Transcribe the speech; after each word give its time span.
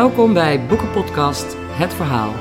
Welkom 0.00 0.32
bij 0.32 0.66
Boekenpodcast 0.66 1.56
Het 1.58 1.94
Verhaal. 1.94 2.34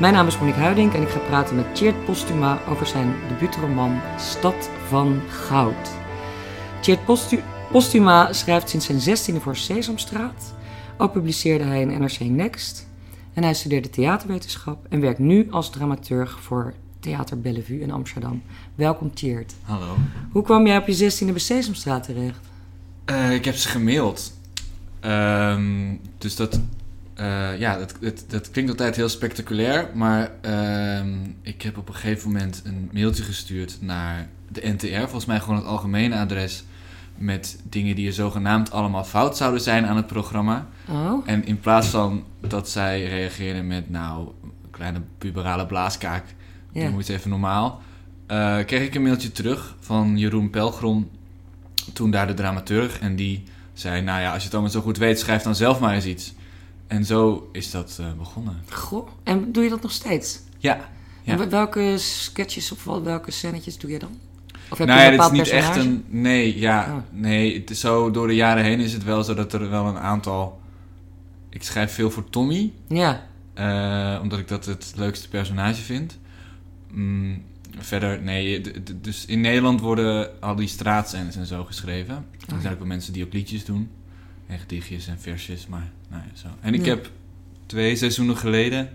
Mijn 0.00 0.12
naam 0.12 0.26
is 0.26 0.38
Monique 0.38 0.60
Huiding 0.60 0.94
en 0.94 1.02
ik 1.02 1.08
ga 1.08 1.18
praten 1.18 1.56
met 1.56 1.74
Tjeerd 1.74 2.04
Postuma 2.04 2.58
over 2.68 2.86
zijn 2.86 3.14
debuutroman 3.28 4.00
Stad 4.18 4.70
van 4.86 5.20
Goud. 5.28 5.90
Tjeerd 6.80 7.04
Postu 7.04 7.42
Postuma 7.70 8.32
schrijft 8.32 8.70
sinds 8.70 8.86
zijn 8.86 9.00
zestiende 9.00 9.40
voor 9.40 9.56
Sesamstraat. 9.56 10.54
Ook 10.98 11.12
publiceerde 11.12 11.64
hij 11.64 11.80
in 11.80 12.00
NRC 12.00 12.20
Next. 12.20 12.88
En 13.34 13.42
hij 13.42 13.54
studeerde 13.54 13.90
theaterwetenschap 13.90 14.86
en 14.88 15.00
werkt 15.00 15.18
nu 15.18 15.50
als 15.50 15.70
dramaturg 15.70 16.40
voor 16.40 16.74
Theater 17.00 17.40
Bellevue 17.40 17.80
in 17.80 17.90
Amsterdam. 17.90 18.42
Welkom 18.74 19.14
Tjeerd. 19.14 19.54
Hallo. 19.62 19.96
Hoe 20.32 20.42
kwam 20.42 20.66
jij 20.66 20.76
op 20.76 20.86
je 20.86 20.92
zestiende 20.92 21.32
bij 21.32 21.42
Sesamstraat 21.42 22.04
terecht? 22.04 22.40
Uh, 23.06 23.32
ik 23.32 23.44
heb 23.44 23.54
ze 23.54 23.68
gemaild. 23.68 24.32
Ehm, 25.00 25.94
dus 26.18 26.36
dat, 26.36 26.60
uh, 27.20 27.58
ja, 27.58 27.78
dat, 27.78 27.94
dat, 28.00 28.24
dat, 28.28 28.50
klinkt 28.50 28.70
altijd 28.70 28.96
heel 28.96 29.08
spectaculair. 29.08 29.90
Maar 29.94 30.30
uh, 30.46 31.06
ik 31.42 31.62
heb 31.62 31.78
op 31.78 31.88
een 31.88 31.94
gegeven 31.94 32.32
moment 32.32 32.62
een 32.64 32.90
mailtje 32.92 33.22
gestuurd 33.22 33.78
naar 33.80 34.28
de 34.48 34.68
NTR. 34.68 34.98
Volgens 34.98 35.24
mij 35.24 35.40
gewoon 35.40 35.56
het 35.56 35.66
algemene 35.66 36.18
adres. 36.18 36.64
Met 37.16 37.60
dingen 37.62 37.94
die 37.96 38.06
er 38.06 38.12
zogenaamd 38.12 38.70
allemaal 38.70 39.04
fout 39.04 39.36
zouden 39.36 39.60
zijn 39.60 39.86
aan 39.86 39.96
het 39.96 40.06
programma. 40.06 40.66
Oh. 40.88 41.22
En 41.26 41.46
in 41.46 41.60
plaats 41.60 41.86
van 41.86 42.24
dat 42.40 42.68
zij 42.68 43.04
reageerden 43.04 43.66
met, 43.66 43.90
nou, 43.90 44.28
een 44.42 44.70
kleine 44.70 45.00
puberale 45.18 45.66
blaaskaak. 45.66 46.24
Ja. 46.72 46.82
Doe 46.82 46.90
moet 46.90 47.08
even 47.08 47.30
normaal. 47.30 47.82
Uh, 48.28 48.58
kreeg 48.64 48.86
ik 48.86 48.94
een 48.94 49.02
mailtje 49.02 49.32
terug 49.32 49.76
van 49.80 50.18
Jeroen 50.18 50.50
Pelgrom. 50.50 51.10
Toen 51.92 52.10
daar 52.10 52.26
de 52.26 52.34
dramaturg. 52.34 52.98
En 52.98 53.16
die 53.16 53.44
zei, 53.72 54.02
nou 54.02 54.20
ja, 54.20 54.28
als 54.28 54.38
je 54.38 54.44
het 54.44 54.52
allemaal 54.52 54.72
zo 54.72 54.80
goed 54.80 54.98
weet, 54.98 55.18
schrijf 55.18 55.42
dan 55.42 55.54
zelf 55.54 55.80
maar 55.80 55.94
eens 55.94 56.04
iets. 56.04 56.34
En 56.88 57.04
zo 57.04 57.48
is 57.52 57.70
dat 57.70 57.98
uh, 58.00 58.06
begonnen. 58.18 58.62
Goh, 58.70 59.08
en 59.22 59.52
doe 59.52 59.62
je 59.64 59.70
dat 59.70 59.82
nog 59.82 59.92
steeds? 59.92 60.40
Ja. 60.58 60.88
ja. 61.22 61.38
En 61.38 61.50
welke 61.50 61.94
sketches 61.98 62.72
of 62.72 62.84
welke 62.84 63.30
scènetjes 63.30 63.78
doe 63.78 63.90
je 63.90 63.98
dan? 63.98 64.18
Of 64.70 64.78
heb 64.78 64.88
nou, 64.88 65.00
je 65.00 65.06
een 65.06 65.20
het 65.20 65.32
is 65.32 65.38
niet 65.38 65.48
echt 65.48 65.76
een... 65.76 66.04
Nee, 66.08 66.58
ja. 66.58 66.94
Oh. 66.94 67.20
Nee, 67.20 67.58
het 67.58 67.70
is 67.70 67.80
zo 67.80 68.10
door 68.10 68.26
de 68.26 68.34
jaren 68.34 68.64
heen 68.64 68.80
is 68.80 68.92
het 68.92 69.04
wel 69.04 69.24
zo 69.24 69.34
dat 69.34 69.52
er 69.52 69.70
wel 69.70 69.86
een 69.86 69.98
aantal... 69.98 70.60
Ik 71.50 71.62
schrijf 71.62 71.92
veel 71.92 72.10
voor 72.10 72.30
Tommy. 72.30 72.72
Ja. 72.88 73.26
Uh, 73.54 74.22
omdat 74.22 74.38
ik 74.38 74.48
dat 74.48 74.64
het 74.64 74.92
leukste 74.96 75.28
personage 75.28 75.82
vind. 75.82 76.18
Mm, 76.90 77.42
verder, 77.78 78.22
nee. 78.22 78.60
Dus 79.00 79.26
in 79.26 79.40
Nederland 79.40 79.80
worden 79.80 80.40
al 80.40 80.54
die 80.54 80.68
straatscènes 80.68 81.36
en 81.36 81.46
zo 81.46 81.64
geschreven. 81.64 82.26
Er 82.54 82.60
zijn 82.60 82.72
ook 82.72 82.78
wel 82.78 82.88
mensen 82.88 83.12
die 83.12 83.24
ook 83.24 83.32
liedjes 83.32 83.64
doen. 83.64 83.90
En 84.48 84.58
gedichtjes 84.58 85.06
en 85.06 85.18
versjes, 85.18 85.66
maar 85.66 85.90
nou 86.08 86.22
ja, 86.22 86.36
zo. 86.40 86.48
En 86.60 86.74
ik 86.74 86.84
heb 86.84 87.10
twee 87.66 87.96
seizoenen 87.96 88.36
geleden 88.36 88.88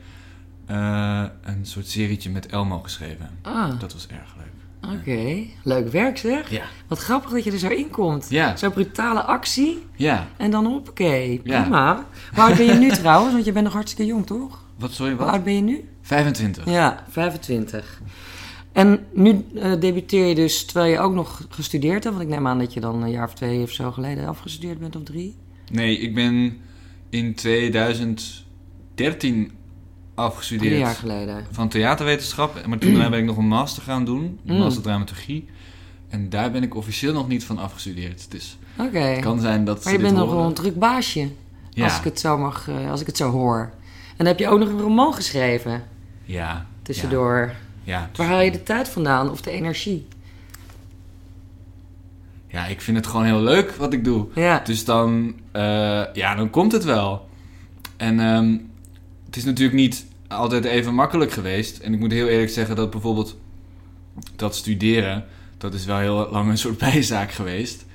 uh, 0.72 1.24
een 1.42 1.66
soort 1.66 1.88
serietje 1.88 2.30
met 2.30 2.46
Elmo 2.46 2.80
geschreven. 2.80 3.30
Ah. 3.42 3.80
Dat 3.80 3.94
was 3.94 4.08
erg 4.08 4.36
leuk. 4.38 4.52
Oké, 5.00 5.46
leuk 5.64 5.92
werk 5.92 6.18
zeg. 6.18 6.50
Ja. 6.50 6.64
Wat 6.88 7.00
grappig 7.00 7.32
dat 7.32 7.44
je 7.44 7.52
er 7.52 7.60
zo 7.60 7.68
in 7.68 7.90
komt. 7.90 8.26
Ja. 8.30 8.56
Zo'n 8.56 8.72
brutale 8.72 9.22
actie. 9.22 9.86
Ja. 9.96 10.28
En 10.38 10.52
dan 10.52 10.66
hoppakee. 10.66 11.40
Prima. 11.40 11.60
Ja. 11.62 12.06
Hoe 12.34 12.44
oud 12.44 12.58
ben 12.58 12.66
je 12.66 12.74
nu 12.74 12.90
trouwens? 12.90 13.34
Want 13.34 13.46
je 13.46 13.52
bent 13.52 13.66
nog 13.66 13.74
hartstikke 13.74 14.06
jong, 14.06 14.26
toch? 14.26 14.64
Wat, 14.78 14.92
sorry, 14.92 15.16
wat? 15.16 15.22
Hoe 15.22 15.36
oud 15.36 15.44
ben 15.44 15.56
je 15.56 15.62
nu? 15.62 15.90
25. 16.02 16.66
Ja, 16.66 17.04
25. 17.10 18.02
En 18.72 19.06
nu 19.12 19.46
uh, 19.54 19.80
debuteer 19.80 20.26
je 20.26 20.36
dus 20.36 20.66
terwijl 20.66 20.92
je 20.92 21.00
ook 21.00 21.14
nog 21.14 21.46
gestudeerd 21.50 22.04
hebt. 22.04 22.16
Want 22.16 22.30
ik 22.30 22.36
neem 22.36 22.48
aan 22.48 22.60
dat 22.60 22.74
je 22.74 22.80
dan 22.80 23.04
een 23.04 23.12
jaar 23.12 23.28
of 23.28 23.34
twee 23.34 23.62
of 23.62 23.72
zo 23.72 23.92
geleden 23.92 24.28
afgestudeerd 24.28 24.80
bent 24.80 24.96
of 24.96 25.04
drie. 25.04 25.36
Nee, 25.72 25.98
ik 25.98 26.14
ben 26.14 26.58
in 27.10 27.36
2013 27.36 29.52
afgestudeerd. 30.16 30.70
Drie 30.70 30.80
jaar 30.80 30.96
geleden. 30.96 31.46
Van 31.52 31.70
theaterwetenschap. 31.70 32.66
Maar 32.66 32.78
toen 32.78 32.94
ben 32.94 33.14
ik 33.14 33.26
nog 33.26 33.38
een 33.38 33.48
master 33.48 33.84
gaan 33.84 34.06
doen. 34.06 34.40
Een 34.46 34.54
mm. 34.54 34.60
master 34.60 34.84
dramaturgie. 34.84 35.46
En 36.10 36.30
daar 36.30 36.52
ben 36.52 36.64
ik 36.64 36.76
officieel 36.76 37.14
nog 37.14 37.28
niet 37.28 37.44
van 37.44 37.58
afgestudeerd. 37.58 38.32
Dus 38.32 38.58
okay. 38.78 39.14
het 39.14 39.24
kan 39.24 39.40
zijn 39.40 39.66
dat 39.66 39.84
Maar 39.84 39.94
je 39.94 40.00
bent 40.00 40.16
nog 40.16 40.30
wel 40.30 40.46
een 40.46 40.54
druk 40.54 40.80
baasje. 40.80 41.30
Ja. 41.70 41.84
Als, 41.84 41.98
ik 41.98 42.04
het 42.04 42.20
zo 42.20 42.38
mag, 42.38 42.68
uh, 42.68 42.92
als 42.92 43.02
ik 43.02 43.08
het 43.08 43.18
zo 43.18 43.30
hoor. 43.30 43.72
En 44.10 44.16
dan 44.18 44.28
heb 44.28 44.40
je 44.40 44.48
ook 44.48 44.60
nog 44.60 44.70
een 44.70 44.80
roman 44.80 45.14
geschreven. 45.14 45.84
Ja. 46.24 46.66
Tussendoor. 46.82 47.38
Ja. 47.38 47.56
Ja, 47.84 48.10
Waar 48.16 48.28
haal 48.28 48.42
je 48.42 48.52
de 48.52 48.64
tijd 48.64 48.90
vandaan 48.90 49.32
of 49.32 49.42
de 49.42 49.52
energie? 49.52 50.08
Ja, 52.54 52.66
ik 52.66 52.82
vind 52.82 52.98
het 52.98 53.08
gewoon 53.08 53.26
heel 53.26 53.42
leuk 53.42 53.72
wat 53.72 53.94
ik 53.94 54.04
doe. 54.04 54.28
Ja. 54.36 54.60
Dus 54.60 54.86
dan, 54.86 55.36
uh, 55.54 56.14
ja, 56.14 56.36
dan 56.36 56.50
komt 56.50 56.72
het 56.72 56.84
wel. 56.84 57.30
En 57.98 58.20
um, 58.20 58.72
het 59.26 59.36
is 59.36 59.44
natuurlijk 59.44 59.78
niet 59.78 60.06
altijd 60.28 60.66
even 60.66 60.94
makkelijk 60.94 61.32
geweest. 61.32 61.78
En 61.80 61.94
ik 61.94 62.00
moet 62.00 62.12
heel 62.12 62.28
eerlijk 62.28 62.52
zeggen 62.52 62.76
dat 62.76 62.90
bijvoorbeeld 62.90 63.38
dat 64.36 64.56
studeren, 64.56 65.26
dat 65.58 65.74
is 65.74 65.86
wel 65.86 65.98
heel 65.98 66.28
lang 66.32 66.50
een 66.50 66.58
soort 66.58 66.78
bijzaak 66.92 67.32
geweest. 67.32 67.86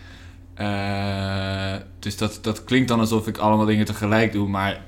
Uh, 0.61 1.75
dus 1.99 2.17
dat, 2.17 2.39
dat 2.43 2.65
klinkt 2.65 2.89
dan 2.89 3.01
alsof 3.01 3.27
ik 3.27 3.37
allemaal 3.37 3.67
dingen 3.67 3.85
tegelijk 3.85 4.33
doe, 4.33 4.49
maar 4.49 4.85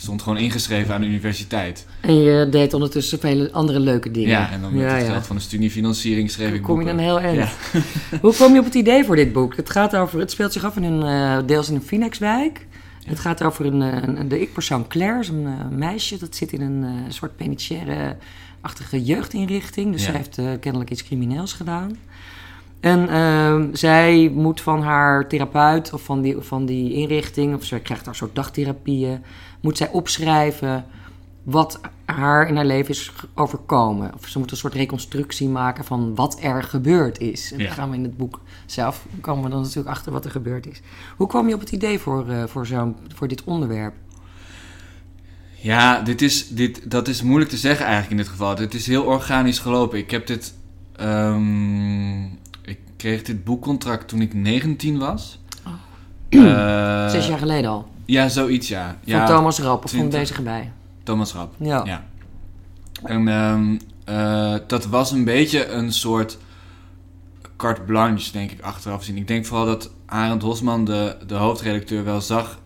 stond 0.00 0.22
gewoon 0.22 0.38
ingeschreven 0.38 0.94
aan 0.94 1.00
de 1.00 1.06
universiteit. 1.06 1.86
En 2.00 2.14
je 2.14 2.48
deed 2.50 2.74
ondertussen 2.74 3.18
vele 3.18 3.52
andere 3.52 3.80
leuke 3.80 4.10
dingen. 4.10 4.28
Ja, 4.28 4.50
en 4.50 4.60
dan 4.60 4.72
met 4.72 4.82
ja, 4.82 4.96
het 4.96 5.06
geld 5.06 5.26
van 5.26 5.36
de 5.36 5.42
studiefinanciering 5.42 6.30
schreef 6.30 6.52
ik 6.52 6.62
Kom 6.62 6.80
je 6.80 6.86
dan 6.86 6.98
heel 6.98 7.20
eind. 7.20 7.48
Hoe 8.22 8.32
kwam 8.32 8.52
je 8.52 8.58
op 8.58 8.64
het 8.64 8.74
idee 8.74 9.04
voor 9.04 9.16
dit 9.16 9.32
boek? 9.32 9.56
Het, 9.56 9.70
gaat 9.70 9.96
over, 9.96 10.18
het 10.18 10.30
speelt 10.30 10.52
zich 10.52 10.64
af 10.64 10.76
in 10.76 10.82
een, 10.82 11.04
uh, 11.04 11.46
deels 11.46 11.68
in 11.68 11.74
een 11.74 11.82
Phoenixwijk. 11.82 12.66
Het 13.04 13.18
gaat 13.18 13.42
over 13.42 13.66
een, 13.66 13.80
een 14.18 14.28
de 14.28 14.40
ik-persoon 14.40 14.88
Claire, 14.88 15.28
een 15.28 15.42
uh, 15.42 15.78
meisje. 15.78 16.18
Dat 16.18 16.36
zit 16.36 16.52
in 16.52 16.60
een 16.60 16.82
uh, 16.82 16.90
soort 17.08 17.36
penitentiaire-achtige 17.36 19.04
jeugdinrichting. 19.04 19.92
Dus 19.92 20.02
zij 20.02 20.14
heeft 20.14 20.40
kennelijk 20.60 20.90
iets 20.90 21.04
crimineels 21.04 21.52
gedaan. 21.52 21.96
En 22.80 23.08
uh, 23.10 23.64
zij 23.72 24.30
moet 24.34 24.60
van 24.60 24.82
haar 24.82 25.28
therapeut 25.28 25.92
of 25.92 26.02
van 26.02 26.20
die, 26.20 26.36
van 26.38 26.66
die 26.66 26.92
inrichting, 26.92 27.54
of 27.54 27.64
ze 27.64 27.78
krijgt 27.78 28.04
daar 28.04 28.14
soort 28.14 28.34
dagtherapieën, 28.34 29.22
moet 29.60 29.76
zij 29.76 29.90
opschrijven 29.90 30.84
wat 31.42 31.80
haar 32.04 32.48
in 32.48 32.56
haar 32.56 32.64
leven 32.64 32.90
is 32.90 33.12
overkomen. 33.34 34.14
Of 34.14 34.28
ze 34.28 34.38
moet 34.38 34.50
een 34.50 34.56
soort 34.56 34.74
reconstructie 34.74 35.48
maken 35.48 35.84
van 35.84 36.14
wat 36.14 36.38
er 36.42 36.62
gebeurd 36.62 37.18
is. 37.18 37.52
En 37.52 37.58
ja. 37.58 37.64
dan 37.64 37.74
gaan 37.74 37.90
we 37.90 37.96
in 37.96 38.02
het 38.02 38.16
boek 38.16 38.40
zelf 38.66 39.06
komen 39.20 39.44
we 39.44 39.50
dan 39.50 39.60
natuurlijk 39.60 39.88
achter 39.88 40.12
wat 40.12 40.24
er 40.24 40.30
gebeurd 40.30 40.66
is. 40.66 40.80
Hoe 41.16 41.26
kwam 41.26 41.48
je 41.48 41.54
op 41.54 41.60
het 41.60 41.70
idee 41.70 41.98
voor, 41.98 42.28
uh, 42.28 42.44
voor, 42.46 42.66
zo'n, 42.66 42.96
voor 43.14 43.28
dit 43.28 43.44
onderwerp? 43.44 43.94
Ja, 45.60 46.00
dit 46.00 46.22
is, 46.22 46.48
dit, 46.48 46.90
dat 46.90 47.08
is 47.08 47.22
moeilijk 47.22 47.50
te 47.50 47.56
zeggen 47.56 47.84
eigenlijk 47.86 48.10
in 48.10 48.26
dit 48.26 48.28
geval. 48.28 48.54
Dit 48.54 48.74
is 48.74 48.86
heel 48.86 49.04
organisch 49.04 49.58
gelopen. 49.58 49.98
Ik 49.98 50.10
heb 50.10 50.26
dit. 50.26 50.54
Um, 51.00 52.24
ik 52.62 52.78
kreeg 52.96 53.22
dit 53.22 53.44
boekcontract 53.44 54.08
toen 54.08 54.20
ik 54.20 54.34
19 54.34 54.98
was. 54.98 55.40
Oh. 55.66 55.72
Uh, 56.28 57.08
Zes 57.08 57.26
jaar 57.26 57.38
geleden 57.38 57.70
al. 57.70 57.88
Ja, 58.08 58.28
zoiets 58.28 58.68
ja. 58.68 58.98
Van 59.04 59.14
ja, 59.14 59.26
Thomas 59.26 59.58
Rapp 59.60 59.84
of 59.84 59.90
van 59.90 60.08
bezig 60.08 60.42
bij. 60.42 60.72
Thomas 61.02 61.32
Rapp. 61.32 61.54
Ja. 61.58 61.82
ja. 61.84 62.04
En 63.04 63.28
um, 63.28 63.78
uh, 64.08 64.54
dat 64.66 64.86
was 64.86 65.10
een 65.10 65.24
beetje 65.24 65.66
een 65.66 65.92
soort 65.92 66.38
carte 67.56 67.80
blanche, 67.80 68.32
denk 68.32 68.50
ik, 68.50 68.60
achteraf 68.60 69.04
zien. 69.04 69.16
Ik 69.16 69.28
denk 69.28 69.46
vooral 69.46 69.66
dat 69.66 69.90
Arend 70.06 70.42
Hosman, 70.42 70.84
de, 70.84 71.16
de 71.26 71.34
hoofdredacteur, 71.34 72.04
wel 72.04 72.20
zag 72.20 72.58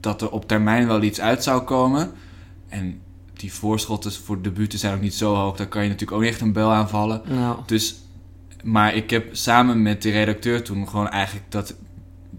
dat 0.00 0.22
er 0.22 0.30
op 0.30 0.48
termijn 0.48 0.86
wel 0.86 1.02
iets 1.02 1.20
uit 1.20 1.42
zou 1.42 1.62
komen. 1.62 2.12
En 2.68 3.00
die 3.32 3.52
voorschotten 3.52 4.12
voor 4.12 4.42
debuten 4.42 4.78
zijn 4.78 4.94
ook 4.94 5.00
niet 5.00 5.14
zo 5.14 5.34
hoog. 5.34 5.56
Daar 5.56 5.68
kan 5.68 5.82
je 5.82 5.88
natuurlijk 5.88 6.16
ook 6.16 6.22
niet 6.22 6.32
echt 6.32 6.40
een 6.40 6.52
bel 6.52 6.72
aanvallen. 6.72 7.22
Nou. 7.24 7.58
Dus, 7.66 7.96
maar 8.62 8.94
ik 8.94 9.10
heb 9.10 9.36
samen 9.36 9.82
met 9.82 10.02
de 10.02 10.10
redacteur 10.10 10.62
toen 10.62 10.88
gewoon 10.88 11.08
eigenlijk 11.08 11.50
dat 11.50 11.74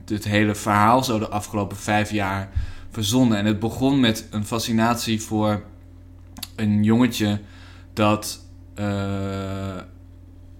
het 0.09 0.25
hele 0.25 0.56
verhaal 0.56 1.04
zo 1.04 1.19
de 1.19 1.30
afgelopen 1.30 1.77
vijf 1.77 2.12
jaar 2.12 2.50
verzonnen. 2.92 3.38
En 3.38 3.45
het 3.45 3.59
begon 3.59 4.00
met 4.00 4.27
een 4.31 4.45
fascinatie 4.45 5.21
voor 5.21 5.63
een 6.56 6.83
jongetje 6.83 7.39
dat 7.94 8.45
uh, 8.80 8.86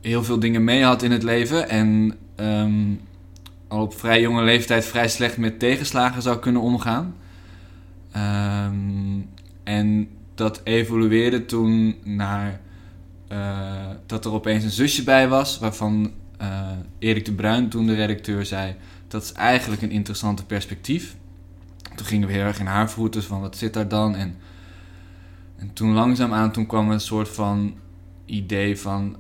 heel 0.02 0.24
veel 0.24 0.40
dingen 0.40 0.64
mee 0.64 0.84
had 0.84 1.04
in 1.04 1.12
het 1.12 1.24
leven 1.24 1.70
en 1.70 2.18
um, 2.36 3.02
al 3.68 3.82
op 3.82 3.94
vrij 3.94 4.22
jonge 4.22 4.44
leeftijd 4.44 4.86
vrij 4.86 5.08
slecht 5.08 5.38
met 5.38 5.60
tegenslagen 5.60 6.22
zou 6.22 6.40
kunnen 6.40 6.62
omgaan. 6.62 7.16
Um, 8.16 9.30
en 9.64 10.10
dat 10.36 10.62
evolueerde 10.64 11.46
toen 11.46 11.96
naar 12.04 12.60
uh, 13.32 13.90
dat 14.06 14.26
er 14.26 14.32
opeens 14.32 14.64
een 14.64 14.70
zusje 14.70 15.04
bij 15.04 15.28
was, 15.28 15.60
waarvan 15.60 16.12
uh, 16.42 16.70
Erik 17.00 17.26
de 17.26 17.34
Bruin, 17.34 17.70
toen 17.70 17.86
de 17.86 17.96
redacteur, 17.96 18.46
zei: 18.46 18.76
Dat 19.08 19.24
is 19.24 19.32
eigenlijk 19.32 19.82
een 19.82 19.92
interessante 19.92 20.46
perspectief. 20.46 21.16
Toen 21.96 22.06
gingen 22.06 22.28
we 22.28 22.34
heel 22.34 22.44
erg 22.44 22.60
in 22.60 22.66
haar 22.66 22.90
voeten 22.90 23.24
van 23.24 23.42
wat 23.42 23.58
zit 23.58 23.74
daar 23.74 23.88
dan? 23.88 24.16
En, 24.16 24.36
en 25.56 25.74
toen 25.74 25.94
langzaamaan 25.94 26.52
toen 26.52 26.66
kwam 26.66 26.92
een 26.92 27.00
soort 27.00 27.30
van 27.30 27.76
idee 28.26 28.80
van 28.80 29.16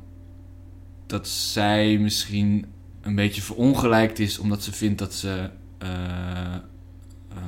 dat 1.05 1.27
zij 1.27 1.97
misschien 1.97 2.65
een 3.01 3.15
beetje 3.15 3.41
verongelijkt 3.41 4.19
is 4.19 4.39
omdat 4.39 4.63
ze 4.63 4.71
vindt 4.71 4.99
dat 4.99 5.13
ze 5.13 5.49
uh, 5.83 5.89
uh, 7.31 7.43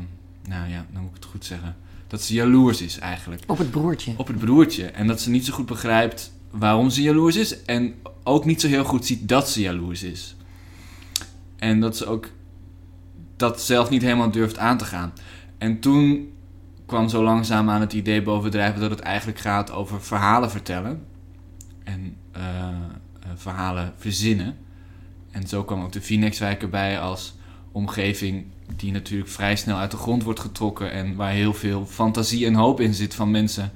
nou 0.47 0.69
ja, 0.69 0.85
dan 0.93 1.01
moet 1.01 1.09
ik 1.09 1.15
het 1.15 1.25
goed 1.25 1.45
zeggen. 1.45 1.75
Dat 2.07 2.21
ze 2.21 2.33
jaloers 2.33 2.81
is 2.81 2.99
eigenlijk. 2.99 3.43
Op 3.47 3.57
het 3.57 3.71
broertje. 3.71 4.13
Op 4.17 4.27
het 4.27 4.37
broertje. 4.37 4.85
En 4.85 5.07
dat 5.07 5.21
ze 5.21 5.29
niet 5.29 5.45
zo 5.45 5.53
goed 5.53 5.65
begrijpt 5.65 6.31
waarom 6.49 6.89
ze 6.89 7.01
jaloers 7.01 7.35
is. 7.35 7.63
En 7.63 7.93
ook 8.23 8.45
niet 8.45 8.61
zo 8.61 8.67
heel 8.67 8.83
goed 8.83 9.05
ziet 9.05 9.29
dat 9.29 9.49
ze 9.49 9.61
jaloers 9.61 10.03
is. 10.03 10.35
En 11.59 11.79
dat 11.79 11.97
ze 11.97 12.05
ook 12.05 12.29
dat 13.35 13.61
zelf 13.61 13.89
niet 13.89 14.01
helemaal 14.01 14.31
durft 14.31 14.57
aan 14.57 14.77
te 14.77 14.85
gaan. 14.85 15.13
En 15.57 15.79
toen 15.79 16.31
kwam 16.85 17.09
zo 17.09 17.23
langzaam 17.23 17.69
aan 17.69 17.81
het 17.81 17.93
idee 17.93 18.21
bovendrijven 18.21 18.81
dat 18.81 18.89
het 18.89 18.99
eigenlijk 18.99 19.39
gaat 19.39 19.71
over 19.71 20.01
verhalen 20.01 20.51
vertellen. 20.51 21.05
En 21.83 22.15
eh, 22.31 22.41
eh, 23.29 23.29
verhalen 23.35 23.93
verzinnen. 23.97 24.57
En 25.31 25.47
zo 25.47 25.63
kwam 25.63 25.83
ook 25.83 25.91
de 25.91 26.01
Phoenixwijk 26.01 26.61
erbij 26.61 26.99
als 26.99 27.35
omgeving 27.71 28.45
die 28.75 28.91
natuurlijk 28.91 29.29
vrij 29.29 29.55
snel 29.55 29.77
uit 29.77 29.91
de 29.91 29.97
grond 29.97 30.23
wordt 30.23 30.39
getrokken 30.39 30.91
en 30.91 31.15
waar 31.15 31.31
heel 31.31 31.53
veel 31.53 31.85
fantasie 31.85 32.45
en 32.45 32.53
hoop 32.53 32.79
in 32.79 32.93
zit 32.93 33.15
van 33.15 33.31
mensen 33.31 33.71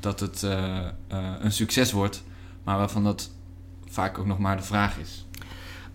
dat 0.00 0.20
het 0.20 0.42
eh, 0.42 0.86
een 1.40 1.52
succes 1.52 1.92
wordt, 1.92 2.22
maar 2.64 2.78
waarvan 2.78 3.04
dat 3.04 3.30
vaak 3.88 4.18
ook 4.18 4.26
nog 4.26 4.38
maar 4.38 4.56
de 4.56 4.62
vraag 4.62 4.98
is. 4.98 5.26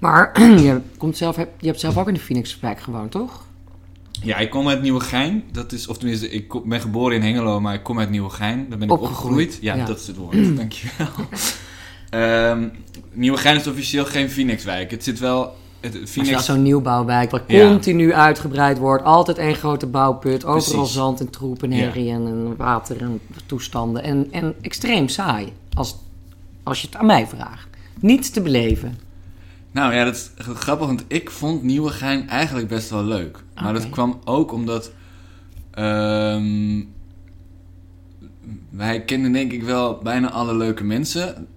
Maar 0.04 0.42
je, 0.66 0.80
komt 0.98 1.18
zelf, 1.18 1.36
je 1.36 1.68
hebt 1.68 1.80
zelf 1.80 1.98
ook 1.98 2.08
in 2.08 2.14
de 2.14 2.20
Phoenixwijk 2.20 2.80
gewoond, 2.80 3.12
toch? 3.12 3.46
Ja, 4.22 4.38
ik 4.38 4.50
kom 4.50 4.68
uit 4.68 4.82
Nieuwegein. 4.82 5.44
Dat 5.52 5.72
is, 5.72 5.88
of 5.88 5.98
tenminste, 5.98 6.30
ik 6.30 6.64
ben 6.66 6.82
geboren 6.82 7.16
in 7.16 7.22
Hengelo, 7.22 7.60
maar 7.60 7.74
ik 7.74 7.84
kom 7.84 8.00
uit 8.00 8.10
Nieuwegein. 8.10 8.66
Daar 8.70 8.78
ben 8.78 8.88
ik 8.88 8.94
opgegroeid. 8.94 9.58
Ja, 9.62 9.76
ja, 9.76 9.86
dat 9.86 10.00
is 10.00 10.08
het 10.08 10.16
woord. 10.16 10.56
Dankjewel. 10.58 11.08
um, 12.12 12.72
Nieuwegein 13.12 13.56
is 13.56 13.68
officieel 13.68 14.06
geen 14.06 14.30
Phoenixwijk. 14.30 14.92
Het 14.92 15.04
zit 15.04 15.20
wel... 15.20 15.56
Het, 15.80 16.00
Phoenix... 16.06 16.34
Wel 16.34 16.42
zo'n 16.42 16.62
nieuwbouwwijk 16.62 17.32
waar 17.32 17.46
continu 17.46 18.14
uitgebreid 18.14 18.78
wordt. 18.78 19.04
Altijd 19.04 19.38
één 19.38 19.56
grote 19.56 19.88
bouwput. 19.88 20.46
Overal 20.46 20.86
zand 20.86 21.20
en 21.20 21.30
troep 21.30 21.64
en 21.64 21.72
herrie 21.72 22.12
en 22.12 22.56
water 22.56 23.02
en 23.02 23.20
toestanden. 23.46 24.04
En, 24.04 24.28
en 24.32 24.56
extreem 24.62 25.08
saai, 25.08 25.54
als, 25.74 25.96
als 26.64 26.82
je 26.82 26.88
het 26.88 26.96
aan 26.96 27.06
mij 27.06 27.28
vraagt. 27.28 27.68
Niets 28.00 28.30
te 28.30 28.42
beleven. 28.42 29.12
Nou 29.74 29.94
ja, 29.94 30.04
dat 30.04 30.16
is 30.16 30.32
grappig, 30.38 30.88
want 30.88 31.04
ik 31.08 31.30
vond 31.30 31.64
Nieuwegein 31.64 32.30
eigenlijk 32.30 32.68
best 32.68 32.90
wel 32.90 33.04
leuk. 33.04 33.44
Maar 33.62 33.74
dat 33.74 33.90
kwam 33.90 34.20
ook 34.24 34.52
omdat... 34.52 34.92
Ehm, 35.72 36.84
wij 38.70 39.04
kenden 39.04 39.32
denk 39.32 39.52
ik 39.52 39.64
wel 39.64 39.98
bijna 39.98 40.32
alle 40.32 40.56
leuke 40.56 40.84
mensen 40.84 41.48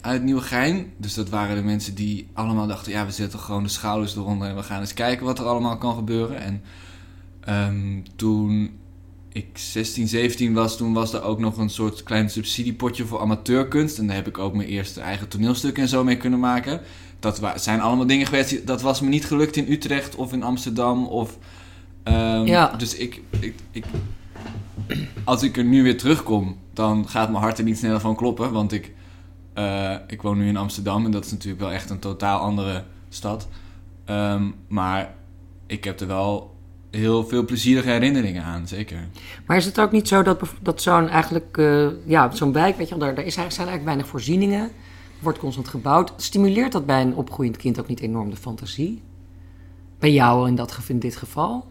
uit 0.00 0.22
Nieuwegein. 0.22 0.92
Dus 0.96 1.14
dat 1.14 1.28
waren 1.28 1.56
de 1.56 1.62
mensen 1.62 1.94
die 1.94 2.28
allemaal 2.32 2.66
dachten... 2.66 2.92
ja, 2.92 3.06
we 3.06 3.12
zetten 3.12 3.38
gewoon 3.38 3.62
de 3.62 3.68
schouders 3.68 4.16
eronder... 4.16 4.48
en 4.48 4.56
we 4.56 4.62
gaan 4.62 4.80
eens 4.80 4.94
kijken 4.94 5.26
wat 5.26 5.38
er 5.38 5.44
allemaal 5.44 5.78
kan 5.78 5.94
gebeuren. 5.94 6.40
En 6.40 6.62
um, 7.48 8.02
toen 8.16 8.70
ik 9.28 9.58
16, 9.58 10.08
17 10.08 10.54
was... 10.54 10.76
toen 10.76 10.92
was 10.92 11.12
er 11.12 11.22
ook 11.22 11.38
nog 11.38 11.56
een 11.56 11.70
soort 11.70 12.02
klein 12.02 12.30
subsidiepotje 12.30 13.06
voor 13.06 13.20
amateurkunst. 13.20 13.98
En 13.98 14.06
daar 14.06 14.16
heb 14.16 14.28
ik 14.28 14.38
ook 14.38 14.54
mijn 14.54 14.68
eerste 14.68 15.00
eigen 15.00 15.28
toneelstuk 15.28 15.78
en 15.78 15.88
zo 15.88 16.04
mee 16.04 16.16
kunnen 16.16 16.40
maken 16.40 16.80
dat 17.18 17.40
zijn 17.54 17.80
allemaal 17.80 18.06
dingen 18.06 18.26
geweest. 18.26 18.66
Dat 18.66 18.82
was 18.82 19.00
me 19.00 19.08
niet 19.08 19.26
gelukt 19.26 19.56
in 19.56 19.72
Utrecht 19.72 20.14
of 20.14 20.32
in 20.32 20.42
Amsterdam. 20.42 21.06
Of, 21.06 21.38
um, 22.04 22.46
ja. 22.46 22.74
Dus 22.76 22.96
ik, 22.96 23.22
ik, 23.40 23.54
ik, 23.70 23.84
als 25.24 25.42
ik 25.42 25.56
er 25.56 25.64
nu 25.64 25.82
weer 25.82 25.98
terugkom, 25.98 26.56
dan 26.72 27.08
gaat 27.08 27.30
mijn 27.30 27.42
hart 27.42 27.58
er 27.58 27.64
niet 27.64 27.78
sneller 27.78 28.00
van 28.00 28.16
kloppen. 28.16 28.52
Want 28.52 28.72
ik, 28.72 28.92
uh, 29.54 29.94
ik 30.06 30.22
woon 30.22 30.38
nu 30.38 30.48
in 30.48 30.56
Amsterdam 30.56 31.04
en 31.04 31.10
dat 31.10 31.24
is 31.24 31.30
natuurlijk 31.30 31.62
wel 31.62 31.72
echt 31.72 31.90
een 31.90 31.98
totaal 31.98 32.38
andere 32.38 32.84
stad. 33.08 33.48
Um, 34.10 34.54
maar 34.68 35.14
ik 35.66 35.84
heb 35.84 36.00
er 36.00 36.06
wel 36.06 36.56
heel 36.90 37.26
veel 37.26 37.44
plezierige 37.44 37.90
herinneringen 37.90 38.42
aan, 38.42 38.68
zeker. 38.68 39.08
Maar 39.46 39.56
is 39.56 39.64
het 39.64 39.80
ook 39.80 39.92
niet 39.92 40.08
zo 40.08 40.22
dat, 40.22 40.40
dat 40.62 40.82
zo'n 40.82 41.08
eigenlijk, 41.08 41.56
uh, 41.56 41.88
ja, 42.04 42.30
zo'n 42.30 42.52
wijk, 42.52 42.76
weet 42.76 42.88
je 42.88 42.96
wel, 42.96 43.06
daar, 43.06 43.14
daar 43.14 43.24
is, 43.24 43.34
zijn 43.34 43.48
eigenlijk 43.48 43.84
weinig 43.84 44.06
voorzieningen 44.06 44.70
wordt 45.20 45.38
constant 45.38 45.68
gebouwd. 45.68 46.12
Stimuleert 46.16 46.72
dat 46.72 46.86
bij 46.86 47.02
een 47.02 47.14
opgroeiend 47.14 47.56
kind 47.56 47.80
ook 47.80 47.88
niet 47.88 48.00
enorm 48.00 48.30
de 48.30 48.36
fantasie? 48.36 49.02
Bij 49.98 50.12
jou 50.12 50.48
in, 50.48 50.54
dat, 50.54 50.78
in 50.86 50.98
dit 50.98 51.16
geval? 51.16 51.66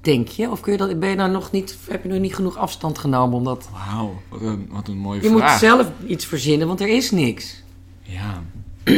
Denk 0.00 0.28
je? 0.28 0.50
Of 0.50 0.60
kun 0.60 0.72
je 0.72 0.78
dat, 0.78 0.98
ben 0.98 1.08
je 1.08 1.16
nou 1.16 1.30
nog 1.30 1.50
niet, 1.50 1.76
heb 1.88 2.02
je 2.02 2.08
nog 2.08 2.18
niet 2.18 2.34
genoeg 2.34 2.56
afstand 2.56 2.98
genomen 2.98 3.36
om 3.36 3.44
dat... 3.44 3.68
Wauw, 3.72 4.20
wat 4.28 4.40
een, 4.40 4.66
wat 4.70 4.88
een 4.88 4.96
mooie 4.96 5.22
je 5.22 5.28
vraag. 5.28 5.38
Je 5.38 5.46
moet 5.46 5.58
zelf 5.58 5.90
iets 6.06 6.24
verzinnen, 6.24 6.66
want 6.66 6.80
er 6.80 6.88
is 6.88 7.10
niks. 7.10 7.62
Ja. 8.02 8.42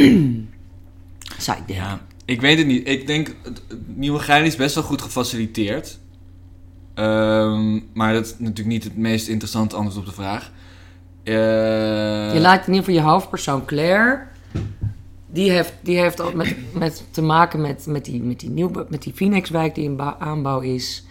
Zou 1.45 1.57
ik 1.57 1.67
denken. 1.67 1.75
Ja, 1.75 2.01
ik 2.25 2.41
weet 2.41 2.57
het 2.57 2.67
niet. 2.67 2.87
Ik 2.87 3.07
denk, 3.07 3.35
Nieuwe 3.85 4.19
Gein 4.19 4.45
is 4.45 4.55
best 4.55 4.75
wel 4.75 4.83
goed 4.83 5.01
gefaciliteerd. 5.01 5.99
Um, 6.95 7.89
maar 7.93 8.13
dat 8.13 8.25
is 8.25 8.33
natuurlijk 8.37 8.67
niet 8.67 8.83
het 8.83 8.97
meest 8.97 9.27
interessante 9.27 9.75
antwoord 9.75 9.97
op 9.97 10.05
de 10.05 10.11
vraag. 10.11 10.51
Uh... 11.23 12.33
Je 12.33 12.39
lijkt 12.39 12.67
in 12.67 12.73
ieder 12.73 12.89
geval 12.89 13.03
je 13.03 13.09
hoofdpersoon 13.11 13.65
Claire. 13.65 14.21
Die 15.27 15.51
heeft, 15.51 15.73
die 15.81 15.99
heeft 15.99 16.19
al 16.19 16.31
met, 16.31 16.55
met 16.73 17.03
te 17.11 17.21
maken 17.21 17.61
met, 17.61 17.85
met, 17.87 18.05
die, 18.05 18.23
met, 18.23 18.39
die 18.39 18.49
nieuw, 18.49 18.71
met 18.89 19.03
die 19.03 19.13
Phoenixwijk 19.13 19.75
die 19.75 19.83
in 19.83 20.01
aanbouw 20.01 20.59
is. 20.59 21.05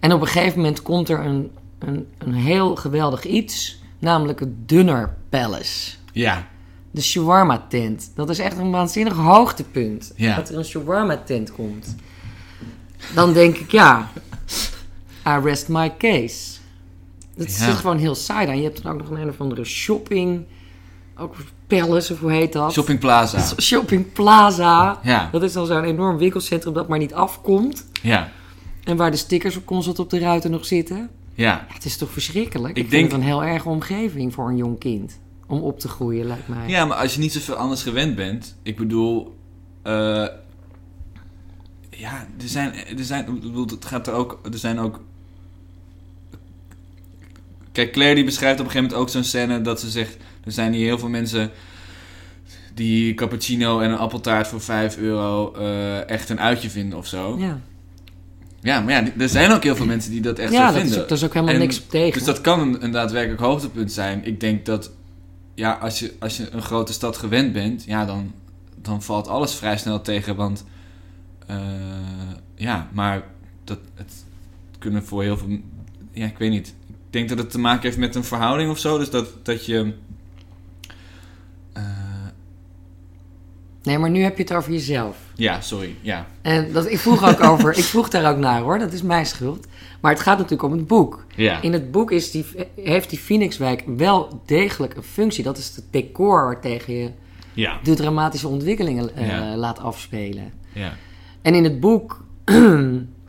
En 0.00 0.12
op 0.12 0.20
een 0.20 0.26
gegeven 0.26 0.56
moment 0.56 0.82
komt 0.82 1.08
er 1.08 1.20
een, 1.20 1.50
een, 1.78 2.06
een 2.18 2.34
heel 2.34 2.76
geweldig 2.76 3.24
iets. 3.24 3.80
Namelijk 3.98 4.40
het 4.40 4.68
Dunner 4.68 5.14
Palace. 5.28 5.94
Ja. 6.12 6.46
De 6.90 7.02
shawarma 7.02 7.66
tent. 7.68 8.10
Dat 8.14 8.30
is 8.30 8.38
echt 8.38 8.58
een 8.58 8.70
waanzinnig 8.70 9.14
hoogtepunt. 9.14 10.12
Ja. 10.16 10.36
Dat 10.36 10.48
er 10.48 10.58
een 10.58 10.64
shawarma 10.64 11.16
tent 11.16 11.52
komt. 11.52 11.96
Dan 13.14 13.32
denk 13.32 13.56
ik, 13.56 13.70
ja, 13.70 14.10
I 15.26 15.38
rest 15.42 15.68
my 15.68 15.92
case. 15.98 16.51
Dat 17.36 17.46
is 17.46 17.62
gewoon 17.62 17.98
heel 17.98 18.14
saai 18.14 18.46
dan. 18.46 18.56
Je 18.56 18.62
hebt 18.62 18.82
dan 18.82 18.92
ook 18.92 18.98
nog 18.98 19.10
een, 19.10 19.20
een 19.20 19.28
of 19.28 19.40
andere 19.40 19.64
shopping... 19.64 20.44
Ook 21.16 21.34
Palace, 21.66 22.12
of 22.12 22.20
hoe 22.20 22.32
heet 22.32 22.52
dat? 22.52 22.72
Shopping 22.72 22.98
Plaza. 22.98 23.54
Shopping 23.60 24.12
Plaza. 24.12 25.00
Ja. 25.02 25.28
Dat 25.32 25.42
is 25.42 25.52
dan 25.52 25.66
zo'n 25.66 25.84
enorm 25.84 26.16
winkelcentrum 26.16 26.74
dat 26.74 26.88
maar 26.88 26.98
niet 26.98 27.14
afkomt. 27.14 27.86
Ja. 28.02 28.30
En 28.84 28.96
waar 28.96 29.10
de 29.10 29.16
stickers 29.16 29.56
op 29.56 29.66
constant 29.66 29.98
op 29.98 30.10
de 30.10 30.18
ruiten 30.18 30.50
nog 30.50 30.66
zitten. 30.66 31.10
Ja. 31.34 31.44
ja 31.44 31.66
het 31.68 31.84
is 31.84 31.96
toch 31.96 32.10
verschrikkelijk? 32.10 32.76
Ik, 32.76 32.84
Ik 32.84 32.90
denk... 32.90 33.10
vind 33.10 33.12
het 33.12 33.20
een 33.20 33.26
heel 33.26 33.44
erge 33.44 33.68
omgeving 33.68 34.34
voor 34.34 34.48
een 34.48 34.56
jong 34.56 34.78
kind. 34.78 35.18
Om 35.46 35.60
op 35.60 35.80
te 35.80 35.88
groeien, 35.88 36.26
lijkt 36.26 36.48
mij. 36.48 36.68
Ja, 36.68 36.84
maar 36.84 36.96
als 36.96 37.14
je 37.14 37.20
niet 37.20 37.32
zoveel 37.32 37.54
anders 37.54 37.82
gewend 37.82 38.14
bent... 38.14 38.56
Ik 38.62 38.76
bedoel... 38.76 39.36
Uh, 39.84 40.26
ja, 41.90 42.26
er 42.40 42.48
zijn, 42.48 42.74
er 42.74 43.04
zijn, 43.04 43.26
ik 43.26 43.40
bedoel, 43.40 43.66
het 43.66 43.84
gaat 43.84 44.06
er 44.06 44.12
ook, 44.12 44.40
er 44.52 44.58
zijn 44.58 44.78
ook 44.78 45.00
Kijk, 47.72 47.92
Claire 47.92 48.14
die 48.14 48.24
beschrijft 48.24 48.60
op 48.60 48.66
een 48.66 48.70
gegeven 48.70 48.90
moment 48.90 49.08
ook 49.08 49.14
zo'n 49.14 49.30
scène 49.30 49.60
dat 49.60 49.80
ze 49.80 49.90
zegt... 49.90 50.16
Er 50.44 50.52
zijn 50.52 50.72
hier 50.72 50.84
heel 50.84 50.98
veel 50.98 51.08
mensen 51.08 51.50
die 52.74 53.14
cappuccino 53.14 53.80
en 53.80 53.90
een 53.90 53.98
appeltaart 53.98 54.48
voor 54.48 54.60
5 54.60 54.96
euro 54.96 55.54
uh, 55.58 56.08
echt 56.08 56.28
een 56.28 56.40
uitje 56.40 56.70
vinden 56.70 56.98
of 56.98 57.06
zo. 57.06 57.36
Ja. 57.38 57.60
Ja, 58.60 58.80
maar 58.80 58.92
ja, 58.92 59.10
er 59.18 59.28
zijn 59.28 59.50
ook 59.50 59.62
heel 59.62 59.76
veel 59.76 59.86
mensen 59.86 60.10
die 60.10 60.20
dat 60.20 60.38
echt 60.38 60.52
ja, 60.52 60.72
zo 60.72 60.78
vinden. 60.78 60.98
Ja, 60.98 61.04
er 61.04 61.12
is 61.12 61.24
ook 61.24 61.34
helemaal 61.34 61.56
niks 61.56 61.82
tegen. 61.88 62.12
Dus 62.12 62.24
dat 62.24 62.40
kan 62.40 62.60
een, 62.60 62.84
een, 62.84 62.90
daadwerkelijk 62.90 63.40
hoogtepunt 63.40 63.92
zijn. 63.92 64.24
Ik 64.24 64.40
denk 64.40 64.66
dat, 64.66 64.90
ja, 65.54 65.72
als 65.72 65.98
je, 65.98 66.12
als 66.18 66.36
je 66.36 66.48
een 66.50 66.62
grote 66.62 66.92
stad 66.92 67.16
gewend 67.16 67.52
bent, 67.52 67.84
ja, 67.84 68.04
dan, 68.04 68.32
dan 68.82 69.02
valt 69.02 69.28
alles 69.28 69.54
vrij 69.54 69.78
snel 69.78 70.00
tegen. 70.00 70.36
Want, 70.36 70.64
uh, 71.50 71.56
ja, 72.54 72.88
maar 72.92 73.22
dat, 73.64 73.78
het 73.94 74.24
kunnen 74.78 75.04
voor 75.04 75.22
heel 75.22 75.36
veel, 75.36 75.58
ja, 76.12 76.26
ik 76.26 76.38
weet 76.38 76.50
niet 76.50 76.74
denk 77.12 77.28
dat 77.28 77.38
het 77.38 77.50
te 77.50 77.58
maken 77.58 77.82
heeft 77.82 77.98
met 77.98 78.14
een 78.14 78.24
verhouding 78.24 78.70
of 78.70 78.78
zo. 78.78 78.98
Dus 78.98 79.10
dat, 79.10 79.28
dat 79.42 79.66
je. 79.66 79.92
Uh... 81.76 81.82
Nee, 83.82 83.98
maar 83.98 84.10
nu 84.10 84.22
heb 84.22 84.36
je 84.36 84.42
het 84.42 84.52
over 84.52 84.72
jezelf. 84.72 85.16
Ja, 85.34 85.60
sorry. 85.60 85.94
Ja. 86.00 86.26
En 86.42 86.72
dat, 86.72 86.90
ik 86.90 86.98
vroeg 86.98 87.28
ook 87.28 87.40
over. 87.50 87.78
ik 87.78 87.84
vroeg 87.84 88.08
daar 88.08 88.32
ook 88.32 88.38
naar 88.38 88.60
hoor. 88.60 88.78
Dat 88.78 88.92
is 88.92 89.02
mijn 89.02 89.26
schuld. 89.26 89.66
Maar 90.00 90.12
het 90.12 90.20
gaat 90.20 90.36
natuurlijk 90.36 90.62
om 90.62 90.72
het 90.72 90.86
boek. 90.86 91.24
Ja. 91.36 91.62
In 91.62 91.72
het 91.72 91.90
boek 91.90 92.10
is 92.10 92.30
die, 92.30 92.44
heeft 92.74 93.10
die 93.10 93.18
Phoenixwijk 93.18 93.84
wel 93.96 94.42
degelijk 94.46 94.94
een 94.94 95.02
functie. 95.02 95.44
Dat 95.44 95.58
is 95.58 95.76
het 95.76 95.84
decor 95.90 96.44
waartegen 96.44 96.94
je 96.94 97.10
ja. 97.52 97.78
de 97.82 97.94
dramatische 97.94 98.48
ontwikkelingen 98.48 99.10
uh, 99.18 99.52
laat 99.56 99.78
afspelen. 99.78 100.52
Ja. 100.72 100.92
En 101.42 101.54
in 101.54 101.64
het 101.64 101.80
boek 101.80 102.24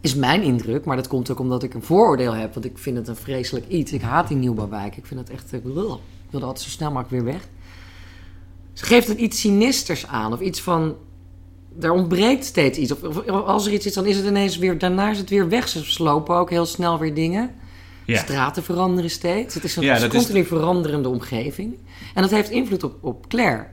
is 0.00 0.14
mijn 0.14 0.42
indruk, 0.42 0.84
maar 0.84 0.96
dat 0.96 1.08
komt 1.08 1.30
ook 1.30 1.38
omdat 1.38 1.62
ik 1.62 1.74
een 1.74 1.82
vooroordeel 1.82 2.32
heb. 2.32 2.54
Want 2.54 2.66
ik 2.66 2.78
vind 2.78 2.96
het 2.96 3.08
een 3.08 3.16
vreselijk 3.16 3.68
iets. 3.68 3.92
Ik 3.92 4.02
haat 4.02 4.28
die 4.28 4.36
nieuwbouwwijk. 4.36 4.96
Ik 4.96 5.06
vind 5.06 5.20
het 5.20 5.30
echt... 5.30 5.52
Ik 5.52 5.62
wil 5.62 6.00
dat 6.30 6.42
altijd 6.42 6.64
zo 6.64 6.70
snel 6.70 6.88
mogelijk 6.90 7.10
weer 7.10 7.32
weg. 7.32 7.48
Ze 8.72 8.84
geeft 8.84 9.08
het 9.08 9.18
iets 9.18 9.40
sinisters 9.40 10.06
aan. 10.06 10.32
Of 10.32 10.40
iets 10.40 10.60
van... 10.60 10.96
Er 11.80 11.90
ontbreekt 11.90 12.44
steeds 12.44 12.78
iets. 12.78 12.92
Of, 12.92 13.28
als 13.28 13.66
er 13.66 13.72
iets 13.72 13.86
is, 13.86 13.94
dan 13.94 14.06
is 14.06 14.16
het 14.16 14.26
ineens 14.26 14.58
weer... 14.58 14.78
Daarna 14.78 15.10
is 15.10 15.18
het 15.18 15.30
weer 15.30 15.48
weg. 15.48 15.68
Ze 15.68 15.84
slopen 15.84 16.36
ook 16.36 16.50
heel 16.50 16.66
snel 16.66 16.98
weer 16.98 17.14
dingen. 17.14 17.54
Ja. 18.04 18.18
Straten 18.18 18.62
veranderen 18.62 19.10
steeds. 19.10 19.54
Het 19.54 19.64
is 19.64 19.76
een 19.76 19.82
ja, 19.82 20.08
continu 20.08 20.44
veranderende 20.44 21.08
omgeving. 21.08 21.76
En 22.14 22.22
dat 22.22 22.30
heeft 22.30 22.50
invloed 22.50 22.84
op, 22.84 22.94
op 23.00 23.28
Claire. 23.28 23.66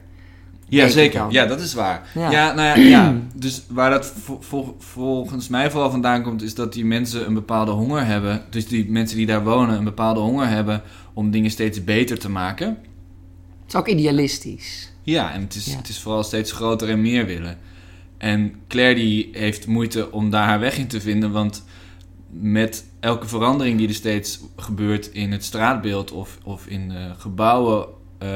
Ja, 0.68 0.88
zeker. 0.88 1.26
Ja, 1.30 1.46
dat 1.46 1.60
is 1.60 1.74
waar. 1.74 2.08
Ja. 2.14 2.30
Ja, 2.30 2.52
nou 2.54 2.80
ja, 2.80 2.84
ja. 2.96 3.14
dus 3.34 3.62
waar 3.68 3.90
dat 3.90 4.06
vo- 4.06 4.38
vol- 4.40 4.76
volgens 4.78 5.48
mij 5.48 5.70
vooral 5.70 5.90
vandaan 5.90 6.22
komt, 6.22 6.42
is 6.42 6.54
dat 6.54 6.72
die 6.72 6.84
mensen 6.84 7.26
een 7.26 7.34
bepaalde 7.34 7.70
honger 7.70 8.06
hebben. 8.06 8.42
Dus 8.50 8.66
die 8.68 8.90
mensen 8.90 9.16
die 9.16 9.26
daar 9.26 9.44
wonen 9.44 9.76
een 9.78 9.84
bepaalde 9.84 10.20
honger 10.20 10.48
hebben 10.48 10.82
om 11.12 11.30
dingen 11.30 11.50
steeds 11.50 11.84
beter 11.84 12.18
te 12.18 12.30
maken. 12.30 12.68
Het 12.68 13.74
is 13.74 13.74
ook 13.74 13.88
idealistisch. 13.88 14.92
Ja, 15.02 15.32
en 15.32 15.40
het 15.40 15.54
is, 15.54 15.66
Ja. 15.66 15.76
het 15.76 15.88
is 15.88 15.98
vooral 16.00 16.22
steeds 16.22 16.52
groter 16.52 16.88
en 16.88 17.00
meer 17.00 17.26
willen. 17.26 17.58
En 18.18 18.54
Claire 18.68 18.94
die 18.94 19.28
heeft 19.32 19.66
moeite 19.66 20.12
om 20.12 20.30
daar 20.30 20.46
haar 20.46 20.60
weg 20.60 20.78
in 20.78 20.86
te 20.86 21.00
vinden, 21.00 21.30
want 21.32 21.64
met 22.30 22.84
elke 23.00 23.26
verandering 23.28 23.78
die 23.78 23.88
er 23.88 23.94
steeds 23.94 24.40
gebeurt 24.56 25.06
in 25.06 25.32
het 25.32 25.44
straatbeeld 25.44 26.12
of, 26.12 26.38
of 26.44 26.66
in 26.66 26.90
eh, 26.90 26.96
gebouwen, 27.18 27.86
eh, 28.18 28.28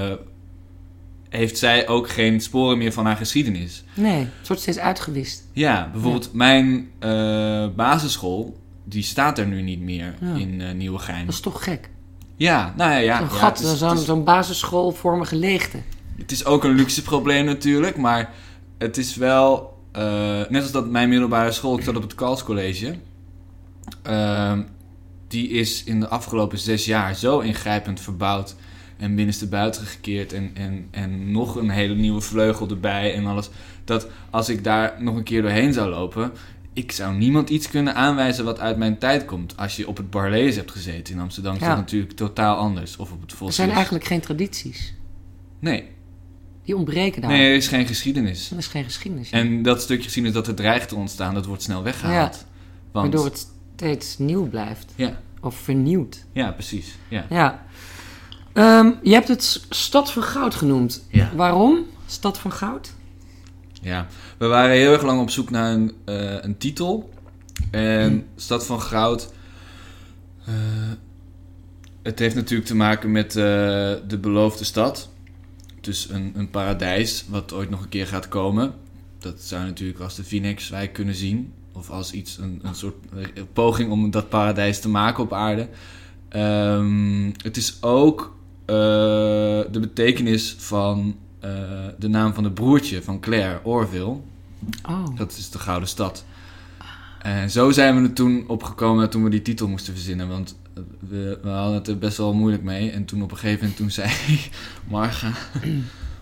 heeft 1.31 1.59
zij 1.59 1.89
ook 1.89 2.09
geen 2.11 2.41
sporen 2.41 2.79
meer 2.79 2.93
van 2.93 3.07
haar 3.07 3.17
geschiedenis. 3.17 3.85
Nee, 3.95 4.19
het 4.39 4.47
wordt 4.47 4.63
steeds 4.63 4.79
uitgewist. 4.79 5.45
Ja, 5.53 5.89
bijvoorbeeld 5.93 6.33
mijn 6.33 6.89
eh, 6.99 7.67
basisschool, 7.77 8.59
die 8.85 9.03
staat 9.03 9.39
er 9.39 9.47
nu 9.47 9.63
niet 9.63 9.81
meer 9.81 10.15
Ja. 10.21 10.35
in 10.35 10.61
eh 10.61 10.73
Nieuwegein. 10.75 11.25
Dat 11.25 11.35
is 11.35 11.41
toch 11.41 11.65
gek? 11.65 11.91
Ja, 12.37 12.75
nou 12.77 12.91
ja, 12.91 12.97
ja. 12.97 13.19
Zo'n 13.19 13.27
ja, 13.29 13.33
gat, 13.35 13.61
is- 13.61 13.79
zo'n 13.79 13.89
het 13.89 13.99
is- 13.99 14.05
zo'n 14.05 14.25
basisschoolvormige 14.25 15.37
leegte. 15.37 15.79
Het 16.17 16.31
is 16.33 16.45
ook 16.45 16.65
een 16.65 16.75
luxe 16.75 17.03
probleem 17.03 17.45
natuurlijk, 17.45 17.97
maar 17.97 18.31
het 18.79 18.97
is 18.97 19.17
wel... 19.17 19.79
eh, 19.93 20.03
net 20.49 20.63
als 20.63 20.73
dat 20.73 20.89
mijn 20.91 21.09
middelbare 21.09 21.53
school, 21.53 21.79
ik 21.79 21.85
zat 21.85 21.97
op 21.97 22.03
het 22.03 22.15
Kals 22.15 22.45
College... 22.45 22.95
ehm, 24.03 24.63
die 25.29 25.49
is 25.49 25.85
in 25.85 26.01
de 26.01 26.09
afgelopen 26.09 26.59
zes 26.59 26.85
jaar 26.85 27.15
zo 27.15 27.39
ingrijpend 27.39 28.01
verbouwd... 28.01 28.55
en 29.01 29.15
binnenstebuiten 29.15 29.87
gekeerd 29.87 30.33
en, 30.33 30.51
en, 30.55 30.87
en 30.91 31.31
nog 31.33 31.57
een 31.57 31.71
hele 31.71 31.95
nieuwe 31.95 32.21
vleugel 32.21 32.69
erbij 32.69 33.15
en 33.15 33.27
alles... 33.27 33.51
dat 33.85 34.07
als 34.31 34.49
ik 34.49 34.65
daar 34.65 34.95
nog 34.99 35.17
een 35.17 35.23
keer 35.23 35.43
doorheen 35.43 35.73
zou 35.73 35.89
lopen... 35.91 36.33
ik 36.73 36.93
zou 36.93 37.15
niemand 37.17 37.51
iets 37.51 37.69
kunnen 37.69 37.95
aanwijzen 37.95 38.45
wat 38.45 38.61
uit 38.61 38.77
mijn 38.77 38.99
tijd 38.99 39.25
komt. 39.25 39.57
Als 39.57 39.77
je 39.77 39.89
op 39.89 39.97
het 39.97 40.11
Barlees 40.11 40.57
hebt 40.57 40.71
gezeten 40.71 41.15
in 41.15 41.21
Amsterdam... 41.21 41.55
is 41.55 41.61
Ja. 41.61 41.69
dat 41.69 41.77
natuurlijk 41.77 42.13
totaal 42.13 42.57
anders. 42.57 42.97
Of 42.97 43.13
op 43.13 43.21
het 43.21 43.41
Er 43.41 43.53
zijn 43.53 43.71
eigenlijk 43.71 44.05
geen 44.05 44.21
tradities. 44.21 44.95
Nee, 45.59 45.85
Die 46.65 46.77
ontbreken 46.77 47.21
daar. 47.23 47.31
nee, 47.31 47.49
er 47.49 47.55
is 47.57 47.69
geen 47.69 47.87
geschiedenis. 47.87 48.49
Dat 48.49 48.59
is 48.59 48.67
geen 48.67 48.85
geschiedenis. 48.85 49.31
En 49.31 49.63
dat 49.63 49.83
stukje 49.83 50.03
geschiedenis 50.05 50.37
dat 50.37 50.47
er 50.49 50.55
dreigt 50.55 50.89
te 50.89 50.95
ontstaan, 50.97 51.35
dat 51.35 51.47
wordt 51.47 51.63
snel 51.63 51.83
weggehaald. 51.83 52.45
Want, 52.93 53.13
Waardoor 53.13 53.25
het 53.25 53.47
steeds 53.77 54.19
nieuw 54.19 54.49
blijft. 54.49 54.93
ja, 54.97 55.21
Of 55.41 55.55
vernieuwd. 55.55 56.25
ja, 56.33 56.51
precies. 56.53 56.95
Ja. 57.09 57.27
Ja. 57.31 57.63
Ehm, 58.61 58.91
je 59.03 59.13
hebt 59.13 59.29
het 59.29 59.65
Stad 59.71 60.13
van 60.13 60.23
Goud 60.23 60.55
genoemd. 60.55 61.05
Ja. 61.09 61.31
Waarom? 61.37 61.87
Stad 62.07 62.39
van 62.39 62.53
Goud? 62.53 62.93
ja, 63.83 64.07
we 64.39 64.47
waren 64.47 64.77
heel 64.77 64.93
erg 64.93 65.03
lang 65.03 65.21
op 65.21 65.31
zoek 65.31 65.51
naar 65.51 65.73
een, 65.73 65.95
eh, 66.05 66.43
een 66.43 66.59
titel. 66.59 67.11
En 67.71 68.27
Stad 68.37 68.67
van 68.67 68.81
Goud. 68.81 69.33
eh, 70.45 70.55
het 72.03 72.19
heeft 72.19 72.35
natuurlijk 72.35 72.69
te 72.69 72.77
maken 72.77 73.13
met 73.13 73.37
eh, 73.37 73.43
de 74.09 74.19
beloofde 74.21 74.65
stad. 74.65 75.09
Dus 75.81 76.09
een, 76.09 76.33
een 76.37 76.51
paradijs, 76.51 77.25
wat 77.29 77.53
ooit 77.53 77.71
nog 77.71 77.83
een 77.83 77.89
keer 77.89 78.07
gaat 78.07 78.29
komen. 78.29 78.75
Dat 79.19 79.41
zou 79.41 79.65
natuurlijk 79.65 80.01
als 80.01 80.15
de 80.15 80.25
Phoenixwijk 80.25 80.93
kunnen 80.93 81.15
zien. 81.15 81.53
Of 81.73 81.91
als 81.91 82.13
iets, 82.13 82.39
een, 82.39 82.61
een 82.63 82.75
soort 82.75 82.97
poging 83.53 83.91
om 83.91 84.11
dat 84.11 84.29
paradijs 84.29 84.81
te 84.81 84.89
maken 84.89 85.23
op 85.23 85.33
aarde. 85.33 85.69
Ehm, 86.29 87.31
het 87.43 87.57
is 87.57 87.83
ook 87.83 88.39
de 89.71 89.79
betekenis 89.81 90.55
van 90.59 91.17
eh, 91.41 91.51
de 91.99 92.09
naam 92.09 92.35
van 92.35 92.45
het 92.45 92.55
broertje 92.55 93.03
van 93.03 93.21
Claire, 93.21 93.61
Orville. 93.63 94.17
Oh. 94.89 95.17
Dat 95.17 95.37
is 95.37 95.51
de 95.51 95.59
Gouden 95.59 95.89
Stad. 95.89 96.25
En 97.23 97.51
zo 97.51 97.71
zijn 97.71 97.97
we 97.97 98.09
er 98.09 98.15
toen 98.15 98.45
opgekomen 98.47 99.11
toen 99.11 99.25
we 99.25 99.31
die 99.31 99.43
titel 99.43 99.69
moesten 99.69 99.93
verzinnen. 99.93 100.29
Want 100.29 100.59
we, 101.09 101.39
we 101.43 101.49
hadden 101.49 101.75
het 101.75 101.89
er 101.89 101.99
best 101.99 102.17
wel 102.17 102.35
moeilijk 102.35 102.63
mee. 102.63 102.91
En 102.91 103.05
toen 103.05 103.23
op 103.23 103.31
een 103.31 103.37
gegeven 103.37 103.61
moment 103.61 103.77
toen 103.77 103.91
zei 103.91 104.11
Marga... 104.91 105.33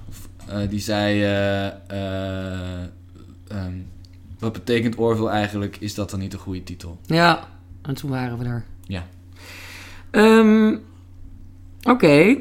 of, 0.08 0.28
eh, 0.46 0.68
die 0.68 0.80
zei... 0.80 1.22
eh, 1.22 1.66
eh, 1.66 2.82
ehm, 3.48 3.74
wat 4.38 4.52
betekent 4.52 4.96
Orville 4.96 5.28
eigenlijk? 5.28 5.76
Is 5.76 5.94
dat 5.94 6.10
dan 6.10 6.20
niet 6.20 6.32
een 6.32 6.38
goede 6.38 6.62
titel? 6.62 7.00
Ja, 7.06 7.48
en 7.82 7.94
toen 7.94 8.10
waren 8.10 8.38
we 8.38 8.44
er. 8.44 8.64
Ja. 8.86 9.06
Ehm, 10.10 10.76
Oké. 11.82 12.36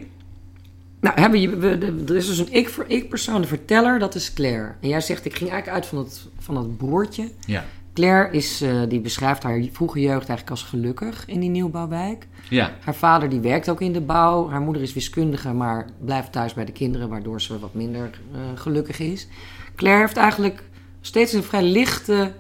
Nou, 1.02 1.20
hebben 1.20 1.40
je, 1.42 1.58
we, 1.58 1.68
er 2.08 2.16
is 2.16 2.28
dus 2.28 2.38
een 2.38 2.54
ik- 2.54 2.84
ik-persoon, 2.88 3.42
de 3.42 3.48
verteller, 3.48 4.00
dat 4.00 4.16
is 4.16 4.34
Claire. 4.34 4.74
En 4.82 4.88
jij 4.90 5.02
zegt, 5.02 5.26
ik 5.26 5.36
ging 5.36 5.50
eigenlijk 5.50 5.80
uit 5.80 5.86
van 5.86 5.98
het, 5.98 6.28
van 6.40 6.58
het 6.58 6.78
broertje. 6.78 7.32
Ja. 7.46 7.66
Claire 7.94 8.32
is, 8.32 8.62
eh, 8.62 8.82
die 8.88 9.00
beschrijft 9.00 9.44
haar 9.44 9.62
vroege 9.72 10.00
jeugd 10.00 10.18
eigenlijk 10.28 10.50
als 10.50 10.64
gelukkig 10.64 11.24
in 11.28 11.40
die 11.40 11.50
nieuwbouwwijk. 11.50 12.28
Ja. 12.50 12.72
Haar 12.82 12.96
vader 12.96 13.30
die 13.30 13.40
werkt 13.40 13.70
ook 13.70 13.82
in 13.82 13.94
de 13.94 14.02
bouw. 14.02 14.50
Haar 14.50 14.62
moeder 14.62 14.82
is 14.82 14.94
wiskundige, 14.94 15.54
maar 15.54 15.86
blijft 16.06 16.32
thuis 16.32 16.54
bij 16.54 16.66
de 16.66 16.72
kinderen, 16.72 17.10
waardoor 17.10 17.42
ze 17.42 17.60
wat 17.60 17.74
minder 17.74 18.10
eh, 18.34 18.40
gelukkig 18.56 19.00
is. 19.00 19.28
Claire 19.76 20.02
heeft 20.02 20.18
eigenlijk 20.18 20.64
steeds 21.02 21.34
een 21.34 21.44
vrij 21.44 21.64
lichte 21.64 22.32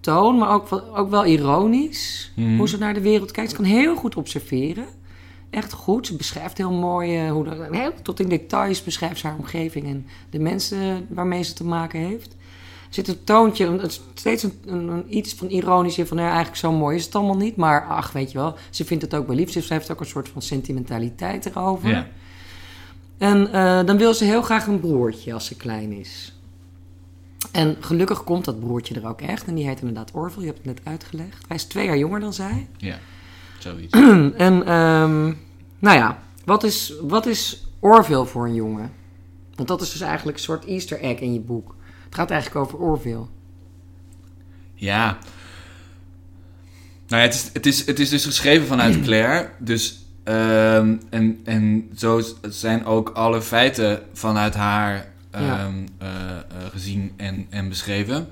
toon, 0.00 0.38
maar 0.38 0.50
ook, 0.50 0.68
wel- 0.68 0.96
ook 0.96 1.10
wel 1.10 1.24
ironisch. 1.26 2.32
Mhm. 2.36 2.56
Hoe 2.56 2.68
ze 2.68 2.78
naar 2.78 2.94
de 2.94 3.00
wereld 3.00 3.30
kijkt. 3.30 3.50
Ze 3.50 3.56
kan 3.56 3.64
heel 3.64 3.96
goed 3.96 4.16
observeren. 4.16 4.84
Echt 5.50 5.72
goed. 5.72 6.06
Ze 6.06 6.16
beschrijft 6.16 6.56
heel 6.58 6.72
mooi, 6.72 7.24
eh, 7.24 7.30
hoe 7.30 7.44
de, 7.44 7.68
heel, 7.70 7.92
tot 8.02 8.20
in 8.20 8.28
details 8.28 8.82
beschrijft 8.84 9.18
ze 9.20 9.26
haar 9.26 9.36
omgeving 9.38 9.86
en 9.86 10.06
de 10.30 10.38
mensen 10.38 11.06
waarmee 11.08 11.42
ze 11.42 11.52
te 11.52 11.64
maken 11.64 12.00
heeft. 12.00 12.32
Er 12.88 12.94
zit 12.94 13.08
een 13.08 13.24
toontje, 13.24 13.66
een- 13.66 13.90
steeds 14.14 14.42
een, 14.42 14.52
een, 14.66 15.16
iets 15.16 15.34
van 15.34 15.48
ironisch 15.48 15.98
in 15.98 16.06
van, 16.06 16.16
nou 16.16 16.28
ja, 16.28 16.34
eigenlijk 16.34 16.64
zo 16.64 16.72
mooi 16.72 16.96
is 16.96 17.04
het 17.04 17.14
allemaal 17.14 17.36
niet. 17.36 17.56
Maar 17.56 17.86
ach, 17.86 18.12
weet 18.12 18.32
je 18.32 18.38
wel, 18.38 18.54
ze 18.70 18.84
vindt 18.84 19.02
het 19.02 19.14
ook 19.14 19.26
wel 19.26 19.36
lief. 19.36 19.50
Ze 19.52 19.64
heeft 19.68 19.90
ook 19.92 20.00
een 20.00 20.06
soort 20.06 20.28
van 20.28 20.42
sentimentaliteit 20.42 21.46
erover. 21.46 21.88
Ja. 21.88 22.06
En 23.18 23.52
eh, 23.52 23.86
dan 23.86 23.96
wil 23.96 24.14
ze 24.14 24.24
heel 24.24 24.42
graag 24.42 24.66
een 24.66 24.80
broertje 24.80 25.32
als 25.34 25.46
ze 25.46 25.56
klein 25.56 25.92
is. 25.92 26.32
En 27.52 27.76
gelukkig 27.80 28.24
komt 28.24 28.44
dat 28.44 28.60
broertje 28.60 28.94
er 28.94 29.08
ook 29.08 29.20
echt. 29.20 29.46
En 29.46 29.54
die 29.54 29.66
heet 29.66 29.78
inderdaad 29.80 30.10
Orville, 30.14 30.44
je 30.46 30.52
hebt 30.52 30.64
het 30.64 30.74
net 30.74 30.80
uitgelegd. 30.84 31.44
Hij 31.48 31.56
is 31.56 31.64
twee 31.64 31.86
jaar 31.86 31.98
jonger 31.98 32.20
dan 32.20 32.32
zij. 32.34 32.66
Ja. 32.76 32.98
Zoiets. 33.58 33.92
En 34.46 34.66
ehm, 34.66 35.24
nou 35.78 35.96
ja, 35.96 36.18
wat 36.44 36.64
is, 36.64 36.92
wat 37.02 37.26
is 37.26 37.66
Orville 37.80 38.26
voor 38.26 38.46
een 38.46 38.54
jongen? 38.54 38.92
Want 39.54 39.68
dat 39.68 39.80
is 39.80 39.90
dus 39.92 40.00
eigenlijk 40.00 40.36
een 40.38 40.42
soort 40.44 40.64
easter 40.64 41.00
egg 41.00 41.18
in 41.18 41.32
je 41.32 41.40
boek. 41.40 41.74
Het 42.04 42.14
gaat 42.14 42.30
eigenlijk 42.30 42.66
over 42.66 42.78
Orville. 42.78 43.26
Ja. 44.74 45.18
Nou 47.08 47.22
ja, 47.22 47.28
het 47.28 47.34
is, 47.34 47.50
het 47.52 47.66
is, 47.66 47.86
het 47.86 47.98
is 47.98 48.08
dus 48.08 48.24
geschreven 48.24 48.66
vanuit 48.66 49.00
Claire. 49.04 49.50
Dus, 49.58 50.04
ehm, 50.24 50.96
en, 51.10 51.40
en 51.44 51.90
zo 51.96 52.22
zijn 52.48 52.84
ook 52.84 53.08
alle 53.08 53.42
feiten 53.42 54.02
vanuit 54.12 54.54
haar 54.54 55.12
ehm, 55.30 55.44
Ja. 55.44 55.70
eh, 55.98 56.08
eh, 56.08 56.42
gezien 56.70 57.12
en, 57.16 57.46
en 57.50 57.68
beschreven. 57.68 58.28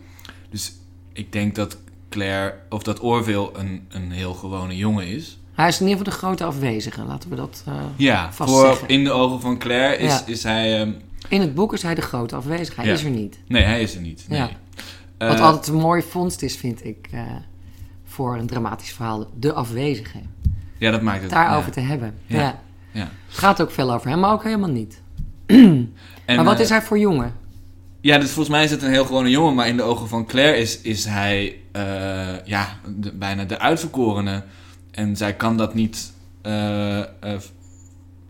Dus 0.51 0.73
ik 1.13 1.33
denk 1.33 1.55
dat 1.55 1.79
Claire, 2.17 2.55
of 2.69 2.83
dat 2.83 3.01
Orville 3.01 3.51
een, 3.53 3.87
een 3.89 4.11
heel 4.11 4.35
gewone 4.35 4.77
jongen 4.77 5.07
is. 5.07 5.39
Hij 5.55 5.69
is 5.69 5.81
in 5.81 5.87
ieder 5.87 5.99
geval 6.05 6.13
de 6.13 6.19
grote 6.19 6.45
afwezige, 6.45 7.05
laten 7.05 7.31
we 7.31 7.37
dat... 7.37 7.63
eh, 7.67 7.75
Ja, 7.97 8.33
voor, 8.33 8.79
in 8.87 9.05
de 9.05 9.11
ogen 9.11 9.41
van 9.41 9.59
Claire 9.59 9.97
is, 9.97 10.13
Ja. 10.13 10.23
is 10.27 10.43
hij... 10.43 10.81
ehm, 10.81 10.91
In 11.29 11.41
het 11.41 11.55
boek 11.55 11.73
is 11.73 11.83
hij 11.83 11.95
de 11.95 12.01
grote 12.03 12.37
afwezige, 12.37 12.81
hij 12.81 12.87
Ja. 12.89 12.93
is 12.93 13.05
er 13.05 13.11
niet. 13.11 13.39
nee, 13.49 13.63
hij 13.63 13.83
is 13.83 13.95
er 13.95 14.01
niet. 14.01 14.25
Nee. 14.29 14.39
Ja. 14.39 14.49
Eh, 15.19 15.29
Wat 15.29 15.41
altijd 15.41 15.67
een 15.67 15.75
mooie 15.81 16.03
vondst 16.03 16.43
is, 16.43 16.57
vind 16.57 16.85
ik, 16.85 17.09
eh, 17.13 17.21
voor 18.05 18.37
een 18.37 18.47
dramatisch 18.47 18.93
verhaal. 18.93 19.27
De 19.39 19.53
afwezige. 19.53 20.19
ja, 20.79 20.91
dat 20.91 21.03
maakt 21.03 21.23
het. 21.23 21.31
Daarover 21.31 21.73
te 21.73 21.81
hebben. 21.81 22.15
Ja. 22.27 22.61
Ja. 22.93 23.09
Gaat 23.29 23.63
ook 23.63 23.71
veel 23.71 23.93
over 23.93 24.09
hem, 24.11 24.21
maar 24.21 24.33
ook 24.33 24.43
helemaal 24.45 24.71
niet. 24.71 25.01
En, 26.27 26.37
maar 26.37 26.45
wat 26.45 26.55
eh, 26.57 26.61
is 26.61 26.69
hij 26.69 26.83
voor 26.83 26.99
jongen? 26.99 27.35
Ja, 28.07 28.19
dus 28.19 28.31
volgens 28.31 28.57
mij 28.57 28.65
is 28.65 28.71
het 28.71 28.83
een 28.83 28.91
heel 28.91 29.05
gewone 29.05 29.31
jongen, 29.31 29.55
maar 29.55 29.69
in 29.69 29.77
de 29.77 29.83
ogen 29.83 30.09
van 30.09 30.27
Claire 30.27 30.59
is, 30.59 30.81
is 30.81 31.05
hij 31.05 31.59
eh, 31.73 32.45
ja, 32.45 32.81
bijna 33.13 33.45
de 33.45 33.59
uitverkorene. 33.59 34.45
En 34.91 35.17
zij 35.17 35.35
kan 35.35 35.57
dat 35.57 35.75
niet 35.75 36.13
eh, 36.43 36.99
eh, 37.01 37.07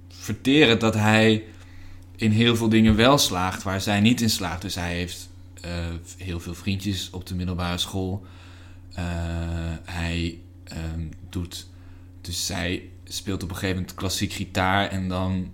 verteren 0.08 0.78
dat 0.78 0.94
hij 0.94 1.44
in 2.16 2.30
heel 2.30 2.56
veel 2.56 2.68
dingen 2.68 2.96
wel 2.96 3.18
slaagt 3.18 3.62
waar 3.62 3.80
zij 3.80 4.00
niet 4.00 4.20
in 4.20 4.30
slaagt. 4.30 4.62
Dus 4.62 4.74
hij 4.74 4.94
heeft 4.94 5.28
heel 6.16 6.40
veel 6.40 6.54
vriendjes 6.54 7.10
op 7.10 7.26
de 7.26 7.34
middelbare 7.34 7.78
school. 7.78 8.26
Hij 9.84 10.38
ehm, 10.64 11.06
doet, 11.30 11.66
dus 12.20 12.46
zij 12.46 12.82
speelt 13.04 13.42
op 13.42 13.48
een 13.48 13.54
gegeven 13.54 13.76
moment 13.76 13.94
klassiek 13.94 14.32
gitaar 14.32 14.88
en 14.88 15.08
dan 15.08 15.50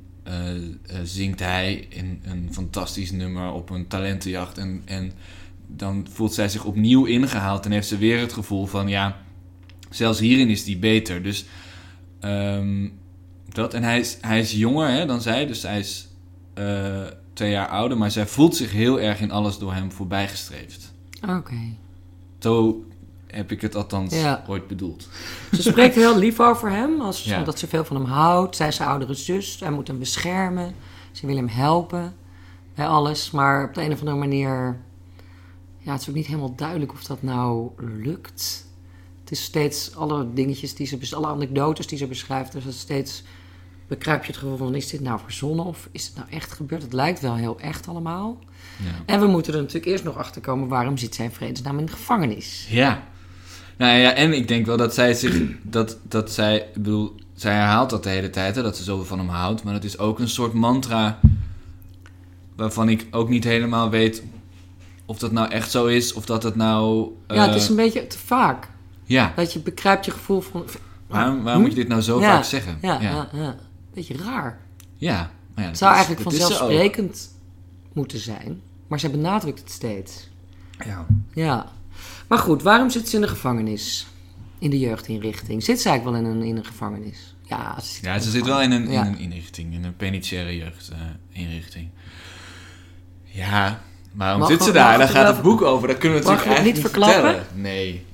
zingt 1.02 1.40
hij 1.40 1.86
in 1.88 2.20
een 2.24 2.48
fantastisch 2.52 3.10
nummer 3.10 3.52
op 3.52 3.70
een 3.70 3.86
talentenjacht. 3.86 4.58
En, 4.58 4.82
en 4.84 5.12
dan 5.66 6.06
voelt 6.12 6.34
zij 6.34 6.48
zich 6.48 6.64
opnieuw 6.64 7.04
ingehaald 7.04 7.64
en 7.64 7.72
heeft 7.72 7.88
ze 7.88 7.98
weer 7.98 8.18
het 8.20 8.32
gevoel 8.32 8.66
van 8.66 8.88
ja, 8.88 9.16
zelfs 9.90 10.18
hierin 10.18 10.48
is 10.48 10.64
die 10.64 10.78
beter. 10.78 11.22
Dus 11.22 11.44
ehm, 12.20 12.88
dat. 13.48 13.74
En 13.74 13.82
hij 13.82 14.00
is, 14.00 14.18
hij 14.20 14.40
is 14.40 14.52
jonger 14.52 14.88
hè, 14.90 15.06
dan 15.06 15.20
zij, 15.22 15.46
dus 15.46 15.62
hij 15.62 15.78
is. 15.78 16.08
eh, 16.54 17.02
twee 17.32 17.50
jaar 17.50 17.68
ouder, 17.68 17.98
maar 17.98 18.10
zij 18.10 18.26
voelt 18.26 18.56
zich 18.56 18.72
heel 18.72 19.00
erg 19.00 19.20
in 19.20 19.30
alles 19.30 19.58
door 19.58 19.72
hem 19.74 19.92
voorbijgestreefd. 19.92 20.92
Oké. 21.28 21.58
Zo 22.38 22.84
heb 23.32 23.50
ik 23.50 23.60
het 23.60 23.74
althans 23.74 24.14
Ja. 24.14 24.44
ooit 24.48 24.66
bedoeld. 24.66 25.08
Ze 25.52 25.62
spreekt 25.62 25.94
heel 26.04 26.18
lief 26.18 26.40
over 26.40 26.70
hem, 26.70 27.00
als, 27.00 27.24
Ja. 27.24 27.38
omdat 27.38 27.58
ze 27.58 27.66
veel 27.68 27.84
van 27.84 27.96
hem 27.96 28.04
houdt. 28.04 28.56
Zij 28.56 28.68
is 28.68 28.76
zijn 28.76 28.88
oudere 28.88 29.14
zus, 29.14 29.60
hij 29.60 29.70
moet 29.70 29.88
hem 29.88 29.98
beschermen. 29.98 30.74
Ze 31.12 31.26
wil 31.26 31.36
hem 31.36 31.48
helpen 31.48 32.14
bij 32.74 32.86
alles. 32.86 33.30
Maar 33.30 33.64
op 33.68 33.74
de 33.74 33.82
een 33.82 33.92
of 33.92 33.98
andere 33.98 34.18
manier... 34.18 34.80
Ja, 35.78 35.92
het 35.92 36.00
is 36.00 36.08
ook 36.08 36.14
niet 36.14 36.26
helemaal 36.26 36.54
duidelijk 36.56 36.92
of 36.92 37.04
dat 37.04 37.22
nou 37.22 37.70
lukt. 37.78 38.66
Het 39.20 39.30
is 39.30 39.42
steeds 39.42 39.96
alle 39.96 40.32
dingetjes 40.34 40.74
die 40.74 40.86
ze... 40.86 41.16
Alle 41.16 41.26
anekdotes 41.26 41.86
die 41.86 41.98
ze 41.98 42.06
beschrijft, 42.06 42.52
dus 42.52 42.64
het 42.64 42.74
is 42.74 42.80
steeds... 42.80 43.22
Bekruip 43.88 44.20
je 44.24 44.26
het 44.26 44.36
gevoel 44.36 44.56
van, 44.56 44.74
is 44.74 44.88
dit 44.88 45.00
nou 45.00 45.20
verzonnen 45.24 45.64
of 45.64 45.88
is 45.90 46.06
het 46.06 46.16
nou 46.16 46.28
echt 46.30 46.52
gebeurd? 46.52 46.82
Het 46.82 46.92
lijkt 46.92 47.20
wel 47.20 47.34
heel 47.34 47.58
echt 47.60 47.88
allemaal. 47.88 48.38
Ja. 48.84 48.90
En 49.06 49.20
we 49.20 49.26
moeten 49.26 49.52
er 49.54 49.58
natuurlijk 49.58 49.86
eerst 49.86 50.04
nog 50.04 50.16
achter 50.16 50.40
komen... 50.40 50.68
waarom 50.68 50.96
zit 50.98 51.14
zij 51.14 51.24
in 51.24 51.30
vredesnaam 51.30 51.78
in 51.78 51.86
de 51.86 51.92
gevangenis? 51.92 52.66
Ja. 52.70 53.02
Nou 53.78 53.98
ja, 53.98 54.12
en 54.12 54.32
ik 54.32 54.48
denk 54.48 54.66
wel 54.66 54.76
dat 54.76 54.94
zij 54.94 55.14
zich. 55.14 55.40
Dat, 55.62 55.96
dat 56.02 56.30
zij. 56.32 56.56
Ik 56.56 56.72
bedoel, 56.82 57.14
zij 57.34 57.54
herhaalt 57.54 57.90
dat 57.90 58.02
de 58.02 58.08
hele 58.08 58.30
tijd, 58.30 58.56
hè, 58.56 58.62
dat 58.62 58.76
ze 58.76 58.82
zoveel 58.82 59.04
van 59.04 59.18
hem 59.18 59.28
houdt. 59.28 59.62
Maar 59.64 59.72
dat 59.72 59.84
is 59.84 59.98
ook 59.98 60.18
een 60.18 60.28
soort 60.28 60.52
mantra. 60.52 61.18
waarvan 62.56 62.88
ik 62.88 63.06
ook 63.10 63.28
niet 63.28 63.44
helemaal 63.44 63.90
weet. 63.90 64.22
of 65.06 65.18
dat 65.18 65.32
nou 65.32 65.50
echt 65.50 65.70
zo 65.70 65.86
is, 65.86 66.12
of 66.12 66.24
dat 66.26 66.42
het 66.42 66.56
nou. 66.56 67.10
ja, 67.28 67.34
het 67.42 67.50
eh, 67.50 67.56
is 67.56 67.68
een 67.68 67.76
beetje 67.76 68.06
te 68.06 68.18
vaak. 68.18 68.68
Ja, 69.04 69.32
Dat 69.36 69.52
je 69.52 69.60
bekruipt 69.60 70.04
je 70.04 70.10
gevoel 70.10 70.40
van... 70.40 70.64
waarom, 71.06 71.42
waarom 71.42 71.62
moet 71.62 71.70
je 71.70 71.76
dit 71.76 71.88
nou 71.88 72.00
zo 72.00 72.20
Ja, 72.20 72.34
vaak 72.34 72.44
zeggen? 72.44 72.78
Ja, 72.82 73.00
ja. 73.00 73.28
ja. 73.32 73.56
Beetje 73.94 74.16
raar. 74.16 74.58
Ja, 74.96 75.16
maar 75.54 75.64
ja, 75.64 75.70
Het 75.70 75.70
dat 75.70 75.78
zou 75.78 75.90
is- 75.90 75.96
eigenlijk 75.96 76.30
vanzelfsprekend 76.30 77.30
moeten 77.92 78.18
zijn. 78.18 78.60
Maar 78.86 79.00
zij 79.00 79.10
benadrukt 79.10 79.58
het 79.58 79.70
steeds. 79.70 80.28
Ja. 80.84 81.06
Ja. 81.32 81.66
Maar 82.32 82.40
goed, 82.40 82.62
waarom 82.62 82.90
zit 82.90 83.08
ze 83.08 83.14
in 83.16 83.22
de 83.22 83.28
gevangenis? 83.28 84.06
In 84.58 84.70
de 84.70 84.78
jeugdinrichting. 84.78 85.62
Zit 85.62 85.80
ze 85.80 85.88
eigenlijk 85.88 86.18
wel 86.18 86.30
in 86.30 86.36
een, 86.38 86.46
in 86.46 86.56
een 86.56 86.64
gevangenis? 86.64 87.34
Ja, 87.42 87.80
ze 87.80 87.92
zit, 87.94 88.04
Ja, 88.04 88.18
ze 88.18 88.30
zit 88.30 88.44
wel 88.46 88.62
in 88.62 88.70
een, 88.70 88.84
in 88.84 88.90
Ja. 88.92 89.06
een 89.06 89.18
inrichting, 89.18 89.74
in 89.74 89.84
een 89.84 89.96
penitentiaire 89.96 90.56
jeugdinrichting. 90.56 91.88
ja, 93.24 93.80
waarom 94.12 94.40
Mag 94.40 94.48
zit 94.50 94.62
ze 94.62 94.72
daar? 94.72 94.98
Daar 94.98 95.08
gaat 95.08 95.34
het 95.34 95.42
boek 95.42 95.62
over. 95.62 95.88
Dat 95.88 95.98
kunnen 95.98 96.18
we 96.18 96.24
natuurlijk 96.24 96.46
eigenlijk 96.56 96.76
niet 96.76 96.84
niet 96.84 96.92
verklappen? 96.92 97.34
vertellen. 97.34 97.60
Nee, 97.62 98.04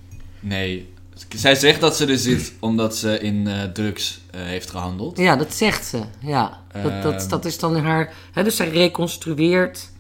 nee. 0.40 0.92
Zij 1.37 1.54
zegt 1.54 1.80
dat 1.80 1.96
ze 1.96 2.06
er 2.06 2.18
zit 2.18 2.52
omdat 2.60 2.96
ze 2.96 3.18
in 3.20 3.46
eh, 3.46 3.62
drugs 3.62 4.20
eh, 4.30 4.40
heeft 4.40 4.70
gehandeld. 4.70 5.18
Ja, 5.18 5.37
dat 5.37 5.54
zegt 5.54 5.87
ze. 5.87 6.00
Ja, 6.20 6.60
dat, 6.82 7.02
dat, 7.02 7.20
Ehm. 7.20 7.28
dat 7.28 7.44
is 7.44 7.58
dan 7.58 7.76
haar... 7.76 8.12
Hè, 8.32 8.42
dus 8.44 8.56
zij 8.56 8.68
reconstrueert 8.68 9.90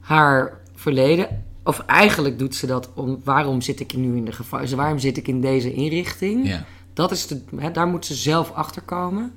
haar 0.00 0.52
verleden. 0.74 1.50
Of 1.64 1.78
eigenlijk 1.78 2.38
doet 2.38 2.54
ze 2.54 2.66
dat 2.66 2.90
om... 2.94 3.20
Waarom 3.24 3.60
zit 3.60 3.80
ik 3.80 3.94
nu 3.96 4.16
in 4.16 4.24
de 4.24 4.32
gevangenis? 4.32 4.72
Waarom 4.72 4.98
zit 4.98 5.16
ik 5.16 5.28
in 5.28 5.40
deze 5.40 5.72
inrichting? 5.72 6.46
Ja, 6.46 6.64
Dat 6.92 7.10
is 7.10 7.26
de, 7.26 7.42
hè, 7.56 7.70
daar 7.70 7.86
moet 7.86 8.06
ze 8.06 8.14
zelf 8.14 8.52
achter 8.52 8.82
komen. 8.82 9.32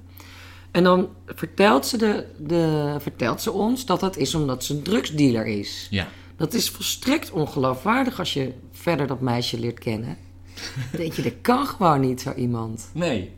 En 0.72 0.84
dan 0.84 1.10
vertelt 1.25 1.86
ze, 1.86 1.98
de, 1.98 2.25
de, 2.38 2.96
vertelt 3.00 3.41
ze 3.41 3.51
ons 3.51 3.86
dat 3.86 4.00
dat 4.00 4.17
is 4.17 4.36
omdat 4.36 4.63
ze 4.63 4.74
een 4.74 4.82
drugsdealer 4.84 5.46
is. 5.46 5.88
ja. 5.89 6.08
Dat 6.38 6.53
is 6.53 6.70
volstrekt 6.70 7.32
ongeloofwaardig 7.32 8.20
als 8.20 8.34
je 8.34 8.53
verder 8.72 9.08
dat 9.08 9.22
meisje 9.22 9.60
leert 9.60 9.79
kennen. 9.79 10.17
Denk 10.98 11.13
je, 11.13 11.22
dat 11.22 11.34
kan 11.41 11.67
gewoon 11.67 12.00
niet 12.00 12.22
zo 12.22 12.34
iemand. 12.34 12.89
Nee. 12.94 13.32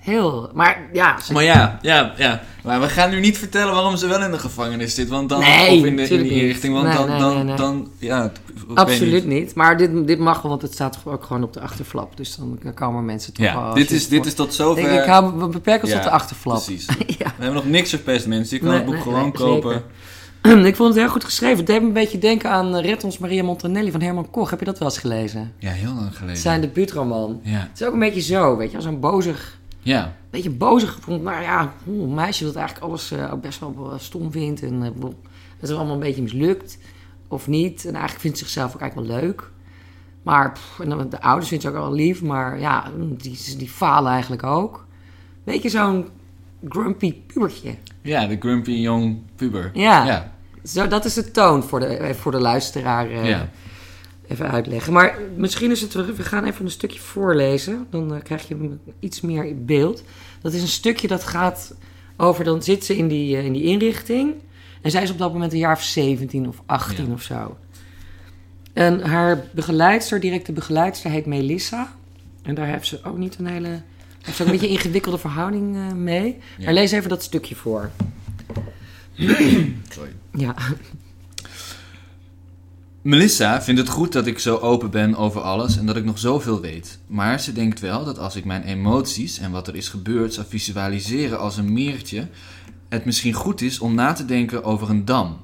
Heel, 0.00 0.50
maar 0.54 0.88
ja, 0.92 1.20
ze- 1.20 1.32
Maar 1.32 1.42
ja, 1.44 1.78
ja, 1.82 2.12
ja. 2.16 2.42
Maar 2.64 2.80
we 2.80 2.88
gaan 2.88 3.10
nu 3.10 3.20
niet 3.20 3.38
vertellen 3.38 3.72
waarom 3.74 3.96
ze 3.96 4.06
wel 4.06 4.22
in 4.22 4.30
de 4.30 4.38
gevangenis 4.38 4.94
zit. 4.94 5.08
Want 5.08 5.28
dan, 5.28 5.40
Nee, 5.40 5.78
of 5.78 5.84
in 5.86 5.96
de, 5.96 6.08
in 6.08 6.30
inrichting. 6.30 6.72
Want 6.74 6.86
Nee, 6.86 6.96
dan, 6.96 7.18
dan, 7.18 7.46
nee, 7.46 7.56
dan, 7.56 7.88
ja. 7.98 8.32
absoluut 8.74 9.26
niet. 9.26 9.40
niet. 9.40 9.54
Maar 9.54 9.76
dit, 9.76 10.06
dit 10.06 10.18
mag 10.18 10.42
wel, 10.42 10.50
want 10.50 10.62
het 10.62 10.72
staat 10.72 10.98
ook 11.04 11.24
gewoon 11.24 11.42
op 11.42 11.52
de 11.52 11.60
achterflap. 11.60 12.16
Dus 12.16 12.36
dan 12.36 12.74
komen 12.74 13.04
mensen 13.04 13.32
toch. 13.32 13.44
Ja, 13.46 13.72
dit 13.74 13.90
is, 13.90 14.08
dit 14.08 14.18
voor- 14.18 14.26
is 14.26 14.34
tot 14.34 14.54
zover. 14.54 15.02
ik 15.02 15.08
hou, 15.08 15.38
we 15.38 15.46
beperken 15.48 15.82
ons 15.82 15.90
Ja, 15.92 15.96
tot 15.96 16.06
de 16.08 16.14
achterflap. 16.14 16.64
Precies. 16.64 16.86
ja. 17.18 17.26
We 17.36 17.42
hebben 17.44 17.54
nog 17.54 17.66
niks 17.66 17.90
verpest, 17.90 18.26
mensen. 18.26 18.56
Je 18.56 18.62
kan 18.64 18.74
het 18.74 18.84
boek 18.84 19.00
gewoon 19.02 19.32
kopen. 19.32 19.82
ik 20.64 20.76
vond 20.76 20.88
het 20.88 20.98
heel 21.02 21.08
goed 21.12 21.24
geschreven. 21.24 21.56
Het 21.56 21.66
deed 21.66 21.80
me 21.80 21.86
een 21.86 21.92
beetje 21.92 22.18
denken 22.18 22.50
aan 22.50 22.76
eh, 22.76 22.84
Red 22.84 23.04
ons 23.04 23.18
Maria 23.18 23.42
Montanelli 23.42 23.90
van 23.90 24.00
Herman 24.00 24.30
Koch. 24.30 24.50
Heb 24.50 24.58
je 24.58 24.64
dat 24.64 24.78
wel 24.78 24.88
eens 24.88 24.98
gelezen? 24.98 25.52
Ja, 25.58 25.70
heel 25.70 25.92
lang 25.94 26.16
geleden. 26.16 26.36
Zijn 26.36 26.60
debuutroman. 26.60 27.40
Ja. 27.42 27.58
Het 27.70 27.80
is 27.80 27.86
ook 27.86 27.92
een 27.92 27.98
beetje 27.98 28.20
zo, 28.20 28.56
weet 28.56 28.70
je, 28.70 28.76
als 28.76 28.86
een 28.86 29.00
bozig, 29.00 29.58
Ja. 29.82 30.16
beetje 30.30 30.50
bozig 30.50 30.98
vond. 31.00 31.22
Nou 31.22 31.42
ja, 31.42 31.72
een 31.86 32.14
meisje 32.14 32.44
dat 32.44 32.54
eigenlijk 32.56 32.86
alles 32.86 33.10
eh, 33.10 33.32
ook 33.32 33.40
best 33.40 33.60
wel 33.60 33.90
eh, 33.92 33.98
stom 33.98 34.32
vindt 34.32 34.62
en 34.62 34.82
eh, 34.82 34.90
wel- 35.00 35.20
het 35.60 35.68
is 35.70 35.76
allemaal 35.76 35.94
een 35.94 36.00
beetje 36.00 36.22
mislukt 36.22 36.78
of 37.28 37.46
niet. 37.48 37.84
En 37.84 37.90
eigenlijk 37.92 38.20
vindt 38.20 38.38
ze 38.38 38.44
zichzelf 38.44 38.74
ook 38.74 38.80
eigenlijk 38.80 39.10
wel 39.10 39.20
leuk. 39.20 39.50
Maar 40.22 40.52
pff, 40.52 40.80
en 40.80 40.88
dan 40.88 41.08
de 41.08 41.20
ouders 41.22 41.48
vindt 41.48 41.64
ze 41.64 41.70
ook 41.70 41.76
wel 41.76 41.92
lief, 41.92 42.22
maar 42.22 42.60
ja, 42.60 42.90
die, 42.98 43.38
die 43.56 43.68
falen 43.68 44.12
eigenlijk 44.12 44.42
ook. 44.42 44.86
Weet 45.44 45.62
je, 45.62 45.68
zo'n 45.68 46.08
grumpy 46.68 47.14
pubertje. 47.26 47.74
Ja, 48.02 48.26
de 48.26 48.36
grumpy 48.40 48.70
young 48.70 49.18
puber. 49.36 49.70
Ja. 49.74 50.04
Ja. 50.06 50.32
Zo, 50.64 50.88
dat 50.88 51.04
is 51.04 51.14
de 51.14 51.30
toon 51.30 51.62
voor 51.62 51.80
de, 51.80 51.86
eh, 51.86 52.14
voor 52.14 52.32
de 52.32 52.40
luisteraar. 52.40 53.10
eh, 53.10 53.28
Ja. 53.28 53.48
Even 54.30 54.50
uitleggen. 54.50 54.92
Maar 54.92 55.18
misschien 55.36 55.70
is 55.70 55.80
het... 55.80 55.92
We 55.92 56.22
gaan 56.22 56.44
even 56.44 56.64
een 56.64 56.70
stukje 56.70 57.00
voorlezen. 57.00 57.86
Dan 57.90 58.14
eh, 58.14 58.22
krijg 58.22 58.48
je 58.48 58.76
iets 58.98 59.20
meer 59.20 59.44
in 59.44 59.64
beeld. 59.64 60.02
Dat 60.42 60.52
is 60.52 60.62
een 60.62 60.68
stukje 60.68 61.08
dat 61.08 61.24
gaat 61.24 61.74
over... 62.16 62.44
Dan 62.44 62.62
zit 62.62 62.84
ze 62.84 62.96
in 62.96 63.08
die, 63.08 63.36
eh, 63.36 63.44
in 63.44 63.52
die 63.52 63.62
inrichting. 63.62 64.34
En 64.82 64.90
zij 64.90 65.02
is 65.02 65.10
op 65.10 65.18
dat 65.18 65.32
moment 65.32 65.52
een 65.52 65.58
jaar 65.58 65.74
of 65.76 65.82
17 65.82 66.48
of 66.48 66.62
18 66.66 67.06
Ja. 67.06 67.12
of 67.12 67.22
zo. 67.22 67.56
En 68.72 69.00
haar 69.00 69.44
begeleidster, 69.54 70.20
directe 70.20 70.52
begeleidster, 70.52 71.10
heet 71.10 71.26
Melissa. 71.26 71.94
En 72.42 72.54
daar 72.54 72.66
heeft 72.66 72.86
ze 72.86 73.04
ook 73.04 73.18
niet 73.18 73.38
een 73.38 73.46
hele... 73.46 73.82
Heeft 74.22 74.36
ze 74.36 74.42
ook 74.42 74.48
een 74.48 74.58
beetje 74.58 74.74
ingewikkelde 74.76 75.18
verhouding 75.18 75.76
eh, 75.76 75.92
mee. 75.92 76.38
Ja. 76.58 76.64
Maar 76.64 76.74
lees 76.74 76.92
even 76.92 77.08
dat 77.08 77.22
stukje 77.22 77.54
voor. 77.54 77.90
Sorry. 79.88 80.12
Ja. 80.32 80.54
Melissa 83.02 83.62
vindt 83.62 83.80
het 83.80 83.88
goed 83.88 84.12
dat 84.12 84.26
ik 84.26 84.38
zo 84.38 84.56
open 84.56 84.90
ben 84.90 85.16
over 85.16 85.40
alles 85.40 85.76
en 85.78 85.86
dat 85.86 85.96
ik 85.96 86.04
nog 86.04 86.18
zoveel 86.18 86.60
weet. 86.60 86.98
Maar 87.06 87.40
ze 87.40 87.52
denkt 87.52 87.80
wel 87.80 88.04
dat 88.04 88.18
als 88.18 88.36
ik 88.36 88.44
mijn 88.44 88.62
emoties 88.62 89.38
en 89.38 89.50
wat 89.50 89.68
er 89.68 89.76
is 89.76 89.88
gebeurd 89.88 90.34
zou 90.34 90.46
visualiseren 90.48 91.38
als 91.38 91.56
een 91.56 91.72
meertje, 91.72 92.28
het 92.88 93.04
misschien 93.04 93.32
goed 93.32 93.60
is 93.60 93.78
om 93.78 93.94
na 93.94 94.12
te 94.12 94.24
denken 94.24 94.64
over 94.64 94.90
een 94.90 95.04
dam. 95.04 95.36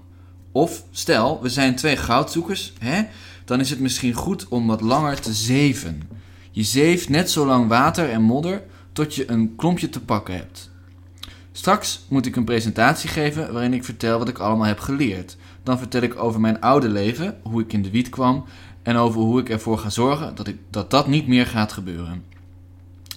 Of 0.52 0.84
stel, 0.90 1.42
we 1.42 1.48
zijn 1.48 1.76
twee 1.76 1.96
goudzoekers, 1.96 2.72
hè? 2.78 3.02
dan 3.44 3.60
is 3.60 3.70
het 3.70 3.80
misschien 3.80 4.14
goed 4.14 4.48
om 4.48 4.66
wat 4.66 4.80
langer 4.80 5.20
te 5.20 5.32
zeven. 5.32 6.02
Je 6.50 6.62
zeeft 6.62 7.08
net 7.08 7.30
zo 7.30 7.46
lang 7.46 7.68
water 7.68 8.10
en 8.10 8.22
modder 8.22 8.62
tot 8.92 9.14
je 9.14 9.30
een 9.30 9.56
klompje 9.56 9.88
te 9.88 10.00
pakken 10.00 10.34
hebt. 10.34 10.70
Straks 11.52 12.04
moet 12.08 12.26
ik 12.26 12.36
een 12.36 12.44
presentatie 12.44 13.08
geven 13.08 13.52
waarin 13.52 13.74
ik 13.74 13.84
vertel 13.84 14.18
wat 14.18 14.28
ik 14.28 14.38
allemaal 14.38 14.66
heb 14.66 14.78
geleerd. 14.78 15.36
Dan 15.66 15.78
vertel 15.78 16.02
ik 16.02 16.22
over 16.22 16.40
mijn 16.40 16.60
oude 16.60 16.88
leven, 16.88 17.36
hoe 17.42 17.60
ik 17.60 17.72
in 17.72 17.82
de 17.82 17.90
wiet 17.90 18.08
kwam 18.08 18.44
en 18.82 18.96
over 18.96 19.20
hoe 19.20 19.40
ik 19.40 19.48
ervoor 19.48 19.78
ga 19.78 19.90
zorgen 19.90 20.34
dat, 20.34 20.46
ik, 20.46 20.58
dat 20.70 20.90
dat 20.90 21.06
niet 21.06 21.26
meer 21.26 21.46
gaat 21.46 21.72
gebeuren. 21.72 22.24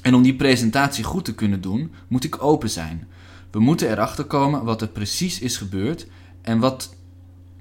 En 0.01 0.13
om 0.13 0.21
die 0.21 0.35
presentatie 0.35 1.03
goed 1.03 1.25
te 1.25 1.35
kunnen 1.35 1.61
doen, 1.61 1.91
moet 2.07 2.23
ik 2.23 2.43
open 2.43 2.69
zijn. 2.69 3.07
We 3.51 3.59
moeten 3.59 3.91
erachter 3.91 4.23
komen 4.23 4.63
wat 4.63 4.81
er 4.81 4.87
precies 4.87 5.39
is 5.39 5.57
gebeurd 5.57 6.07
en 6.41 6.59
wat, 6.59 6.95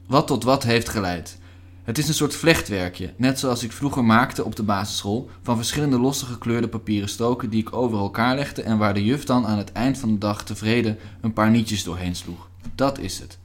wat 0.07 0.27
tot 0.27 0.45
wat 0.45 0.63
heeft 0.63 0.89
geleid. 0.89 1.39
Het 1.83 1.99
is 1.99 2.09
een 2.09 2.15
soort 2.15 2.35
vlechtwerkje, 2.35 3.13
net 3.17 3.39
zoals 3.39 3.63
ik 3.63 3.73
vroeger 3.73 4.05
maakte 4.05 4.45
op 4.45 4.57
de 4.57 4.63
basisschool, 4.63 5.31
van 5.43 5.57
verschillende 5.57 5.99
losse 5.99 6.27
gekleurde 6.27 6.69
papieren 6.69 7.09
stoken 7.09 7.51
die 7.51 7.61
ik 7.61 7.73
over 7.73 7.99
elkaar 7.99 8.35
legde 8.35 8.63
en 8.63 8.79
waar 8.79 8.95
de 8.95 9.05
juf 9.05 9.25
dan 9.25 9.47
aan 9.47 9.59
het 9.59 9.73
eind 9.73 9.99
van 9.99 10.13
de 10.13 10.19
dag 10.19 10.45
tevreden 10.45 10.99
een 11.21 11.33
paar 11.33 11.51
nietjes 11.51 11.85
doorheen 11.85 12.17
sloeg. 12.17 12.49
Dat 12.75 12.99
is 12.99 13.19
het. 13.19 13.39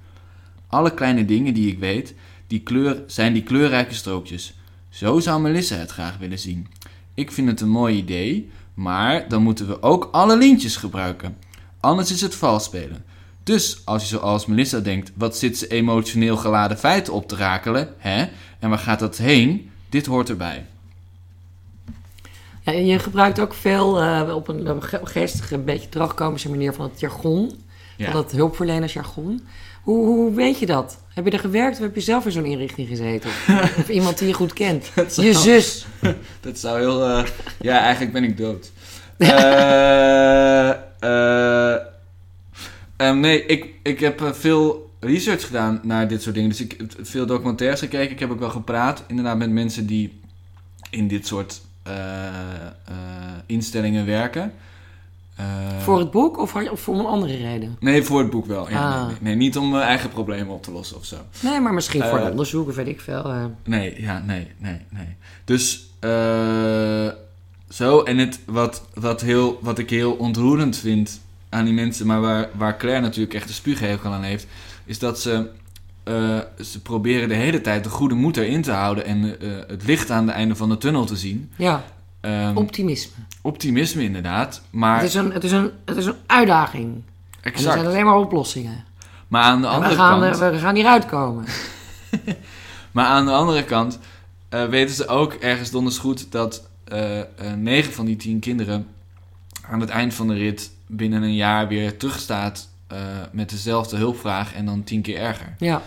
Alle 0.73 0.93
kleine 0.93 1.25
dingen 1.25 1.53
die 1.53 1.71
ik 1.71 1.79
weet, 1.79 2.13
die 2.47 2.59
kleur, 2.59 3.03
zijn 3.07 3.33
die 3.33 3.43
kleurrijke 3.43 3.93
strookjes. 3.93 4.53
Zo 4.89 5.19
zou 5.19 5.41
Melissa 5.41 5.75
het 5.75 5.91
graag 5.91 6.17
willen 6.17 6.39
zien. 6.39 6.67
Ik 7.13 7.31
vind 7.31 7.47
het 7.47 7.61
een 7.61 7.69
mooi 7.69 7.97
idee, 7.97 8.51
maar 8.73 9.27
dan 9.27 9.43
moeten 9.43 9.67
we 9.67 9.81
ook 9.81 10.09
alle 10.11 10.37
lintjes 10.37 10.75
gebruiken. 10.75 11.37
Anders 11.79 12.11
is 12.11 12.21
het 12.21 12.35
vals 12.35 12.63
spelen. 12.63 13.03
Dus 13.43 13.81
als 13.85 14.01
je 14.01 14.07
zoals 14.07 14.45
Melissa 14.45 14.79
denkt, 14.79 15.11
wat 15.15 15.37
zit 15.37 15.57
ze 15.57 15.67
emotioneel 15.67 16.37
geladen 16.37 16.77
feiten 16.77 17.13
op 17.13 17.27
te 17.27 17.35
rakelen, 17.35 17.93
hè? 17.97 18.25
En 18.59 18.69
waar 18.69 18.79
gaat 18.79 18.99
dat 18.99 19.17
heen? 19.17 19.71
Dit 19.89 20.05
hoort 20.05 20.29
erbij. 20.29 20.65
Ja, 22.61 22.73
en 22.73 22.85
je 22.85 22.99
gebruikt 22.99 23.39
ook 23.39 23.53
veel 23.53 24.01
eh, 24.01 24.35
op 24.35 24.47
een, 24.47 24.83
geestige, 25.03 25.55
een 25.55 25.65
beetje 25.65 25.89
terugkomische 25.89 26.49
manier 26.49 26.73
van 26.73 26.89
het 26.89 26.99
jargon. 26.99 27.61
Ja. 27.97 28.11
Van 28.11 28.21
het 28.21 28.31
hulpverlenersjargon. 28.31 29.41
Hoe, 29.83 30.05
hoe 30.05 30.33
weet 30.33 30.59
je 30.59 30.65
dat? 30.65 30.97
Heb 31.13 31.25
je 31.25 31.31
er 31.31 31.39
gewerkt 31.39 31.75
of 31.77 31.83
heb 31.83 31.95
je 31.95 32.01
zelf 32.01 32.25
in 32.25 32.31
zo'n 32.31 32.45
inrichting 32.45 32.87
gezeten? 32.87 33.29
Of, 33.79 33.89
iemand 33.89 34.17
die 34.17 34.27
je 34.27 34.33
goed 34.33 34.53
kent? 34.53 34.91
zou- 35.07 35.27
Je 35.27 35.33
zus. 35.33 35.85
Dat 36.41 36.59
zou 36.59 36.79
heel. 36.79 37.07
eh, 37.07 37.23
ja, 37.61 37.79
eigenlijk 37.79 38.13
ben 38.13 38.23
ik 38.23 38.37
dood. 38.37 38.71
Eh, 39.17 40.69
eh, 40.99 41.75
Ehm, 42.97 43.19
nee, 43.19 43.45
ik, 43.45 43.65
ik 43.83 43.99
heb 43.99 44.29
veel 44.35 44.91
research 44.99 45.45
gedaan 45.45 45.79
naar 45.83 46.07
dit 46.07 46.21
soort 46.21 46.35
dingen. 46.35 46.49
Dus 46.49 46.61
ik 46.61 46.75
heb 46.79 46.91
veel 47.07 47.25
documentaires 47.25 47.79
gekeken. 47.79 48.11
Ik 48.11 48.19
heb 48.19 48.31
ook 48.31 48.39
wel 48.39 48.49
gepraat, 48.49 49.03
inderdaad, 49.07 49.37
met 49.37 49.49
mensen 49.51 49.85
die 49.85 50.19
in 50.89 51.07
dit 51.07 51.27
soort 51.27 51.61
instellingen 53.45 54.05
werken. 54.05 54.53
Eh, 55.35 55.45
Voor 55.79 55.99
het 55.99 56.11
boek 56.11 56.37
of, 56.39 56.51
had 56.51 56.63
je- 56.63 56.71
of 56.71 56.79
voor 56.79 56.99
een 56.99 57.05
andere 57.05 57.35
reden? 57.37 57.75
Nee, 57.79 58.03
voor 58.03 58.19
het 58.19 58.29
boek 58.29 58.45
wel. 58.45 58.69
Ja, 58.69 58.91
Ah. 58.93 59.07
nee, 59.19 59.35
niet 59.35 59.57
om 59.57 59.69
mijn 59.69 59.83
eigen 59.83 60.09
problemen 60.09 60.53
op 60.53 60.63
te 60.63 60.71
lossen 60.71 60.97
of 60.97 61.05
zo. 61.05 61.15
Nee, 61.39 61.59
maar 61.59 61.73
misschien 61.73 62.03
voor 62.03 62.17
Eh, 62.17 62.23
een 62.23 62.31
onderzoek 62.31 62.67
of 62.69 62.75
weet 62.75 62.87
ik 62.87 63.01
veel. 63.01 63.23
eh. 63.23 63.45
Nee, 63.63 64.01
ja, 64.01 64.23
nee, 64.25 64.47
nee, 64.57 64.79
nee. 64.89 65.15
Dus 65.45 65.85
eh, 65.99 67.07
zo. 67.69 68.01
En 68.01 68.17
het, 68.17 68.39
wat, 68.45 68.83
wat, 68.93 69.21
heel, 69.21 69.59
wat 69.61 69.79
ik 69.79 69.89
heel 69.89 70.11
ontroerend 70.13 70.77
vind 70.77 71.21
aan 71.49 71.65
die 71.65 71.73
mensen, 71.73 72.05
maar 72.07 72.21
waar, 72.21 72.49
waar 72.53 72.77
Claire 72.77 73.01
natuurlijk 73.01 73.33
echt 73.33 73.47
de 73.47 73.53
spuughekel 73.53 74.11
aan 74.11 74.23
heeft, 74.23 74.47
is 74.85 74.99
dat 74.99 75.19
ze, 75.21 75.49
eh, 76.03 76.39
ze 76.61 76.81
proberen 76.81 77.27
de 77.29 77.35
hele 77.35 77.61
tijd 77.61 77.83
de 77.83 77.89
goede 77.89 78.15
moed 78.15 78.37
erin 78.37 78.61
te 78.61 78.71
houden 78.71 79.05
en 79.05 79.39
eh, 79.39 79.47
het 79.67 79.85
licht 79.85 80.09
aan 80.09 80.27
het 80.27 80.35
einde 80.35 80.55
van 80.55 80.69
de 80.69 80.77
tunnel 80.77 81.05
te 81.05 81.15
zien. 81.17 81.51
Ja, 81.55 81.83
Ehm, 82.23 82.57
optimisme. 82.57 83.13
optimisme 83.41 84.03
inderdaad, 84.03 84.61
maar 84.69 84.95
Het 84.95 85.03
is, 85.07 85.13
een, 85.13 85.31
het, 85.31 85.43
is 85.43 85.51
een, 85.51 85.71
het 85.85 85.97
is 85.97 86.05
een 86.05 86.15
uitdaging. 86.25 86.93
En 86.93 87.03
er 87.41 87.51
exact. 87.51 87.73
zijn 87.73 87.85
alleen 87.85 88.05
maar 88.05 88.15
oplossingen. 88.17 88.83
Maar 89.27 89.43
aan 89.43 89.61
de 89.61 89.67
En 89.67 89.73
we 89.73 89.75
andere 89.79 89.95
gaan, 89.95 90.19
kant... 90.21 90.39
er- 90.41 90.51
we 90.51 90.57
gaan 90.59 90.75
hieruit 90.75 91.05
komen. 91.05 91.45
Maar 92.91 93.05
aan 93.05 93.25
de 93.25 93.31
andere 93.31 93.63
kant 93.63 93.99
eh, 94.49 94.65
weten 94.65 94.95
ze 94.95 95.07
ook 95.07 95.33
ergens 95.33 95.71
donders 95.71 95.97
goed 95.97 96.31
dat 96.31 96.67
eh 96.83 97.19
eh, 97.19 97.25
negen 97.57 97.93
van 97.93 98.05
die 98.05 98.15
tien 98.15 98.39
kinderen 98.39 98.87
aan 99.69 99.79
het 99.79 99.89
eind 99.89 100.13
van 100.13 100.27
de 100.27 100.33
rit 100.33 100.71
binnen 100.87 101.23
een 101.23 101.35
jaar 101.35 101.67
weer 101.67 101.97
terugstaat 101.97 102.69
met 103.31 103.49
dezelfde 103.49 103.97
hulpvraag 103.97 104.53
en 104.53 104.65
dan 104.65 104.83
tien 104.83 105.01
keer 105.01 105.17
erger. 105.17 105.55
Ja, 105.57 105.81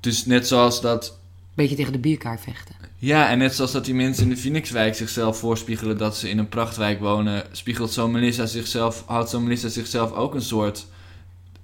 dus 0.00 0.26
net 0.26 0.46
zoals 0.48 0.80
dat. 0.80 1.18
beetje 1.54 1.76
tegen 1.76 1.92
de 1.92 1.98
bierkaart 1.98 2.40
vechten. 2.40 2.74
Ja, 3.04 3.28
en 3.28 3.38
net 3.38 3.54
zoals 3.54 3.72
dat 3.72 3.84
die 3.84 3.94
mensen 3.94 4.22
in 4.24 4.28
de 4.28 4.36
Phoenixwijk 4.36 4.94
zichzelf 4.94 5.38
voorspiegelen 5.38 5.98
dat 5.98 6.16
ze 6.16 6.28
in 6.30 6.38
een 6.38 6.48
prachtwijk 6.48 7.00
wonen, 7.00 7.44
spiegelt 7.52 7.92
zo 7.92 8.08
Melissa 8.08 8.46
zichzelf, 8.46 9.02
houdt 9.06 9.30
zo 9.30 9.40
Melissa 9.40 9.68
zichzelf 9.68 10.12
ook 10.12 10.34
een 10.34 10.42
soort 10.42 10.86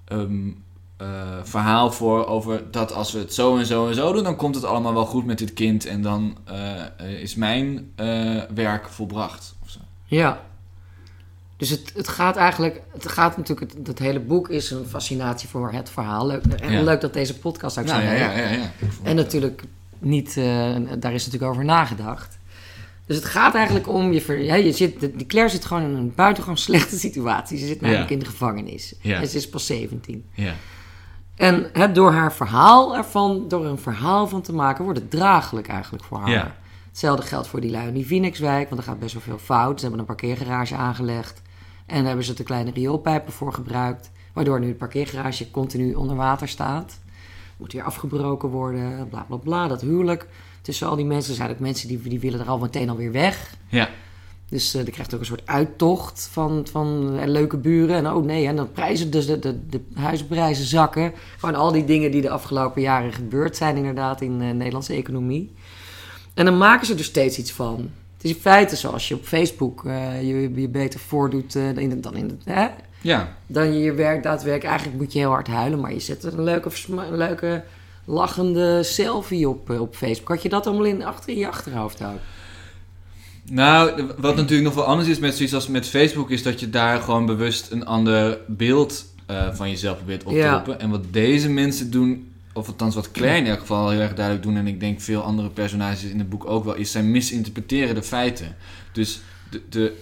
ehm, 0.04 0.48
eh, 0.96 1.06
verhaal 1.42 1.92
voor 1.92 2.26
over 2.26 2.62
dat 2.70 2.92
als 2.92 3.12
we 3.12 3.18
het 3.18 3.34
zo 3.34 3.56
en 3.58 3.66
zo 3.66 3.88
en 3.88 3.94
zo 3.94 4.12
doen, 4.12 4.22
dan 4.24 4.36
komt 4.36 4.54
het 4.54 4.64
allemaal 4.64 4.94
wel 4.94 5.06
goed 5.06 5.24
met 5.26 5.38
dit 5.38 5.52
kind 5.52 5.86
en 5.86 6.02
dan 6.02 6.36
eh, 6.44 7.20
is 7.20 7.34
mijn 7.34 7.92
eh, 7.94 8.42
werk 8.54 8.88
volbracht. 8.88 9.54
Of 9.62 9.70
zo. 9.70 9.78
Ja. 10.04 10.40
Dus 11.56 11.70
het, 11.70 11.92
het 11.94 12.08
gaat 12.08 12.36
eigenlijk, 12.36 12.82
het 12.92 13.08
gaat 13.08 13.36
natuurlijk, 13.36 13.72
het, 13.72 13.86
het 13.86 13.98
hele 13.98 14.20
boek 14.20 14.48
is 14.48 14.70
een 14.70 14.86
fascinatie 14.86 15.48
voor 15.48 15.72
het 15.72 15.90
verhaal. 15.90 16.26
Leuk, 16.26 16.44
en 16.44 16.72
Ja. 16.72 16.82
leuk 16.82 17.00
dat 17.00 17.12
deze 17.12 17.38
podcast 17.38 17.78
ook 17.78 17.86
zo 17.88 17.92
Nou, 17.92 18.04
ja, 18.04 18.10
heet. 18.10 18.18
ja, 18.18 18.32
ja, 18.32 18.48
ja. 18.50 18.70
Vond 18.78 19.06
En 19.08 19.16
natuurlijk 19.16 19.64
niet, 19.98 20.36
eh, 20.36 20.76
daar 20.98 21.12
is 21.12 21.24
natuurlijk 21.26 21.52
over 21.52 21.64
nagedacht. 21.64 22.38
Dus 23.06 23.16
het 23.16 23.24
gaat 23.24 23.54
eigenlijk 23.54 23.88
om, 23.88 24.12
je, 24.12 24.20
ver, 24.20 24.38
je 24.64 24.72
zit, 24.72 25.00
die 25.00 25.26
Claire 25.26 25.50
zit 25.50 25.64
gewoon 25.64 25.82
in 25.82 25.94
een 25.94 26.12
buitengewoon 26.14 26.56
slechte 26.68 26.98
situatie. 26.98 27.58
Ze 27.58 27.66
zit 27.66 27.80
namelijk 27.80 28.08
Ja. 28.08 28.14
in 28.14 28.18
de 28.20 28.26
gevangenis. 28.26 28.94
Ja. 29.00 29.20
En 29.20 29.28
ze 29.28 29.36
is 29.36 29.48
pas 29.48 29.66
17. 29.66 30.24
ja. 30.34 30.54
En 31.36 31.68
het, 31.72 31.94
door 31.94 32.12
haar 32.12 32.32
verhaal 32.32 32.96
ervan, 32.96 33.44
door 33.48 33.66
een 33.66 33.78
verhaal 33.78 34.26
van 34.28 34.42
te 34.42 34.52
maken, 34.52 34.84
wordt 34.84 34.98
het 34.98 35.10
draaglijk 35.10 35.68
eigenlijk 35.68 36.04
voor 36.04 36.18
haar. 36.18 36.30
Ja. 36.30 36.56
Hetzelfde 36.88 37.26
geldt 37.26 37.46
voor 37.48 37.60
die 37.60 37.70
lui 37.70 37.86
in 37.88 37.94
die 37.94 38.04
Phoenixwijk, 38.06 38.68
want 38.68 38.80
er 38.80 38.86
gaat 38.86 38.98
best 38.98 39.12
wel 39.12 39.22
veel 39.22 39.38
fout. 39.38 39.76
Ze 39.76 39.80
hebben 39.82 40.00
een 40.00 40.06
parkeergarage 40.06 40.74
aangelegd 40.74 41.42
en 41.86 41.96
daar 41.96 42.06
hebben 42.06 42.24
ze 42.24 42.34
de 42.34 42.42
kleine 42.42 42.70
rioolpijpen 42.70 43.32
voor 43.32 43.52
gebruikt. 43.52 44.10
Waardoor 44.32 44.60
nu 44.60 44.68
het 44.68 44.78
parkeergarage 44.78 45.50
continu 45.50 45.94
onder 45.94 46.16
water 46.16 46.48
staat. 46.48 46.98
Moet 47.58 47.72
weer 47.72 47.82
afgebroken 47.82 48.48
worden, 48.48 49.08
bla 49.08 49.24
bla 49.28 49.36
bla. 49.36 49.68
Dat 49.68 49.80
huwelijk 49.80 50.28
tussen 50.62 50.88
al 50.88 50.96
die 50.96 51.04
mensen. 51.04 51.30
Er 51.30 51.36
zijn 51.36 51.50
ook 51.50 51.58
mensen 51.58 51.88
die, 51.88 52.00
die 52.02 52.20
willen 52.20 52.40
er 52.40 52.48
al 52.48 52.58
meteen 52.58 52.90
alweer 52.90 53.12
weg. 53.12 53.54
ja. 53.68 53.88
Dus 54.48 54.74
eh 54.74 54.86
er 54.86 54.90
krijgt 54.90 55.14
ook 55.14 55.20
een 55.20 55.26
soort 55.26 55.46
uittocht 55.46 56.28
van, 56.32 56.66
van 56.70 57.18
eh, 57.18 57.26
leuke 57.26 57.56
buren. 57.56 57.96
En 57.96 58.12
oh 58.12 58.24
nee, 58.24 58.46
en 58.46 58.56
dan 58.56 58.72
prijzen 58.72 59.10
dus 59.10 59.26
de, 59.26 59.38
de, 59.38 59.68
de 59.68 59.80
huisprijzen 59.94 60.64
zakken. 60.64 61.12
Gewoon 61.38 61.54
al 61.54 61.72
die 61.72 61.84
dingen 61.84 62.10
die 62.10 62.22
de 62.22 62.30
afgelopen 62.30 62.82
jaren 62.82 63.12
gebeurd 63.12 63.56
zijn 63.56 63.76
inderdaad 63.76 64.20
in 64.20 64.38
de 64.38 64.44
Nederlandse 64.44 64.94
economie. 64.94 65.52
En 66.34 66.44
dan 66.44 66.58
maken 66.58 66.86
ze 66.86 66.94
er 66.94 67.04
steeds 67.04 67.38
iets 67.38 67.52
van. 67.52 67.90
Het 68.16 68.24
is 68.24 68.30
in 68.30 68.40
feite 68.40 68.76
zoals 68.76 69.08
je 69.08 69.14
op 69.14 69.24
Facebook 69.24 69.84
eh, 69.84 70.22
je, 70.22 70.54
je 70.54 70.68
beter 70.68 71.00
voordoet 71.00 71.56
eh, 71.56 71.64
dan 71.64 71.78
in 71.78 72.00
dan 72.00 72.16
in 72.16 72.40
het? 72.44 72.72
Ja. 73.00 73.36
dan 73.46 73.78
je 73.78 73.92
werk 73.92 74.22
daadwerkelijk. 74.22 74.68
Eigenlijk 74.70 74.98
moet 74.98 75.12
je 75.12 75.18
heel 75.18 75.30
hard 75.30 75.46
huilen, 75.46 75.80
maar 75.80 75.92
je 75.92 76.00
zet 76.00 76.24
er 76.24 76.32
een 76.32 76.44
leuke, 76.44 76.70
een 76.88 77.16
leuke 77.16 77.62
lachende 78.04 78.82
selfie 78.82 79.48
op, 79.48 79.70
eh, 79.70 79.80
op 79.80 79.96
Facebook. 79.96 80.28
Had 80.28 80.42
je 80.42 80.48
dat 80.48 80.66
allemaal 80.66 80.84
in, 80.84 81.04
achter 81.04 81.30
in 81.30 81.38
je 81.38 81.48
achterhoofd 81.48 82.02
ook? 82.02 82.18
Nou, 83.50 84.02
wat 84.18 84.36
natuurlijk 84.36 84.62
nog 84.62 84.74
wel 84.74 84.84
anders 84.84 85.08
is 85.08 85.18
met 85.18 85.34
zoiets 85.34 85.54
als 85.54 85.68
met 85.68 85.86
Facebook, 85.86 86.30
is 86.30 86.42
dat 86.42 86.60
je 86.60 86.70
daar 86.70 87.00
gewoon 87.00 87.26
bewust 87.26 87.70
een 87.70 87.86
ander 87.86 88.38
beeld 88.46 89.06
eh, 89.26 89.54
van 89.54 89.70
jezelf 89.70 89.96
probeert 89.96 90.24
op 90.24 90.32
te 90.32 90.38
Ja. 90.38 90.52
roepen. 90.54 90.80
En 90.80 90.90
wat 90.90 91.04
deze 91.10 91.48
mensen 91.50 91.90
doen, 91.90 92.32
of 92.52 92.66
althans 92.66 92.94
wat 92.94 93.10
Claire 93.10 93.38
in 93.38 93.46
elk 93.46 93.58
geval 93.58 93.90
heel 93.90 94.00
erg 94.00 94.14
duidelijk 94.14 94.44
doen, 94.46 94.56
en 94.56 94.66
ik 94.66 94.80
denk 94.80 95.00
veel 95.00 95.20
andere 95.22 95.48
personages 95.48 96.02
in 96.02 96.18
het 96.18 96.28
boek 96.28 96.46
ook 96.46 96.64
wel, 96.64 96.74
is 96.74 96.90
zij 96.90 97.02
misinterpreteren 97.02 97.94
de 97.94 98.02
feiten. 98.02 98.56
Dus 98.92 99.20
de, 99.50 99.62
de, 99.68 99.92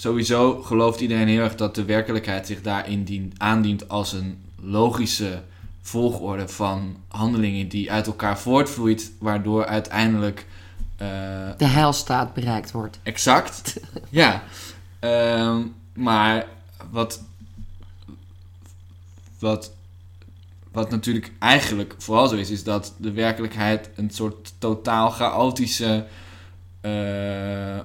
sowieso 0.00 0.62
gelooft 0.62 1.00
iedereen 1.00 1.28
heel 1.28 1.42
erg 1.42 1.54
dat 1.54 1.74
de 1.74 1.84
werkelijkheid 1.84 2.46
zich 2.46 2.62
daarin 2.62 3.04
dient, 3.04 3.34
aandient 3.38 3.88
als 3.88 4.12
een 4.12 4.42
logische 4.60 5.42
volgorde 5.80 6.48
van 6.48 6.96
handelingen 7.08 7.68
die 7.68 7.92
uit 7.92 8.06
elkaar 8.06 8.38
voortvloeit, 8.38 9.12
waardoor 9.18 9.66
uiteindelijk 9.66 10.46
eh, 10.96 11.08
De 11.56 11.64
heilstaat 11.64 12.34
bereikt 12.34 12.70
wordt. 12.70 12.98
Exact. 13.02 13.80
ja. 14.08 14.42
Ehm, 14.98 15.62
maar 15.92 16.46
wat, 16.90 17.22
wat, 19.38 19.72
wat 20.72 20.90
natuurlijk 20.90 21.32
eigenlijk 21.38 21.94
vooral 21.98 22.28
zo 22.28 22.36
is, 22.36 22.50
is 22.50 22.64
dat 22.64 22.94
de 22.96 23.12
werkelijkheid 23.12 23.90
een 23.94 24.10
soort 24.10 24.52
totaal 24.58 25.10
chaotische 25.10 26.06
eh, 26.80 27.78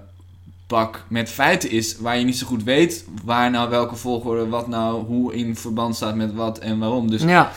pak 0.67 1.05
met 1.07 1.29
feiten 1.29 1.71
is, 1.71 1.97
waar 1.97 2.17
je 2.17 2.25
niet 2.25 2.37
zo 2.37 2.47
goed 2.47 2.63
weet 2.63 3.05
waar 3.23 3.51
nou 3.51 3.69
welke 3.69 3.95
volgorde, 3.95 4.47
wat 4.47 4.67
nou 4.67 5.05
hoe 5.05 5.33
in 5.33 5.55
verband 5.55 5.95
staat 5.95 6.15
met 6.15 6.33
wat 6.33 6.59
en 6.59 6.79
waarom. 6.79 7.09
Dus 7.09 7.21
ja, 7.21 7.51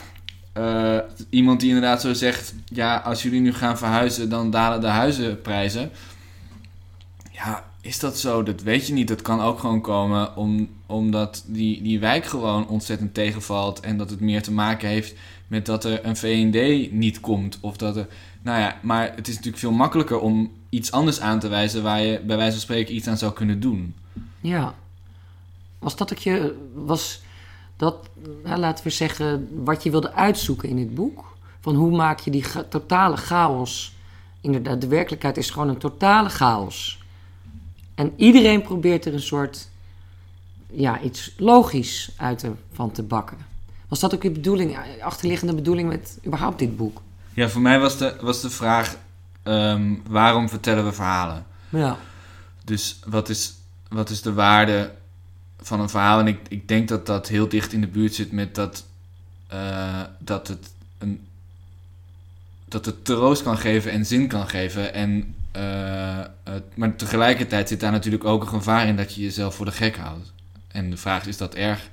eh, 0.53 0.97
iemand 1.29 1.59
die 1.59 1.69
inderdaad 1.69 2.01
zo 2.01 2.13
zegt: 2.13 2.53
Ja, 2.65 2.97
als 2.97 3.23
jullie 3.23 3.41
nu 3.41 3.53
gaan 3.53 3.77
verhuizen, 3.77 4.29
dan 4.29 4.51
dalen 4.51 4.81
de 4.81 4.87
huizenprijzen. 4.87 5.91
Ja, 7.31 7.63
is 7.81 7.99
dat 7.99 8.17
zo? 8.17 8.43
Dat 8.43 8.61
weet 8.61 8.87
je 8.87 8.93
niet. 8.93 9.07
Dat 9.07 9.21
kan 9.21 9.41
ook 9.41 9.59
gewoon 9.59 9.81
komen 9.81 10.35
om, 10.35 10.69
omdat 10.85 11.43
die, 11.47 11.81
die 11.81 11.99
wijk 11.99 12.25
gewoon 12.25 12.67
ontzettend 12.67 13.13
tegenvalt. 13.13 13.79
En 13.79 13.97
dat 13.97 14.09
het 14.09 14.19
meer 14.19 14.43
te 14.43 14.51
maken 14.51 14.87
heeft 14.87 15.13
met 15.49 15.65
dat 15.65 15.83
er 15.83 16.05
een 16.05 16.15
VND 16.15 16.91
niet 16.91 17.19
komt. 17.19 17.57
Of 17.61 17.77
dat 17.77 17.95
er. 17.95 18.07
Nou 18.41 18.59
ja, 18.59 18.79
maar 18.81 19.15
het 19.15 19.27
is 19.27 19.35
natuurlijk 19.35 19.61
veel 19.61 19.71
makkelijker 19.71 20.19
om 20.19 20.51
iets 20.69 20.91
anders 20.91 21.19
aan 21.19 21.39
te 21.39 21.47
wijzen 21.47 21.83
waar 21.83 22.01
je 22.01 22.19
bij 22.19 22.37
wijze 22.37 22.51
van 22.51 22.61
spreken 22.61 22.95
iets 22.95 23.07
aan 23.07 23.17
zou 23.17 23.33
kunnen 23.33 23.59
doen. 23.59 23.95
ja. 24.41 24.75
Was 25.79 25.95
dat 25.95 26.09
dat 26.09 26.23
je... 26.23 26.55
Was 26.73 27.21
dat, 27.77 28.09
laten 28.43 28.83
we 28.83 28.89
zeggen, 28.89 29.49
wat 29.63 29.83
je 29.83 29.91
wilde 29.91 30.13
uitzoeken 30.13 30.69
in 30.69 30.75
dit 30.75 30.95
boek? 30.95 31.37
Van 31.59 31.75
hoe 31.75 31.95
maak 31.95 32.19
je 32.19 32.31
die 32.31 32.45
totale 32.69 33.17
chaos... 33.17 33.97
Inderdaad, 34.41 34.81
de 34.81 34.87
werkelijkheid 34.87 35.37
is 35.37 35.49
gewoon 35.49 35.69
een 35.69 35.77
totale 35.77 36.29
chaos. 36.29 37.03
En 37.95 38.13
iedereen 38.15 38.61
probeert 38.61 39.05
er 39.05 39.13
een 39.13 39.19
soort... 39.21 39.69
Ja, 40.71 41.01
iets 41.01 41.33
logisch 41.37 42.11
uit 42.17 42.39
te, 42.39 42.51
van 42.71 42.91
te 42.91 43.03
bakken. 43.03 43.37
Was 43.89 43.99
dat 43.99 44.13
ook 44.15 44.23
je 44.23 44.31
bedoeling, 44.31 44.77
achterliggende 45.01 45.53
bedoeling 45.55 45.89
met 45.89 46.17
überhaupt 46.25 46.59
dit 46.59 46.77
boek? 46.77 47.01
Ja, 47.33 47.49
voor 47.49 47.61
mij 47.61 47.79
was 47.79 47.97
de, 47.97 48.15
was 48.21 48.41
de 48.41 48.49
vraag: 48.49 48.95
ehm, 49.43 49.93
waarom 50.07 50.49
vertellen 50.49 50.85
we 50.85 50.91
verhalen? 50.93 51.45
Ja. 51.69 51.97
Dus 52.63 52.99
wat 53.05 53.29
is, 53.29 53.53
wat 53.89 54.09
is 54.09 54.21
de 54.21 54.33
waarde 54.33 54.91
van 55.61 55.79
een 55.79 55.89
verhaal? 55.89 56.19
En 56.19 56.27
ik, 56.27 56.39
ik 56.47 56.67
denk 56.67 56.87
dat 56.87 57.05
dat 57.05 57.27
heel 57.27 57.49
dicht 57.49 57.73
in 57.73 57.81
de 57.81 57.87
buurt 57.87 58.13
zit 58.13 58.31
met 58.31 58.55
dat, 58.55 58.85
eh, 59.47 60.01
dat, 60.19 60.47
het 60.47 60.69
een, 60.97 61.27
dat 62.65 62.85
het 62.85 63.05
troost 63.05 63.43
kan 63.43 63.57
geven 63.57 63.91
en 63.91 64.05
zin 64.05 64.27
kan 64.27 64.47
geven. 64.49 64.93
En, 64.93 65.35
eh, 65.51 66.19
het- 66.43 66.75
maar 66.77 66.95
tegelijkertijd 66.95 67.67
zit 67.67 67.79
daar 67.79 67.91
natuurlijk 67.91 68.23
ook 68.23 68.41
een 68.41 68.47
gevaar 68.47 68.87
in 68.87 68.95
dat 68.95 69.15
je 69.15 69.21
jezelf 69.21 69.55
voor 69.55 69.65
de 69.65 69.71
gek 69.71 69.97
houdt. 69.97 70.31
En 70.67 70.89
de 70.89 70.97
vraag 70.97 71.21
is, 71.21 71.27
is 71.27 71.37
dat 71.37 71.53
erg? 71.55 71.89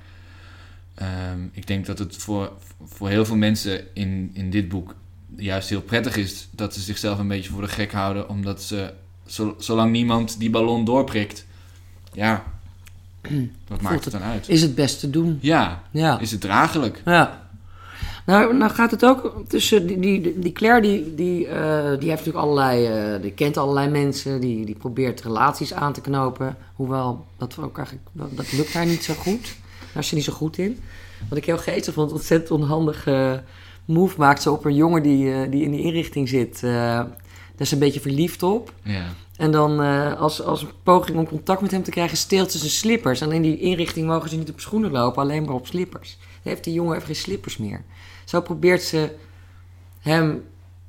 Ehm, 0.97 1.39
ik 1.51 1.67
denk 1.67 1.85
dat 1.85 1.99
het 1.99 2.15
voor, 2.15 2.51
voor 2.85 3.09
heel 3.09 3.25
veel 3.25 3.35
mensen 3.35 3.81
in, 3.93 4.31
in 4.33 4.49
dit 4.49 4.69
boek 4.69 4.95
juist 5.35 5.69
heel 5.69 5.81
prettig 5.81 6.15
is 6.17 6.47
dat 6.51 6.73
ze 6.73 6.79
zichzelf 6.81 7.19
een 7.19 7.27
beetje 7.27 7.49
voor 7.51 7.61
de 7.61 7.67
gek 7.67 7.91
houden, 7.91 8.29
omdat 8.29 8.61
ze 8.63 8.93
zo- 9.25 9.55
zolang 9.59 9.91
niemand 9.91 10.39
die 10.39 10.49
ballon 10.49 10.85
doorprikt, 10.85 11.45
ja, 12.13 12.43
Wat 13.67 13.81
maakt 13.81 14.03
het 14.03 14.13
dan 14.13 14.21
uit? 14.23 14.49
is 14.49 14.61
het 14.61 14.75
best 14.75 14.99
te 14.99 15.09
doen. 15.09 15.37
Ja, 15.41 15.83
Ja. 15.91 16.19
is 16.19 16.31
het 16.31 16.41
draaglijk? 16.41 17.01
Ja. 17.05 17.45
Nou, 18.25 18.55
nou 18.55 18.71
gaat 18.71 18.91
het 18.91 19.05
ook 19.05 19.43
tussen 19.47 19.87
die, 19.87 19.99
die, 19.99 20.39
die 20.39 20.51
Claire, 20.51 20.81
die, 20.81 21.15
die, 21.15 21.47
eh, 21.47 21.83
die 21.99 22.09
heeft 22.09 22.25
natuurlijk 22.25 22.37
allerlei, 22.45 22.85
eh, 22.85 23.21
die 23.21 23.31
kent 23.31 23.57
allerlei 23.57 23.89
mensen, 23.89 24.41
die, 24.41 24.65
die 24.65 24.75
probeert 24.75 25.21
relaties 25.21 25.73
aan 25.73 25.93
te 25.93 26.01
knopen. 26.01 26.57
Hoewel 26.75 27.25
dat 27.37 27.57
ook 27.59 27.77
eigenlijk, 27.77 28.07
dat, 28.11 28.37
dat 28.37 28.51
lukt 28.51 28.73
haar 28.73 28.85
niet 28.85 29.03
zo 29.03 29.13
goed. 29.13 29.55
Daar 29.97 30.05
is 30.05 30.11
ze 30.11 30.17
niet 30.17 30.25
zo 30.25 30.33
goed 30.33 30.57
in. 30.57 30.79
Wat 31.29 31.37
ik 31.37 31.45
heel 31.45 31.57
geestig 31.57 31.93
vond, 31.93 32.11
ontzettend 32.11 32.51
onhandige 32.51 33.43
move 33.85 34.17
maakt 34.17 34.41
ze 34.41 34.51
op 34.51 34.65
een 34.65 34.75
jongen 34.75 35.03
die, 35.03 35.33
eh, 35.33 35.51
die 35.51 35.63
in 35.63 35.71
die 35.71 35.81
inrichting 35.81 36.29
zit. 36.29 36.63
eh 36.63 36.71
daar 36.71 37.65
is 37.65 37.67
ze 37.69 37.73
een 37.73 37.79
beetje 37.79 37.99
verliefd 37.99 38.43
op. 38.43 38.73
Ja. 38.83 39.05
En 39.37 39.51
dan 39.51 39.81
eh, 39.81 40.19
als, 40.19 40.41
als 40.41 40.61
een 40.61 40.69
poging 40.83 41.17
om 41.17 41.27
contact 41.27 41.61
met 41.61 41.71
hem 41.71 41.83
te 41.83 41.91
krijgen, 41.91 42.17
steelt 42.17 42.51
ze 42.51 42.57
zijn 42.57 42.71
slippers. 42.71 43.21
En 43.21 43.31
in 43.31 43.41
die 43.41 43.59
inrichting 43.59 44.07
mogen 44.07 44.29
ze 44.29 44.37
niet 44.37 44.49
op 44.49 44.59
schoenen 44.59 44.91
lopen, 44.91 45.21
alleen 45.21 45.43
maar 45.43 45.53
op 45.53 45.67
slippers. 45.67 46.17
Dan 46.19 46.51
heeft 46.51 46.63
die 46.63 46.73
jongen 46.73 46.95
even 46.95 47.05
geen 47.05 47.15
slippers 47.15 47.57
meer. 47.57 47.83
Zo 48.25 48.41
probeert 48.41 48.81
ze 48.81 49.11
hem 49.99 50.43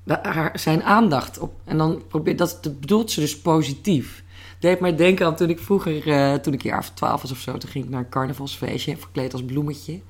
haar, 0.05 0.59
zijn 0.59 0.83
aandacht 0.83 1.39
op. 1.39 1.53
En 1.65 1.79
dan 1.79 2.03
probeert 2.09 2.39
dat, 2.39 2.59
dat 2.61 2.81
bedoelt 2.81 3.11
ze 3.11 3.21
dus 3.21 3.41
positief. 3.41 4.23
Deed 4.61 4.81
mij 4.81 4.97
denken 4.97 5.27
aan 5.27 5.37
toen 5.37 5.51
ik 5.51 5.59
vroeger, 5.59 6.09
eh, 6.09 6.35
toen 6.35 6.53
ik 6.53 6.63
jaar 6.63 6.79
of 6.79 6.91
twaalf 6.91 7.23
was 7.23 7.31
of 7.31 7.39
zo, 7.39 7.57
toen 7.57 7.71
ging 7.71 7.85
ik 7.85 7.91
naar 7.91 8.01
een 8.01 8.09
carnavalsfeestje, 8.09 8.97
verkleed 8.97 9.33
als 9.33 9.45
bloemetje. 9.45 10.01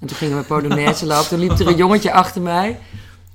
En 0.00 0.06
toen 0.06 0.16
gingen 0.16 0.38
we 0.38 0.44
Polonaise 0.44 1.06
lopen. 1.12 1.28
Toen 1.28 1.38
liep 1.38 1.50
er 1.50 1.66
een 1.66 1.76
jongetje 1.76 2.12
achter 2.12 2.42
mij. 2.42 2.78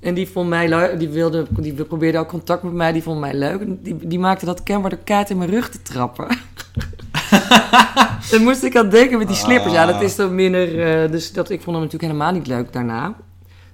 En 0.00 0.14
die 0.14 0.28
vond 0.28 0.48
mij 0.48 0.68
leuk. 0.68 0.98
Die, 0.98 1.08
wilde, 1.08 1.46
die 1.50 1.72
probeerde 1.72 2.18
ook 2.18 2.28
contact 2.28 2.62
met 2.62 2.72
mij. 2.72 2.92
Die 2.92 3.02
vond 3.02 3.20
mij 3.20 3.34
leuk. 3.34 3.60
En 3.60 3.82
die, 3.82 3.96
die 4.06 4.18
maakte 4.18 4.44
dat 4.44 4.62
kenbaar 4.62 4.90
door 4.90 4.98
kaart 5.04 5.30
in 5.30 5.38
mijn 5.38 5.50
rug 5.50 5.68
te 5.70 5.82
trappen. 5.82 6.26
Dan 8.30 8.42
moest 8.42 8.62
ik 8.62 8.76
aan 8.76 8.88
denken 8.88 9.18
met 9.18 9.26
die 9.26 9.36
slippers. 9.36 9.72
Ja, 9.72 9.86
dat 9.86 10.02
is 10.02 10.16
dan 10.16 10.34
minder... 10.34 11.02
eh, 11.02 11.10
dus 11.10 11.32
dat, 11.32 11.50
ik 11.50 11.62
vond 11.62 11.76
hem 11.76 11.84
natuurlijk 11.84 12.12
helemaal 12.12 12.32
niet 12.32 12.46
leuk 12.46 12.72
daarna. 12.72 13.16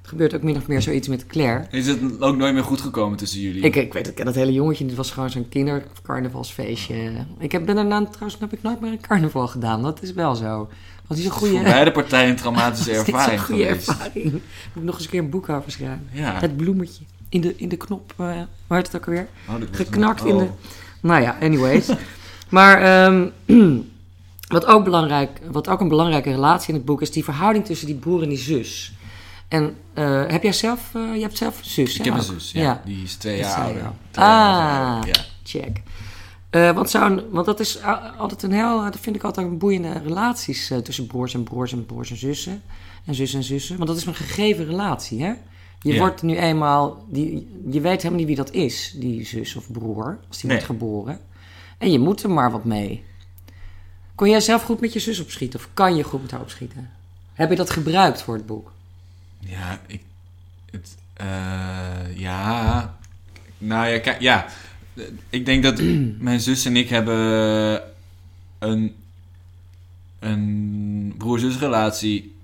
Het 0.06 0.14
gebeurt 0.14 0.34
ook 0.34 0.42
min 0.42 0.56
of 0.56 0.66
meer 0.66 0.82
zoiets 0.82 1.08
met 1.08 1.26
Claire. 1.26 1.66
Is 1.70 1.86
het 1.86 2.20
ook 2.20 2.36
nooit 2.36 2.54
meer 2.54 2.62
goed 2.64 2.80
gekomen 2.80 3.18
tussen 3.18 3.40
jullie? 3.40 3.62
Ik, 3.62 3.76
ik 3.76 3.92
weet, 3.92 4.08
ik 4.08 4.14
ken 4.14 4.24
dat 4.24 4.34
hele 4.34 4.52
jongetje. 4.52 4.86
Dit 4.86 4.96
was 4.96 5.10
gewoon 5.10 5.30
zo'n 5.30 5.48
kindercarnavalsfeestje. 5.48 7.12
Ik 7.38 7.52
heb, 7.52 7.66
ben 7.66 7.74
daarna 7.74 8.04
trouwens 8.04 8.40
heb 8.40 8.52
ik 8.52 8.62
nooit 8.62 8.80
meer 8.80 8.92
een 8.92 9.00
carnaval 9.00 9.46
gedaan. 9.48 9.82
Dat 9.82 10.02
is 10.02 10.12
wel 10.12 10.34
zo. 10.34 10.56
Want 10.56 10.68
die 11.08 11.18
is 11.18 11.24
een 11.24 11.30
goede... 11.30 11.54
Voor 11.54 11.62
beide 11.62 11.92
partijen 11.92 12.30
een 12.30 12.36
traumatische 12.36 12.90
dat 12.92 13.00
is 13.06 13.08
een 13.08 13.14
ervaring 13.14 13.40
goede 13.42 13.64
geweest. 13.64 13.88
ervaring. 13.88 14.32
Moet 14.32 14.42
ik 14.74 14.82
nog 14.82 14.94
eens 14.94 15.04
een 15.04 15.10
keer 15.10 15.20
een 15.20 15.30
boek 15.30 15.48
over 15.48 15.70
schrijven. 15.70 16.08
Ja. 16.12 16.38
Het 16.40 16.56
bloemetje. 16.56 17.04
In 17.28 17.40
de, 17.40 17.54
in 17.56 17.68
de 17.68 17.76
knop, 17.76 18.12
eh 18.16 18.26
hoe 18.66 18.76
heet 18.76 18.86
het 18.86 18.96
ook 18.96 19.06
alweer? 19.06 19.28
Oh, 19.48 19.54
Geknakt 19.70 20.20
een- 20.20 20.26
in 20.28 20.36
de... 20.38 20.44
oh. 20.44 20.50
Nou 21.00 21.22
ja, 21.22 21.36
anyways. 21.40 21.88
maar 22.48 22.82
ehm, 22.82 23.26
wat, 24.54 24.66
ook 24.66 24.84
belangrijk, 24.84 25.40
wat 25.50 25.68
ook 25.68 25.80
een 25.80 25.88
belangrijke 25.88 26.30
relatie 26.30 26.68
in 26.68 26.74
het 26.74 26.84
boek 26.84 27.02
is 27.02 27.10
die 27.10 27.24
verhouding 27.24 27.64
tussen 27.64 27.86
die 27.86 27.96
broer 27.96 28.22
en 28.22 28.28
die 28.28 28.38
zus. 28.38 28.94
En 29.48 29.76
eh, 29.94 30.26
heb 30.26 30.42
jij 30.42 30.52
zelf, 30.52 30.90
eh, 30.94 31.14
je 31.14 31.20
hebt 31.20 31.36
zelf 31.36 31.58
een 31.58 31.64
zus? 31.64 31.98
Ik 31.98 32.04
hè, 32.04 32.10
heb 32.10 32.18
een 32.20 32.24
zus, 32.24 32.52
ja. 32.52 32.82
Die 32.84 33.02
is 33.02 33.14
twee 33.14 33.38
jaar 33.38 33.60
ouder. 33.60 33.82
Ah. 34.14 35.00
Ja. 35.04 35.24
Check. 35.44 35.82
Eh, 36.50 36.70
want, 36.72 36.90
zo'n, 36.90 37.30
want 37.30 37.46
dat 37.46 37.60
is 37.60 37.78
altijd 38.18 38.42
een 38.42 38.52
heel, 38.52 38.82
dat 38.82 38.98
vind 39.00 39.16
ik 39.16 39.22
altijd 39.22 39.46
een 39.46 39.58
boeiende 39.58 39.92
relaties 40.04 40.72
tussen 40.82 41.06
broers 41.06 41.34
en 41.34 41.42
broers 41.42 41.72
en 41.72 41.86
broers 41.86 42.10
en 42.10 42.16
zussen. 42.16 42.62
En 43.04 43.14
zus 43.14 43.34
en 43.34 43.42
zussen. 43.42 43.76
Want 43.76 43.88
dat 43.88 43.96
is 43.98 44.04
een 44.06 44.14
gegeven 44.14 44.66
relatie, 44.66 45.22
hè? 45.22 45.32
Je 45.80 45.92
Ja. 45.92 45.98
wordt 45.98 46.22
nu 46.22 46.36
eenmaal, 46.36 47.04
die, 47.08 47.48
je 47.70 47.80
weet 47.80 47.96
helemaal 47.96 48.18
niet 48.18 48.26
wie 48.26 48.36
dat 48.36 48.50
is, 48.52 48.94
die 48.96 49.26
zus 49.26 49.56
of 49.56 49.72
broer, 49.72 50.18
als 50.28 50.40
die 50.40 50.50
Nee. 50.50 50.58
wordt 50.58 50.72
geboren. 50.72 51.20
En 51.78 51.92
je 51.92 51.98
moet 51.98 52.22
er 52.22 52.30
maar 52.30 52.50
wat 52.50 52.64
mee. 52.64 53.04
Kon 54.14 54.28
jij 54.30 54.40
zelf 54.40 54.62
goed 54.62 54.80
met 54.80 54.92
je 54.92 54.98
zus 54.98 55.20
opschieten? 55.20 55.58
Of 55.58 55.68
kan 55.74 55.96
je 55.96 56.02
goed 56.02 56.22
met 56.22 56.30
haar 56.30 56.40
opschieten? 56.40 56.90
Heb 57.32 57.50
je 57.50 57.56
dat 57.56 57.70
gebruikt 57.70 58.22
voor 58.22 58.34
het 58.34 58.46
boek? 58.46 58.72
Ja, 59.46 59.80
ik. 59.86 60.02
Het, 60.70 60.96
eh, 61.12 62.18
ja. 62.18 62.96
Nou 63.58 63.86
ja, 63.88 63.98
kijk, 63.98 64.20
ja. 64.20 64.46
Ik 65.30 65.46
denk 65.46 65.62
dat 65.62 65.80
mijn 66.18 66.40
zus 66.40 66.64
en 66.64 66.76
ik 66.76 66.88
hebben 66.88 67.82
een, 68.58 68.94
een 70.18 71.14
broer-zus-relatie 71.18 72.34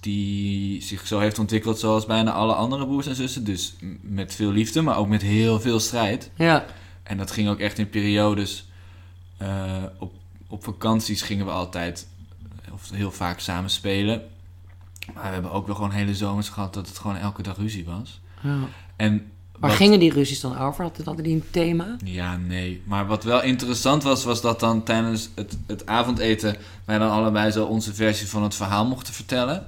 die 0.00 0.82
zich 0.82 1.06
zo 1.06 1.18
heeft 1.18 1.38
ontwikkeld 1.38 1.78
zoals 1.78 2.06
bijna 2.06 2.32
alle 2.32 2.54
andere 2.54 2.86
broers 2.86 3.06
en 3.06 3.14
zussen. 3.14 3.44
Dus 3.44 3.74
met 4.00 4.34
veel 4.34 4.50
liefde, 4.50 4.82
maar 4.82 4.96
ook 4.96 5.08
met 5.08 5.22
heel 5.22 5.60
veel 5.60 5.80
strijd. 5.80 6.30
Ja. 6.36 6.64
En 7.02 7.16
dat 7.18 7.30
ging 7.30 7.48
ook 7.48 7.58
echt 7.58 7.78
in 7.78 7.88
periodes. 7.90 8.66
eh, 9.36 9.82
op, 9.98 10.12
op 10.48 10.64
vakanties 10.64 11.22
gingen 11.22 11.46
we 11.46 11.52
altijd, 11.52 12.06
of 12.72 12.90
heel 12.90 13.10
vaak 13.12 13.40
samen 13.40 13.70
spelen. 13.70 14.22
Maar 15.14 15.22
we 15.24 15.28
hebben 15.32 15.50
ook 15.52 15.66
wel 15.66 15.74
gewoon 15.74 15.90
hele 15.90 16.14
zomers 16.14 16.48
gehad 16.48 16.74
dat 16.74 16.88
het 16.88 16.98
gewoon 16.98 17.16
elke 17.16 17.42
dag 17.42 17.56
ruzie 17.56 17.84
was. 17.84 18.20
ja. 18.42 18.56
En 18.96 19.30
Waar 19.58 19.70
wat- 19.70 19.78
gingen 19.80 19.98
die 19.98 20.12
ruzies 20.12 20.40
dan 20.40 20.58
over? 20.58 20.84
Hadden 20.84 21.04
hadden 21.04 21.24
die 21.24 21.34
een 21.34 21.44
thema? 21.50 21.96
Ja, 22.04 22.36
nee. 22.36 22.82
Maar 22.84 23.06
wat 23.06 23.24
wel 23.24 23.42
interessant 23.42 24.02
was, 24.02 24.24
was 24.24 24.40
dat 24.40 24.60
dan 24.60 24.82
tijdens 24.82 25.28
het, 25.34 25.56
het 25.66 25.86
avondeten 25.86 26.56
wij 26.84 26.98
dan 26.98 27.10
allebei 27.10 27.50
zo 27.50 27.64
onze 27.64 27.94
versie 27.94 28.28
van 28.28 28.42
het 28.42 28.54
verhaal 28.54 28.86
mochten 28.86 29.14
vertellen. 29.14 29.66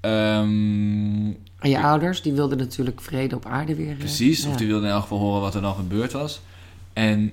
Ehm, 0.00 1.26
En 1.58 1.70
je 1.70 1.80
ouders, 1.82 2.22
die 2.22 2.32
wilden 2.32 2.58
natuurlijk 2.58 3.00
vrede 3.00 3.36
op 3.36 3.46
aarde 3.46 3.74
weer. 3.74 3.90
eh, 3.90 3.98
Precies, 3.98 4.42
ja. 4.42 4.48
of 4.48 4.56
die 4.56 4.66
wilde 4.66 4.86
in 4.86 4.92
elk 4.92 5.02
geval 5.02 5.18
horen 5.18 5.40
wat 5.40 5.54
er 5.54 5.60
dan 5.62 5.74
gebeurd 5.74 6.12
was. 6.12 6.40
En 6.92 7.32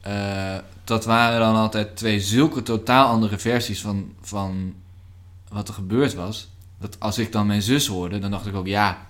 eh, 0.00 0.56
dat 0.84 1.04
waren 1.04 1.40
dan 1.40 1.54
altijd 1.56 1.96
twee 1.96 2.20
zulke 2.20 2.62
totaal 2.62 3.06
andere 3.08 3.38
versies 3.38 3.80
van, 3.80 4.12
van 4.20 4.74
wat 5.48 5.68
er 5.68 5.74
gebeurd 5.74 6.14
was. 6.14 6.48
Dat 6.80 7.00
als 7.00 7.18
ik 7.18 7.32
dan 7.32 7.46
mijn 7.46 7.62
zus 7.62 7.86
hoorde, 7.86 8.18
dan 8.18 8.30
dacht 8.30 8.46
ik 8.46 8.54
ook, 8.54 8.66
ja, 8.66 9.06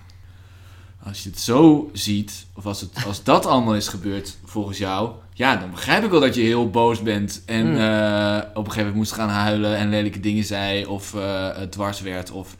als 1.03 1.23
je 1.23 1.29
het 1.29 1.39
zo 1.39 1.89
ziet, 1.93 2.45
of 2.53 2.65
als, 2.65 2.81
het, 2.81 3.05
als 3.05 3.23
dat 3.23 3.45
allemaal 3.45 3.75
is 3.75 3.87
gebeurd 3.87 4.37
volgens 4.45 4.77
jou, 4.77 5.11
ja, 5.33 5.55
dan 5.55 5.69
begrijp 5.71 6.03
ik 6.03 6.09
wel 6.11 6.19
dat 6.19 6.35
je 6.35 6.41
heel 6.41 6.69
boos 6.69 7.01
bent 7.01 7.41
en 7.45 7.67
Mm. 7.69 7.77
eh, 7.77 8.37
op 8.37 8.65
een 8.65 8.71
gegeven 8.71 8.77
moment 8.77 8.95
moest 8.95 9.11
gaan 9.11 9.29
huilen 9.29 9.77
en 9.77 9.89
lelijke 9.89 10.19
dingen 10.19 10.43
zei 10.43 10.85
of 10.85 11.13
eh, 11.13 11.55
het 11.55 11.71
dwars 11.71 12.01
werd. 12.01 12.31
Of, 12.31 12.55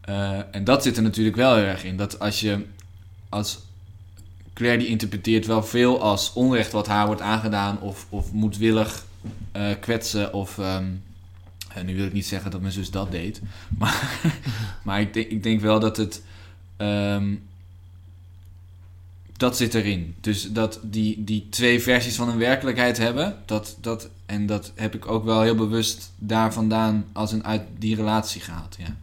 eh, 0.00 0.38
en 0.50 0.64
dat 0.64 0.82
zit 0.82 0.96
er 0.96 1.02
natuurlijk 1.02 1.36
wel 1.36 1.54
heel 1.54 1.64
erg 1.64 1.84
in. 1.84 1.96
Dat 1.96 2.18
als 2.18 2.40
je 2.40 2.66
als 3.28 3.58
Claire 4.54 4.78
die 4.78 4.88
interpreteert 4.88 5.46
wel 5.46 5.62
veel 5.62 6.00
als 6.00 6.32
onrecht 6.32 6.72
wat 6.72 6.86
haar 6.86 7.06
wordt 7.06 7.20
aangedaan 7.20 7.80
of, 7.80 8.06
of 8.08 8.32
moedwillig 8.32 9.04
kwetsen 9.80 10.32
of 10.32 10.58
ehm, 10.58 10.84
en 11.74 11.86
nu 11.86 11.96
wil 11.96 12.06
ik 12.06 12.12
niet 12.12 12.26
zeggen 12.26 12.50
dat 12.50 12.60
mijn 12.60 12.72
zus 12.72 12.90
dat 12.90 13.10
deed, 13.10 13.40
maar, 13.78 14.20
maar 14.84 15.00
ik, 15.00 15.14
denk, 15.14 15.28
ik 15.28 15.42
denk 15.42 15.60
wel 15.60 15.80
dat 15.80 15.96
het 15.96 16.22
ehm, 16.76 17.34
dat 19.40 19.56
zit 19.56 19.74
erin. 19.74 20.14
Dus 20.20 20.52
dat 20.52 20.78
die, 20.82 21.24
die 21.24 21.46
twee 21.50 21.82
versies 21.82 22.16
van 22.16 22.28
een 22.28 22.38
werkelijkheid 22.38 22.98
hebben, 22.98 23.36
dat, 23.44 23.76
dat, 23.80 24.08
en 24.26 24.46
dat 24.46 24.72
heb 24.74 24.94
ik 24.94 25.08
ook 25.08 25.24
wel 25.24 25.40
heel 25.40 25.54
bewust 25.54 26.12
daar 26.18 26.52
vandaan 26.52 27.04
als 27.12 27.32
een 27.32 27.44
uit 27.44 27.62
die 27.78 27.96
relatie 27.96 28.40
gehaald, 28.40 28.76
ja. 28.78 28.94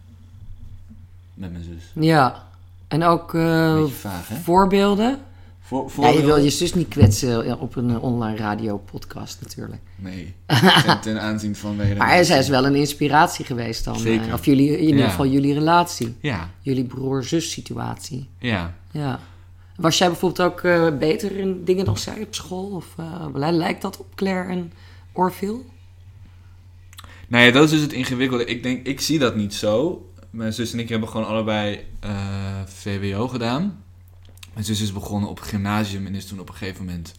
Met 1.34 1.51
mijn 1.51 1.63
zus. 1.63 2.03
Ja. 2.06 2.43
En 2.88 3.03
ook 3.03 3.34
eh, 3.34 3.86
vaag, 3.86 4.27
voorbeelden. 4.43 5.19
Voor, 5.67 5.91
Ja, 6.06 6.10
je 6.10 6.25
wil 6.25 6.38
je 6.38 6.49
zus 6.49 6.73
niet 6.73 6.88
kwetsen 6.88 7.45
ja, 7.45 7.56
op 7.56 7.75
een 7.75 7.89
eh, 7.89 8.03
online 8.03 8.38
radio-podcast 8.38 9.41
natuurlijk. 9.41 9.82
Nee, 9.95 10.34
ten, 10.86 10.99
ten 11.01 11.21
aanzien 11.21 11.56
van 11.56 11.77
de. 11.77 11.95
Maar 11.97 12.25
zij 12.25 12.39
is 12.39 12.47
wel 12.47 12.65
een 12.65 12.75
inspiratie 12.75 13.45
geweest 13.45 13.84
dan. 13.84 13.99
Zeker. 13.99 14.27
eh, 14.27 14.34
of 14.34 14.45
jullie, 14.45 14.77
in 14.77 14.84
ieder 14.84 14.99
Ja. 15.01 15.10
geval 15.10 15.27
jullie 15.27 15.53
relatie. 15.53 16.15
Ja, 16.21 16.49
Jullie 16.62 16.84
broer-zus 16.84 17.51
situatie. 17.51 18.30
ja. 18.39 18.73
Ja. 18.91 19.19
Was 19.75 19.97
jij 19.97 20.08
bijvoorbeeld 20.08 20.51
ook 20.51 20.62
eh, 20.62 20.97
beter 20.97 21.38
in 21.38 21.63
dingen 21.65 21.86
dan 21.86 21.97
zij 21.97 22.21
op 22.21 22.36
school? 22.36 22.69
Of 22.69 22.86
eh, 22.97 23.25
lijkt 23.51 23.82
dat 23.82 23.97
op 23.97 24.15
Claire 24.15 24.49
en 24.49 24.71
Orville? 25.12 25.60
Nou 27.27 27.45
ja, 27.45 27.51
dat 27.51 27.63
is 27.63 27.69
dus 27.69 27.82
het 27.82 27.93
ingewikkelde. 27.93 28.45
Ik 28.45 28.63
denk, 28.63 28.88
ik 28.88 29.01
zie 29.01 29.19
dat 29.19 29.36
niet 29.36 29.53
zo. 29.53 30.06
Mijn 30.30 30.53
zus 30.53 30.73
en 30.73 30.80
ik 30.80 30.89
hebben 30.89 31.10
gewoon 31.10 31.27
allebei 31.27 31.80
eh, 31.99 32.10
VWO 32.65 33.27
gedaan. 33.27 33.84
Mijn 34.58 34.70
zus 34.70 34.82
is 34.82 34.93
begonnen 34.93 35.30
op 35.30 35.39
het 35.39 35.48
gymnasium 35.48 36.06
en 36.06 36.15
is 36.15 36.26
toen 36.26 36.39
op 36.39 36.50
een 36.50 36.56
gegeven 36.56 36.86
moment 36.86 37.15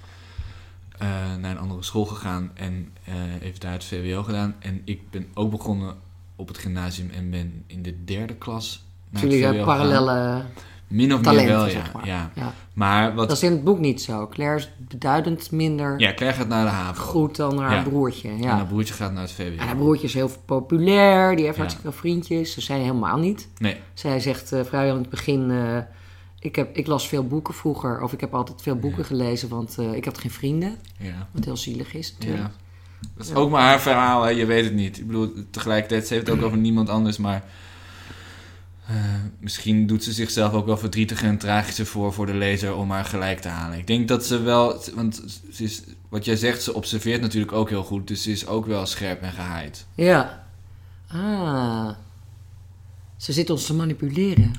eh, 0.98 1.08
naar 1.40 1.50
een 1.50 1.58
andere 1.58 1.82
school 1.82 2.04
gegaan 2.04 2.50
en 2.54 2.88
eh, 3.04 3.14
heeft 3.40 3.60
daar 3.60 3.72
het 3.72 3.84
VWO 3.84 4.22
gedaan. 4.22 4.54
En 4.58 4.82
ik 4.84 5.10
ben 5.10 5.26
ook 5.34 5.50
begonnen 5.50 5.96
op 6.36 6.48
het 6.48 6.58
gymnasium 6.58 7.10
en 7.10 7.30
ben 7.30 7.64
in 7.66 7.82
de 7.82 8.04
derde 8.04 8.34
klas 8.34 8.84
naar 9.10 9.22
Jullie 9.22 9.44
het 9.44 9.54
VWO 9.56 9.64
gegaan. 9.64 9.78
parallele 9.88 10.42
Min 10.86 11.14
of 11.14 11.20
talenten, 11.20 11.46
meer 11.46 11.56
wel, 11.56 11.64
ja. 11.66 11.70
zeg 11.72 11.92
maar. 11.92 12.06
ja. 12.06 12.30
Ja. 12.34 12.52
Maar 12.72 13.14
wat... 13.14 13.28
Dat 13.28 13.36
is 13.36 13.42
in 13.42 13.50
het 13.52 13.64
boek 13.64 13.78
niet 13.78 14.02
zo. 14.02 14.28
Claire 14.28 14.56
is 14.56 14.70
beduidend 14.88 15.50
minder 15.50 15.98
Ja, 16.00 16.14
Claire 16.14 16.38
gaat 16.38 16.48
naar 16.48 16.64
de 16.64 16.70
haven. 16.70 17.02
goed 17.02 17.36
dan 17.36 17.58
haar 17.58 17.74
Ja. 17.76 17.82
broertje. 17.82 18.28
En 18.28 18.38
Ja. 18.42 18.56
haar 18.56 18.66
broertje 18.66 18.94
gaat 18.94 19.12
naar 19.12 19.22
het 19.22 19.32
VWO. 19.32 19.44
En 19.58 19.66
haar 19.66 19.76
broertje 19.76 20.06
is 20.06 20.14
heel 20.14 20.30
populair, 20.44 21.36
die 21.36 21.44
heeft 21.44 21.56
hartstikke 21.58 21.92
vriendjes. 21.92 22.52
Ze 22.52 22.60
zei 22.60 22.80
helemaal 22.80 23.18
niet. 23.18 23.48
Nee, 23.58 23.76
Zij 23.94 24.20
zegt 24.20 24.52
eh 24.52 24.64
vrijwel 24.64 24.94
in 24.94 25.00
het 25.00 25.10
begin: 25.10 25.50
ik, 26.40 26.56
heb, 26.56 26.76
ik 26.76 26.86
las 26.86 27.08
veel 27.08 27.26
boeken 27.26 27.54
vroeger, 27.54 28.02
of 28.02 28.12
ik 28.12 28.20
heb 28.20 28.34
altijd 28.34 28.62
veel 28.62 28.76
boeken 28.76 29.04
gelezen, 29.04 29.48
want 29.48 29.78
eh, 29.78 29.92
ik 29.92 30.04
had 30.04 30.18
geen 30.18 30.30
vrienden. 30.30 30.76
ja. 30.98 31.28
Wat 31.32 31.44
heel 31.44 31.56
zielig 31.56 31.94
is 31.94 32.12
natuurlijk. 32.12 32.42
Ja. 32.42 32.52
Dat 33.16 33.26
is 33.26 33.32
ook 33.34 33.50
maar 33.50 33.62
haar 33.62 33.80
verhaal, 33.80 34.22
hè? 34.22 34.28
je 34.30 34.46
weet 34.46 34.64
het 34.64 34.74
niet. 34.74 34.98
Ik 34.98 35.06
bedoel, 35.06 35.32
tegelijkertijd, 35.50 36.06
ze 36.06 36.14
heeft 36.14 36.26
het 36.26 36.36
ook 36.36 36.44
over 36.44 36.58
niemand 36.58 36.88
anders, 36.88 37.16
maar... 37.16 37.44
eh, 38.86 38.94
misschien 39.40 39.86
doet 39.86 40.04
ze 40.04 40.12
zichzelf 40.12 40.52
ook 40.52 40.66
wel 40.66 40.76
verdrietiger 40.78 41.28
en 41.28 41.38
tragischer 41.38 41.86
voor 41.86 42.12
voor 42.12 42.26
de 42.26 42.34
lezer 42.34 42.74
om 42.74 42.90
haar 42.90 43.04
gelijk 43.04 43.40
te 43.40 43.48
halen. 43.48 43.78
Ik 43.78 43.86
denk 43.86 44.08
dat 44.08 44.26
ze 44.26 44.42
wel, 44.42 44.82
want 44.94 45.22
ze 45.52 45.64
is, 45.64 45.82
wat 46.08 46.24
jij 46.24 46.36
zegt, 46.36 46.62
ze 46.62 46.74
observeert 46.74 47.20
natuurlijk 47.20 47.52
ook 47.52 47.68
heel 47.68 47.82
goed, 47.84 48.08
dus 48.08 48.22
ze 48.22 48.30
is 48.30 48.46
ook 48.46 48.66
wel 48.66 48.86
scherp 48.86 49.22
en 49.22 49.32
gehaaid. 49.32 49.86
Ja. 49.94 50.46
Ah. 51.08 51.90
Ze 53.16 53.32
zit 53.32 53.50
ons 53.50 53.66
te 53.66 53.74
manipuleren. 53.74 54.52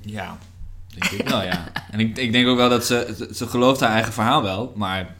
Ja, 0.00 0.38
denk 1.00 1.12
ik 1.22 1.28
wel, 1.28 1.42
ja. 1.42 1.64
En 1.90 2.00
ik, 2.00 2.16
ik 2.18 2.32
denk 2.32 2.46
ook 2.48 2.56
wel 2.56 2.68
dat 2.68 2.86
ze, 2.86 3.26
ze, 3.32 3.46
gelooft 3.46 3.80
haar 3.80 3.90
eigen 3.90 4.12
verhaal 4.12 4.42
wel, 4.42 4.72
maar 4.76 5.14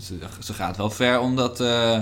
ze, 0.00 0.18
ze 0.40 0.52
gaat 0.52 0.76
wel 0.76 0.90
ver 0.90 1.20
om 1.20 1.36
dat 1.36 1.60
eh, 1.60 2.00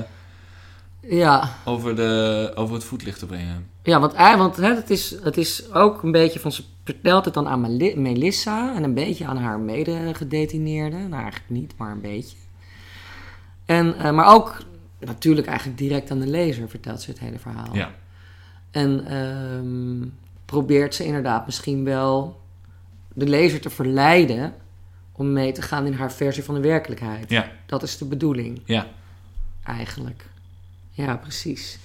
Ja. 1.01 1.51
over, 1.65 1.97
de, 1.97 2.53
over 2.55 2.75
het 2.75 2.85
voetlicht 2.85 3.19
te 3.19 3.27
brengen. 3.27 3.67
Ja, 3.83 4.01
want, 4.01 4.13
ei- 4.13 4.37
want 4.37 4.57
hè, 4.57 4.75
het, 4.75 4.91
is, 4.91 5.15
het 5.23 5.37
is 5.37 5.73
ook 5.73 6.03
een 6.03 6.13
beetje 6.13 6.41
van... 6.41 6.53
Ze 6.53 6.63
vertelt 6.85 7.25
het 7.25 7.35
dan 7.35 7.49
aan 7.49 7.61
Meli- 7.61 7.97
Melissa 7.97 8.75
en 8.75 8.83
een 8.83 8.95
beetje 8.95 9.27
aan 9.27 9.37
haar 9.37 9.61
medegedetineerde. 9.61 10.97
Nou, 10.97 11.23
eigenlijk 11.23 11.51
niet, 11.51 11.75
maar 11.77 11.91
een 11.93 12.01
beetje. 12.01 12.37
En, 13.65 13.99
eh, 13.99 14.11
maar 14.11 14.35
ook 14.35 14.59
natuurlijk 15.01 15.47
eigenlijk 15.47 15.79
direct 15.79 16.11
aan 16.11 16.19
de 16.19 16.27
lezer 16.27 16.69
vertelt 16.69 17.03
ze 17.03 17.11
het 17.11 17.19
hele 17.21 17.39
verhaal. 17.39 17.75
Ja, 17.75 17.91
En 18.71 19.05
ehm, 19.07 20.09
probeert 20.45 20.95
ze 20.95 21.05
inderdaad 21.05 21.47
misschien 21.47 21.85
wel 21.85 22.41
de 23.19 23.27
lezer 23.29 23.61
te 23.61 23.71
verleiden... 23.71 24.55
om 25.13 25.33
mee 25.33 25.53
te 25.53 25.63
gaan 25.63 25.87
in 25.87 25.93
haar 25.93 26.13
versie 26.13 26.45
van 26.45 26.55
de 26.55 26.61
werkelijkheid. 26.61 27.31
ja, 27.31 27.51
Dat 27.67 27.83
is 27.83 27.99
de 27.99 28.05
bedoeling 28.05 28.61
ja. 28.65 28.87
eigenlijk. 29.65 30.27
Ja, 30.91 31.17
precies. 31.17 31.79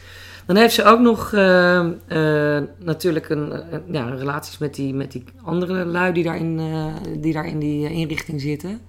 Dan 0.46 0.56
heeft 0.56 0.74
ze 0.74 0.84
ook 0.84 1.00
nog 1.00 1.34
eh, 1.34 1.80
eh, 2.08 2.64
natuurlijk 2.78 3.30
een, 3.30 3.74
een- 3.74 3.84
ja, 3.92 4.10
relaties 4.10 4.58
met 4.58 4.76
die, 4.76 4.94
met 4.94 5.12
die 5.12 5.24
andere 5.44 5.86
lui 5.86 6.14
die 6.14 6.24
daar, 6.24 6.38
in, 6.38 6.60
eh, 6.60 6.94
die 7.22 7.34
daar 7.34 7.46
in 7.48 7.60
die 7.60 7.86
eh, 7.88 7.92
inrichting 7.92 8.42
zitten. 8.42 8.82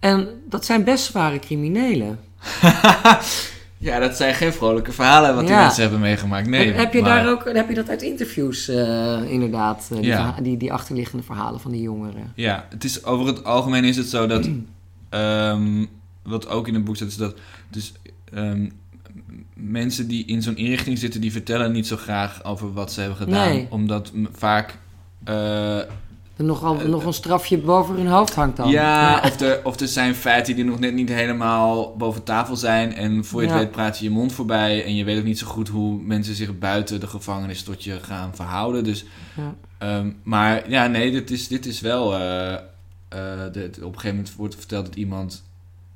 En 0.00 0.28
dat 0.48 0.64
zijn 0.64 0.84
best 0.84 1.04
zware 1.04 1.38
criminelen. 1.38 2.18
ja, 3.78 3.98
dat 3.98 4.16
zijn 4.16 4.34
geen 4.34 4.52
vrolijke 4.52 4.92
verhalen 4.92 5.34
wat 5.34 5.44
die 5.46 5.54
Ja. 5.54 5.62
mensen 5.62 5.82
hebben 5.82 6.00
meegemaakt. 6.00 6.48
Nee, 6.48 6.66
heb, 6.66 6.76
heb 6.76 6.92
je 6.92 7.00
maar- 7.00 7.22
daar 7.24 7.30
ook, 7.32 7.44
heb 7.54 7.68
je 7.68 7.74
dat 7.74 7.88
uit 7.88 8.02
interviews 8.02 8.68
eh, 8.68 9.22
inderdaad, 9.30 9.88
eh, 9.92 9.96
die, 9.96 10.06
Ja. 10.06 10.34
die, 10.42 10.56
die 10.56 10.72
achterliggende 10.72 11.22
verhalen 11.24 11.60
van 11.60 11.70
die 11.70 11.80
jongeren? 11.82 12.32
Ja, 12.34 12.66
het 12.70 12.84
is, 12.84 13.04
over 13.04 13.26
het 13.26 13.44
algemeen 13.44 13.84
is 13.84 13.96
het 13.96 14.06
zo 14.08 14.26
dat... 14.26 14.48
ehm, 15.08 15.84
wat 16.22 16.48
ook 16.48 16.68
in 16.68 16.74
het 16.74 16.84
boek 16.84 16.96
staat, 16.96 17.08
is 17.08 17.16
dat... 17.16 17.36
Dus, 17.70 17.92
ehm, 18.32 18.68
mensen 19.54 20.08
die 20.08 20.26
in 20.26 20.42
zo'n 20.42 20.56
inrichting 20.56 20.98
zitten... 20.98 21.20
die 21.20 21.32
vertellen 21.32 21.72
niet 21.72 21.86
zo 21.86 21.96
graag 21.96 22.44
over 22.44 22.72
wat 22.72 22.92
ze 22.92 23.00
hebben 23.00 23.18
gedaan. 23.18 23.48
Nee. 23.48 23.66
Omdat 23.70 24.12
vaak... 24.32 24.78
eh, 25.24 25.78
Er 26.36 26.44
nogal, 26.44 26.74
nog 26.74 27.04
een 27.04 27.12
strafje 27.12 27.58
boven 27.58 27.94
hun 27.94 28.06
hoofd 28.06 28.34
hangt 28.34 28.56
dan. 28.56 28.68
ja, 28.70 29.20
Of, 29.24 29.40
er, 29.40 29.60
of 29.64 29.80
er 29.80 29.88
zijn 29.88 30.14
feiten 30.14 30.54
die 30.54 30.64
nog 30.64 30.78
net 30.78 30.94
niet 30.94 31.08
helemaal 31.08 31.96
boven 31.96 32.22
tafel 32.22 32.56
zijn... 32.56 32.94
en 32.94 33.24
voor 33.24 33.40
je 33.42 33.46
het 33.48 33.56
Ja. 33.56 33.62
weet 33.62 33.72
praat 33.72 33.98
je 33.98 34.04
je 34.04 34.10
mond 34.10 34.32
voorbij... 34.32 34.84
en 34.84 34.94
je 34.94 35.04
weet 35.04 35.18
ook 35.18 35.24
niet 35.24 35.38
zo 35.38 35.46
goed 35.46 35.68
hoe 35.68 36.00
mensen 36.02 36.34
zich 36.34 36.58
buiten 36.58 37.00
de 37.00 37.06
gevangenis... 37.06 37.62
tot 37.62 37.84
je 37.84 38.00
gaan 38.02 38.34
verhouden. 38.34 38.84
Dus 38.84 39.04
Ja. 39.36 39.54
Ehm, 39.78 40.10
maar 40.22 40.70
ja, 40.70 40.86
nee, 40.86 41.10
dit 41.10 41.30
is, 41.30 41.48
dit 41.48 41.66
is 41.66 41.80
wel. 41.80 42.14
eh, 42.14 42.52
eh, 42.54 42.60
de, 43.08 43.70
op 43.76 43.82
een 43.82 43.94
gegeven 43.94 44.08
moment 44.16 44.34
wordt 44.34 44.54
verteld 44.54 44.86
dat 44.86 44.94
iemand, 44.94 45.42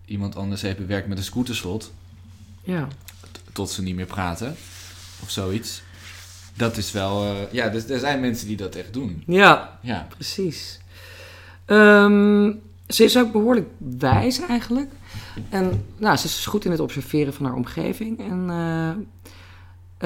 iemand 0.05 0.37
anders 0.37 0.63
heeft 0.63 0.79
bewerkt 0.79 1.09
met 1.09 1.19
een 1.19 1.25
scooterslot. 1.25 1.93
ja. 2.63 2.89
Tot 3.53 3.71
ze 3.71 3.83
niet 3.83 3.95
meer 3.97 4.07
praten. 4.07 4.57
Of 5.23 5.31
zoiets. 5.31 5.83
Dat 6.57 6.77
is 6.77 6.93
wel. 6.93 7.25
eh, 7.25 7.53
ja, 7.53 7.69
dus 7.69 7.89
er 7.89 7.99
zijn 7.99 8.21
mensen 8.21 8.47
die 8.47 8.57
dat 8.57 8.75
echt 8.75 8.93
doen. 8.93 9.23
ja. 9.27 9.79
Ja. 9.83 10.07
Precies. 10.09 10.81
Ehm, 11.65 12.53
ze 12.89 13.05
is 13.05 13.19
ook 13.19 13.33
behoorlijk 13.33 13.69
wijs 13.99 14.41
eigenlijk. 14.41 14.91
En 15.49 15.85
nou, 15.99 16.17
ze 16.17 16.27
is 16.27 16.47
goed 16.47 16.65
in 16.65 16.71
het 16.71 16.81
observeren 16.81 17.35
van 17.35 17.47
haar 17.47 17.55
omgeving. 17.55 18.19
En 18.19 18.45
eh, 18.51 18.89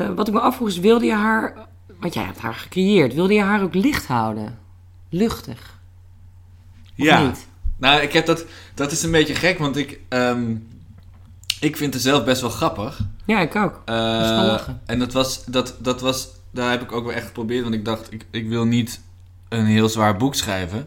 eh, 0.04 0.14
wat 0.14 0.28
ik 0.28 0.35
me 0.35 0.40
afvroeg 0.40 0.68
is, 0.68 0.78
wilde 0.78 1.04
je 1.04 1.12
haar... 1.14 1.54
Want 2.00 2.14
jij 2.14 2.24
hebt 2.24 2.38
haar 2.38 2.54
gecreëerd. 2.54 3.14
Wilde 3.14 3.35
je 3.35 3.40
haar 3.42 3.62
ook 3.62 3.74
licht 3.74 4.07
houden? 4.07 4.59
Luchtig? 5.09 5.78
Of 6.98 7.04
ja. 7.04 7.26
niet? 7.26 7.46
Nou, 7.76 8.00
ik 8.02 8.12
heb 8.12 8.26
dat. 8.26 8.44
Dat 8.74 8.92
is 8.92 9.02
een 9.02 9.11
beetje 9.11 9.35
gek, 9.35 9.59
want 9.59 9.76
ik. 9.76 10.00
ehm, 10.09 10.54
ik 11.61 11.76
vind 11.76 11.94
het 11.94 12.02
zelf 12.02 12.24
best 12.24 12.40
wel 12.40 12.50
grappig. 12.50 13.00
Ja, 13.25 13.41
ik 13.41 13.57
ook. 13.57 13.83
Eh, 13.85 14.69
en 14.87 14.99
dat 14.99 15.13
was, 15.13 15.45
dat, 15.45 15.75
dat 15.79 16.01
was, 16.01 16.29
daar 16.51 16.71
heb 16.71 16.83
ik 16.83 16.93
ook 16.93 17.05
wel 17.05 17.15
echt 17.15 17.27
geprobeerd, 17.27 17.63
want 17.63 17.75
ik 17.75 17.85
dacht, 17.85 18.13
ik, 18.13 18.27
ik 18.31 18.49
wil 18.49 18.65
niet 18.65 19.01
een 19.49 19.67
heel 19.67 19.89
zwaar 19.89 20.17
boek 20.17 20.35
schrijven. 20.35 20.87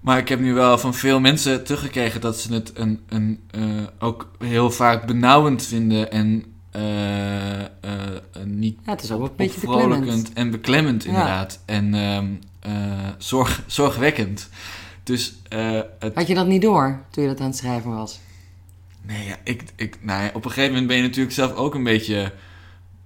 Maar 0.00 0.18
ik 0.18 0.28
heb 0.28 0.40
nu 0.40 0.54
wel 0.54 0.78
van 0.78 0.94
veel 0.94 1.20
mensen 1.20 1.64
teruggekregen 1.64 2.20
dat 2.20 2.38
ze 2.40 2.52
het 2.54 2.72
een, 2.74 3.00
een, 3.08 3.40
eh, 3.50 3.60
ook 3.98 4.30
heel 4.38 4.70
vaak 4.70 5.06
benauwend 5.06 5.62
vinden 5.62 6.10
en 6.10 6.44
eh, 6.70 6.82
niet 8.44 8.78
Ja, 8.84 8.90
het 8.92 9.02
is 9.02 9.10
ook 9.12 9.18
wel 9.18 9.28
een 9.28 9.36
beetje 9.36 9.60
beklemmend. 9.60 10.32
en 10.32 10.50
beklemmend 10.50 11.02
Ja. 11.02 11.08
inderdaad. 11.08 11.60
En 11.64 11.94
ehm, 11.94 12.26
eh, 12.60 12.72
zorg, 13.18 13.62
zorgwekkend. 13.66 14.48
Dus 15.02 15.34
het, 15.98 16.14
Had 16.14 16.26
je 16.26 16.34
dat 16.34 16.46
niet 16.46 16.62
door 16.62 17.00
toen 17.10 17.22
je 17.22 17.28
dat 17.28 17.40
aan 17.40 17.46
het 17.46 17.56
schrijven 17.56 17.90
was? 17.94 18.20
Nee, 19.06 19.26
ja, 19.26 19.36
ik, 19.44 19.64
ik, 19.76 20.04
nou 20.04 20.22
ja, 20.22 20.30
op 20.34 20.44
een 20.44 20.50
gegeven 20.50 20.70
moment 20.70 20.86
ben 20.86 20.96
je 20.96 21.02
natuurlijk 21.02 21.34
zelf 21.34 21.52
ook 21.52 21.74
een 21.74 21.84
beetje 21.84 22.32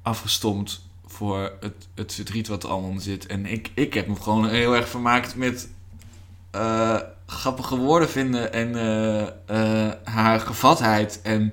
afgestomd 0.02 0.82
voor 1.06 1.52
het, 1.60 1.88
het 1.94 2.14
verdriet 2.14 2.48
wat 2.48 2.62
er 2.62 2.68
allemaal 2.70 3.00
zit. 3.00 3.26
En 3.26 3.46
ik, 3.46 3.70
ik 3.74 3.94
heb 3.94 4.06
me 4.06 4.16
gewoon 4.16 4.48
heel 4.48 4.76
erg 4.76 4.88
vermaakt 4.88 5.36
met 5.36 5.68
eh, 6.50 6.96
grappige 7.26 7.76
woorden 7.76 8.08
vinden 8.08 8.52
en 8.52 8.74
eh, 8.74 9.26
eh, 9.46 9.92
haar 10.04 10.40
gevatheid. 10.40 11.20
En 11.22 11.52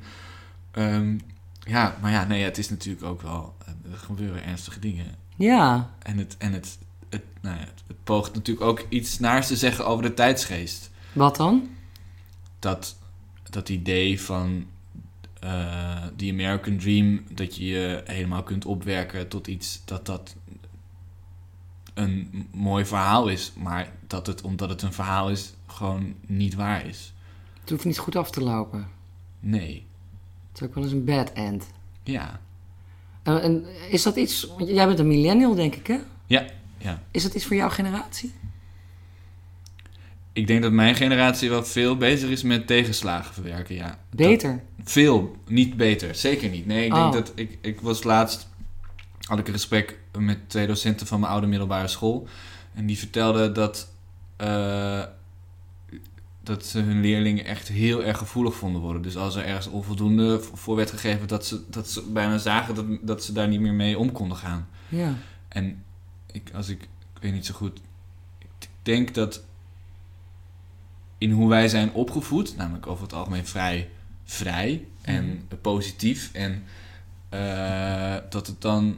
ehm, 0.72 1.18
ja, 1.60 1.98
maar 2.02 2.12
ja, 2.12 2.24
nee, 2.26 2.44
het 2.44 2.58
is 2.58 2.70
natuurlijk 2.70 3.06
ook 3.06 3.22
wel, 3.22 3.56
er 3.92 3.98
gebeuren 3.98 4.44
ernstige 4.44 4.80
dingen. 4.80 5.16
Ja, 5.36 5.90
En 6.00 6.18
het, 6.18 6.36
en 6.38 6.54
het, 6.54 6.78
het, 7.10 7.24
nou 7.42 7.56
ja, 7.56 7.62
het, 7.62 7.84
het 7.88 8.04
poogt 8.04 8.34
natuurlijk 8.34 8.68
ook 8.68 8.86
iets 8.90 9.20
naars 9.20 9.48
te 9.48 9.56
zeggen 9.56 9.86
over 9.86 10.04
de 10.04 10.14
tijdsgeest 10.14 10.90
wat 11.14 11.36
dan? 11.36 11.70
dat, 12.60 12.96
dat 13.50 13.70
idee 13.70 14.22
van 14.22 14.66
eh 15.40 16.04
die 16.16 16.32
American 16.32 16.78
Dream, 16.78 17.24
dat 17.32 17.56
je 17.56 17.66
je 17.66 18.02
helemaal 18.06 18.44
kunt 18.44 18.66
opwerken 18.66 19.28
tot 19.28 19.48
iets 19.48 19.82
dat 19.86 20.06
dat 20.06 20.36
een 21.94 22.48
mooi 22.52 22.86
verhaal 22.86 23.28
is, 23.28 23.54
maar 23.56 23.92
dat 24.08 24.28
het, 24.28 24.42
omdat 24.42 24.70
het 24.70 24.82
een 24.82 24.94
verhaal 24.94 25.30
is, 25.30 25.54
gewoon 25.68 26.16
niet 26.26 26.54
waar 26.54 26.86
is. 26.86 27.14
Het 27.60 27.70
hoeft 27.70 27.86
niet 27.86 27.98
goed 27.98 28.16
af 28.16 28.32
te 28.32 28.42
lopen. 28.42 28.88
Nee. 29.40 29.86
Het 30.52 30.62
is 30.62 30.68
ook 30.68 30.76
wel 30.76 30.84
eens 30.84 30.94
een 30.94 31.04
bad 31.06 31.32
end. 31.32 31.68
Ja. 32.04 32.40
En, 33.24 33.42
en 33.42 33.66
is 33.90 34.04
dat 34.04 34.16
iets... 34.16 34.48
Want 34.58 34.70
jij 34.70 34.88
bent 34.88 35.00
een 35.00 35.08
millennial, 35.08 35.56
denk 35.56 35.76
ik, 35.76 35.88
hè? 35.88 36.00
Ja, 36.26 36.46
ja. 36.78 37.04
Is 37.12 37.24
dat 37.24 37.36
iets 37.36 37.46
voor 37.46 37.56
jouw 37.56 37.70
generatie? 37.70 38.34
Ik 40.38 40.48
denk 40.48 40.62
dat 40.62 40.72
mijn 40.72 40.96
generatie 40.96 41.50
wel 41.50 41.66
veel 41.66 41.98
bezig 41.98 42.30
is 42.30 42.44
met 42.44 42.68
tegenslagen 42.68 43.34
verwerken, 43.34 43.76
ja. 43.76 44.00
Beter. 44.10 44.64
Veel, 44.84 45.36
niet 45.48 45.78
beter. 45.78 46.16
Zeker 46.16 46.50
niet. 46.50 46.66
Nee, 46.66 46.86
ik 46.86 46.94
Oh. 46.94 47.02
denk 47.02 47.14
dat 47.26 47.32
ik, 47.36 47.58
ik 47.62 47.82
was 47.82 48.04
laatst, 48.04 48.48
had 49.22 49.40
ik 49.40 49.48
een 49.48 49.54
gesprek 49.54 50.00
met 50.18 50.50
twee 50.50 50.68
docenten 50.68 51.08
van 51.08 51.20
mijn 51.20 51.32
oude 51.32 51.48
middelbare 51.48 51.88
school. 51.88 52.28
En 52.74 52.86
die 52.86 52.98
vertelden 52.98 53.54
dat, 53.54 53.90
eh, 54.36 55.04
dat 56.44 56.66
ze 56.66 56.80
hun 56.80 57.02
leerlingen 57.02 57.46
echt 57.46 57.68
heel 57.68 58.04
erg 58.04 58.18
gevoelig 58.18 58.56
vonden 58.56 58.82
worden. 58.82 59.02
Dus 59.02 59.18
als 59.18 59.36
er 59.36 59.46
ergens 59.46 59.68
onvoldoende 59.68 60.40
voor 60.54 60.76
werd 60.76 60.90
gegeven, 60.92 61.28
dat 61.28 61.46
ze, 61.46 61.62
dat 61.70 61.90
ze 61.90 62.02
bijna 62.02 62.38
zagen 62.38 62.76
dat, 62.76 62.86
dat 63.02 63.24
ze 63.24 63.34
daar 63.34 63.48
niet 63.48 63.62
meer 63.62 63.74
mee 63.74 63.98
om 63.98 64.12
konden 64.12 64.38
gaan. 64.38 64.68
Ja. 64.90 65.14
En 65.48 65.84
ik, 66.32 66.50
als 66.54 66.70
ik, 66.70 66.82
ik 67.16 67.22
weet 67.22 67.34
niet 67.34 67.46
zo 67.46 67.54
goed, 67.54 67.80
ik 68.60 68.68
denk 68.82 69.14
dat 69.14 69.46
in 71.18 71.32
hoe 71.32 71.50
wij 71.50 71.68
zijn 71.68 71.92
opgevoed, 71.92 72.56
namelijk 72.58 72.88
over 72.88 73.04
het 73.04 73.14
algemeen 73.14 73.46
vrij 73.46 73.90
vrij 74.24 74.86
en 75.02 75.48
positief, 75.62 76.30
en 76.34 76.64
eh, 77.30 78.16
dat 78.30 78.48
het 78.48 78.62
dan, 78.62 78.98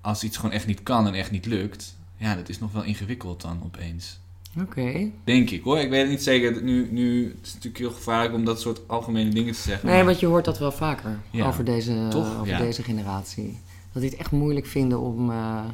als 0.00 0.24
iets 0.24 0.36
gewoon 0.36 0.52
echt 0.54 0.66
niet 0.66 0.82
kan 0.82 1.06
en 1.06 1.14
echt 1.14 1.30
niet 1.30 1.46
lukt, 1.46 1.96
ja, 2.16 2.34
dat 2.34 2.48
is 2.48 2.58
nog 2.58 2.72
wel 2.72 2.82
ingewikkeld 2.82 3.40
dan 3.40 3.60
opeens. 3.64 4.18
Oké. 4.60 5.10
Denk 5.24 5.50
ik 5.50 5.62
hoor, 5.62 5.78
ik 5.78 5.90
weet 5.90 6.00
het 6.00 6.10
niet 6.10 6.22
zeker. 6.22 6.62
Nu, 6.62 6.88
nu 6.92 7.28
het 7.28 7.46
is 7.46 7.52
natuurlijk 7.54 7.78
heel 7.78 7.90
gevaarlijk 7.92 8.34
om 8.34 8.44
dat 8.44 8.60
soort 8.60 8.88
algemene 8.88 9.30
dingen 9.30 9.52
te 9.54 9.60
zeggen. 9.60 9.86
Nee, 9.86 9.96
maar- 9.96 10.04
want 10.04 10.20
je 10.20 10.26
hoort 10.26 10.44
dat 10.44 10.58
wel 10.58 10.72
vaker 10.72 11.18
Ja. 11.30 11.46
over, 11.46 11.64
deze, 11.64 12.06
Toch? 12.10 12.34
over 12.34 12.46
Ja. 12.46 12.58
deze 12.58 12.82
generatie. 12.82 13.58
Dat 13.92 14.02
die 14.02 14.10
het 14.10 14.20
echt 14.20 14.30
moeilijk 14.30 14.66
vinden 14.66 15.00
om 15.00 15.30
eh, 15.30 15.64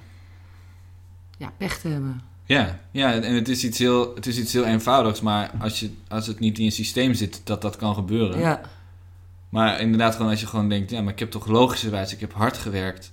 ja, 1.38 1.52
pech 1.56 1.78
te 1.80 1.88
hebben. 1.88 2.20
Ja, 2.46 2.80
ja, 2.90 3.12
en 3.12 3.34
het 3.34 3.48
is 3.48 3.64
iets 3.64 3.78
heel, 3.78 4.14
het 4.14 4.26
is 4.26 4.38
iets 4.38 4.52
heel 4.52 4.64
eenvoudigs, 4.64 5.20
maar 5.20 5.50
als, 5.58 5.80
je, 5.80 5.90
als 6.08 6.26
het 6.26 6.38
niet 6.38 6.58
in 6.58 6.64
je 6.64 6.70
systeem 6.70 7.14
zit 7.14 7.40
dat 7.44 7.62
dat 7.62 7.76
kan 7.76 7.94
gebeuren, 7.94 8.38
Ja, 8.38 8.60
Maar 9.48 9.80
inderdaad, 9.80 10.14
gewoon 10.14 10.30
als 10.30 10.40
je 10.40 10.46
gewoon 10.46 10.68
denkt, 10.68 10.90
ja, 10.90 11.02
maar 11.02 11.12
ik 11.12 11.18
heb 11.18 11.30
toch 11.30 11.46
logischerwijs, 11.46 12.12
ik 12.12 12.20
heb 12.20 12.32
hard 12.32 12.58
gewerkt. 12.58 13.12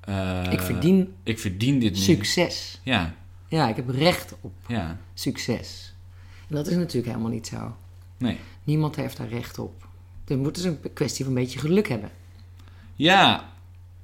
Eh, 0.00 0.42
ik 0.50 0.60
verdien 0.60 1.14
ik 1.22 1.38
verdien 1.38 1.78
dit 1.78 1.92
nu. 1.92 1.98
succes. 2.00 2.80
Ja, 2.82 3.14
Ja, 3.48 3.68
ik 3.68 3.76
heb 3.76 3.88
recht 3.88 4.34
op 4.40 4.52
ja. 4.66 4.98
succes. 5.14 5.94
En 6.48 6.54
dat 6.54 6.66
is 6.66 6.76
natuurlijk 6.76 7.06
helemaal 7.06 7.30
niet 7.30 7.46
zo. 7.46 7.76
Nee. 8.18 8.38
Niemand 8.64 8.96
heeft 8.96 9.16
daar 9.16 9.28
recht 9.28 9.58
op. 9.58 9.86
Het 10.24 10.38
moet 10.38 10.54
dus 10.54 10.64
een 10.64 10.78
kwestie 10.94 11.24
van 11.24 11.34
een 11.36 11.42
beetje 11.42 11.58
geluk 11.58 11.88
hebben. 11.88 12.10
Ja, 12.94 13.50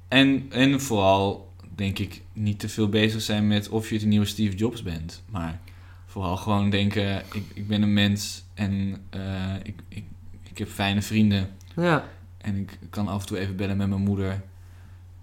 en, 0.07 0.45
en 0.49 0.81
vooral 0.81 1.48
denk 1.79 1.99
ik 1.99 2.21
niet 2.33 2.59
te 2.59 2.69
veel 2.69 2.89
bezig 2.89 3.21
zijn 3.21 3.47
met 3.47 3.69
of 3.69 3.89
je 3.89 3.99
de 3.99 4.05
nieuwe 4.05 4.25
Steve 4.25 4.55
Jobs 4.55 4.83
bent. 4.83 5.23
Maar 5.29 5.59
vooral 6.05 6.37
gewoon 6.37 6.69
denken, 6.69 7.23
ik, 7.33 7.43
ik 7.53 7.67
ben 7.67 7.81
een 7.81 7.93
mens 7.93 8.43
en 8.53 8.97
eh, 9.09 9.55
ik, 9.63 9.79
ik, 9.87 10.03
ik 10.49 10.57
heb 10.57 10.69
fijne 10.69 11.01
vrienden. 11.01 11.49
Ja, 11.75 12.07
En 12.37 12.55
ik 12.55 12.79
kan 12.89 13.07
af 13.07 13.21
en 13.21 13.27
toe 13.27 13.39
even 13.39 13.55
bellen 13.55 13.77
met 13.77 13.89
mijn 13.89 14.01
moeder. 14.01 14.41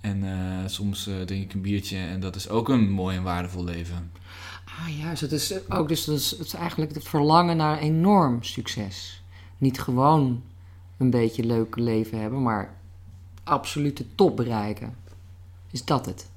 En 0.00 0.24
eh, 0.24 0.68
soms 0.68 1.06
eh, 1.06 1.20
drink 1.20 1.44
ik 1.44 1.54
een 1.54 1.60
biertje 1.60 1.98
en 1.98 2.20
dat 2.20 2.36
is 2.36 2.48
ook 2.48 2.68
een 2.68 2.90
mooi 2.90 3.16
en 3.16 3.22
waardevol 3.22 3.64
leven. 3.64 4.10
ah, 4.64 4.98
juist. 4.98 5.20
Het 5.20 5.32
is 5.32 5.68
ook 5.68 5.88
dus 5.88 6.06
het 6.06 6.16
is, 6.16 6.30
het 6.30 6.46
is 6.46 6.54
eigenlijk 6.54 6.94
het 6.94 7.08
verlangen 7.08 7.56
naar 7.56 7.78
enorm 7.78 8.42
succes. 8.42 9.22
Niet 9.58 9.80
gewoon 9.80 10.42
een 10.96 11.10
beetje 11.10 11.44
leuk 11.44 11.76
leven 11.76 12.20
hebben, 12.20 12.42
maar 12.42 12.74
absolute 13.44 14.04
top 14.14 14.36
bereiken. 14.36 14.96
Is 15.70 15.84
dat 15.84 16.06
het? 16.06 16.28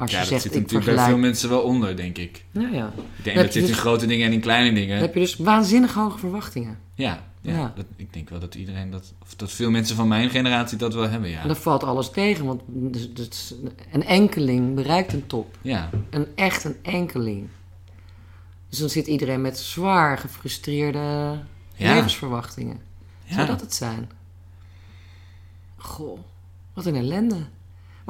Als 0.00 0.10
ja, 0.10 0.20
je 0.20 0.26
zegt, 0.26 0.42
zit 0.42 0.54
ik 0.54 0.60
natuurlijk 0.60 0.96
bij 0.96 1.06
veel 1.06 1.18
mensen 1.18 1.48
wel 1.48 1.60
onder, 1.60 1.96
denk 1.96 2.18
ik. 2.18 2.44
Nou 2.50 2.74
ja. 2.74 2.92
Ik 3.16 3.24
denk 3.24 3.36
dat 3.36 3.52
zit 3.52 3.62
dus- 3.62 3.70
in 3.70 3.76
grote 3.76 4.06
dingen 4.06 4.26
en 4.26 4.32
in 4.32 4.40
kleine 4.40 4.74
dingen. 4.74 4.94
Dan 4.94 5.04
heb 5.06 5.14
je 5.14 5.20
dus 5.20 5.36
waanzinnig 5.36 5.94
hoge 5.94 6.18
verwachtingen. 6.18 6.78
Ja, 6.94 7.22
ja, 7.40 7.52
Ja. 7.56 7.72
Dat, 7.76 7.84
ik 7.96 8.12
denk 8.12 8.28
wel 8.28 8.38
dat 8.40 8.54
iedereen 8.54 8.90
dat, 8.90 9.12
of 9.22 9.34
dat 9.34 9.52
veel 9.52 9.70
mensen 9.70 9.96
van 9.96 10.08
mijn 10.08 10.30
generatie 10.30 10.78
dat 10.78 10.94
wel 10.94 11.08
hebben, 11.08 11.30
ja. 11.30 11.40
En 11.40 11.46
dan 11.46 11.56
valt 11.56 11.84
alles 11.84 12.10
tegen, 12.10 12.44
want 12.44 12.62
dus- 12.66 13.12
dus 13.14 13.54
een 13.92 14.04
enkeling 14.04 14.74
bereikt 14.74 15.12
een 15.12 15.26
top. 15.26 15.56
Ja, 15.62 15.90
Een 16.10 16.26
echt 16.34 16.64
een 16.64 16.76
enkeling. 16.82 17.48
Dus 18.68 18.78
dan 18.78 18.88
zit 18.88 19.06
iedereen 19.06 19.40
met 19.40 19.58
zwaar 19.58 20.18
gefrustreerde 20.18 21.38
Ja. 21.76 21.94
levensverwachtingen. 21.94 22.80
Zou 23.28 23.40
ja. 23.40 23.46
dat 23.46 23.60
het 23.60 23.74
zijn? 23.74 24.10
Goh, 25.76 26.18
wat 26.74 26.86
een 26.86 26.96
ellende. 26.96 27.36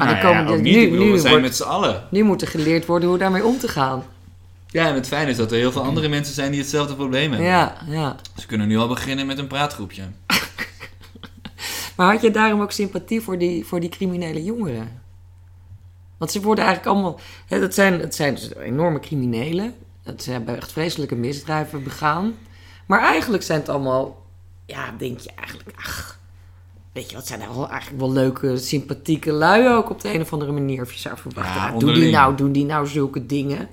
Maar 0.06 0.08
Nou 0.08 0.22
dan 0.22 0.30
komen 0.44 0.56
ja, 0.56 0.62
de- 0.62 0.70
nu, 0.78 0.90
bedoel, 0.90 1.04
nu, 1.06 1.12
we 1.12 1.18
zijn 1.18 1.30
wordt- 1.32 1.46
met 1.48 1.56
z'n 1.56 1.62
allen. 1.62 2.04
nu 2.10 2.22
moet 2.22 2.42
er 2.42 2.48
geleerd 2.48 2.86
worden 2.86 3.08
hoe 3.08 3.18
daarmee 3.18 3.44
om 3.44 3.58
te 3.58 3.68
gaan. 3.68 4.04
Ja, 4.66 4.88
en 4.88 4.94
het 4.94 5.06
fijne 5.08 5.30
is 5.30 5.36
dat 5.36 5.50
er 5.52 5.56
heel 5.58 5.72
veel 5.72 5.82
andere 5.82 6.08
mensen 6.08 6.34
zijn 6.34 6.50
die 6.50 6.60
hetzelfde 6.60 6.94
probleem 6.94 7.30
hebben. 7.30 7.48
Ja, 7.48 7.76
ja. 7.86 8.16
Ze 8.36 8.46
kunnen 8.46 8.68
nu 8.68 8.78
al 8.78 8.88
beginnen 8.88 9.26
met 9.26 9.38
een 9.38 9.46
praatgroepje. 9.46 10.02
Maar 11.96 12.12
had 12.12 12.22
je 12.22 12.30
daarom 12.30 12.60
ook 12.60 12.72
sympathie 12.72 13.20
voor 13.20 13.38
die, 13.38 13.64
voor 13.66 13.80
die 13.80 13.88
criminele 13.88 14.44
jongeren? 14.44 15.00
Want 16.18 16.30
ze 16.30 16.40
worden 16.40 16.64
eigenlijk 16.64 16.94
allemaal... 16.96 17.20
Hè, 17.46 17.60
dat 17.60 17.74
zijn, 17.74 18.00
het 18.00 18.14
zijn 18.14 18.34
dus 18.34 18.54
enorme 18.54 19.00
criminelen. 19.00 19.74
Dat 20.04 20.22
ze 20.22 20.30
hebben 20.30 20.56
echt 20.56 20.72
vreselijke 20.72 21.14
misdrijven 21.14 21.82
begaan. 21.84 22.34
Maar 22.86 23.00
eigenlijk 23.00 23.42
zijn 23.42 23.60
het 23.60 23.68
allemaal... 23.68 24.26
Ja, 24.66 24.94
denk 24.98 25.18
je 25.18 25.30
eigenlijk... 25.36 25.68
Ach, 25.78 26.19
weet 26.92 27.10
je, 27.10 27.16
wat 27.16 27.26
zijn 27.26 27.40
er 27.40 27.54
wel 27.54 27.68
eigenlijk 27.68 28.00
wel 28.00 28.12
leuke, 28.12 28.56
sympathieke 28.58 29.32
lui 29.32 29.68
ook 29.68 29.90
op 29.90 30.00
de 30.00 30.14
een 30.14 30.20
of 30.20 30.32
andere 30.32 30.52
manier. 30.52 30.82
Of 30.82 30.92
je 30.92 30.98
zou 31.00 31.16
verwachten, 31.18 31.54
Ja, 31.62 31.78
doen, 31.78 31.94
die 31.94 32.10
nou, 32.10 32.36
doen 32.36 32.52
die 32.52 32.64
nou 32.64 32.86
zulke 32.86 33.26
dingen? 33.26 33.68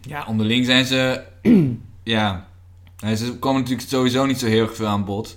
Ja, 0.00 0.24
onderling 0.28 0.66
zijn 0.66 0.84
ze... 0.84 1.22
ja, 2.02 2.46
ze 3.16 3.36
komen 3.38 3.60
natuurlijk 3.60 3.88
sowieso 3.88 4.26
niet 4.26 4.38
zo 4.38 4.46
heel 4.46 4.62
erg 4.62 4.76
veel 4.76 4.86
aan 4.86 5.04
bod. 5.04 5.36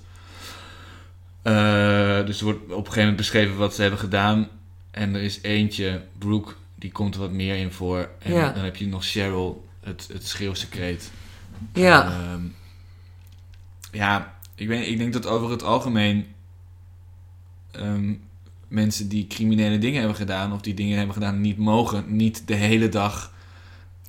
Eh, 1.41 2.25
dus 2.25 2.39
er 2.39 2.45
wordt 2.45 2.59
op 2.63 2.69
een 2.69 2.77
gegeven 2.77 2.99
moment 2.99 3.15
beschreven 3.17 3.57
wat 3.57 3.75
ze 3.75 3.81
hebben 3.81 3.99
gedaan. 3.99 4.47
En 4.91 5.15
er 5.15 5.21
is 5.21 5.39
eentje, 5.41 6.01
Brooke, 6.17 6.53
die 6.75 6.91
komt 6.91 7.15
er 7.15 7.21
wat 7.21 7.31
meer 7.31 7.55
in 7.55 7.71
voor. 7.71 8.09
En 8.19 8.33
Ja. 8.33 8.51
dan 8.51 8.63
heb 8.63 8.75
je 8.75 8.87
nog 8.87 9.05
Cheryl, 9.05 9.65
het, 9.83 10.09
het 10.13 10.27
schreeuwsecreet. 10.27 11.11
Ja, 11.73 12.03
Ehm, 12.05 12.41
ja, 13.91 14.35
ik, 14.55 14.67
weet, 14.67 14.87
ik 14.87 14.97
denk 14.97 15.13
dat 15.13 15.25
over 15.27 15.49
het 15.51 15.63
algemeen 15.63 16.25
ehm, 17.79 18.13
mensen 18.67 19.07
die 19.07 19.27
criminele 19.27 19.77
dingen 19.77 19.97
hebben 19.99 20.17
gedaan, 20.17 20.53
of 20.53 20.61
die 20.61 20.73
dingen 20.73 20.95
hebben 20.97 21.13
gedaan 21.15 21.41
niet 21.41 21.57
mogen, 21.57 22.03
niet 22.15 22.47
de 22.47 22.55
hele 22.55 22.89
dag 22.89 23.31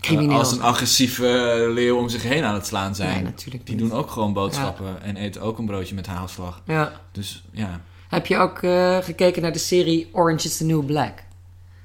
eh, 0.00 0.28
als 0.28 0.52
een 0.52 0.62
agressieve 0.62 1.70
leeuw 1.74 1.96
om 1.98 2.08
zich 2.08 2.22
heen 2.22 2.44
aan 2.44 2.54
het 2.54 2.66
slaan 2.66 2.94
zijn. 2.94 3.22
Nee, 3.22 3.32
die 3.44 3.60
niet. 3.64 3.78
doen 3.78 3.92
ook 3.92 4.10
gewoon 4.10 4.32
boodschappen 4.32 5.02
en 5.02 5.16
eten 5.16 5.42
ook 5.42 5.58
een 5.58 5.66
broodje 5.66 5.94
met 5.94 6.06
haalslag. 6.06 6.62
Ja. 6.66 6.92
Dus 7.12 7.44
ja, 7.52 7.80
Heb 8.08 8.26
je 8.26 8.36
ook 8.36 8.58
eh, 8.62 8.98
gekeken 8.98 9.42
naar 9.42 9.52
de 9.52 9.58
serie 9.58 10.08
Orange 10.12 10.46
is 10.46 10.56
the 10.56 10.64
New 10.64 10.84
Black? 10.86 11.18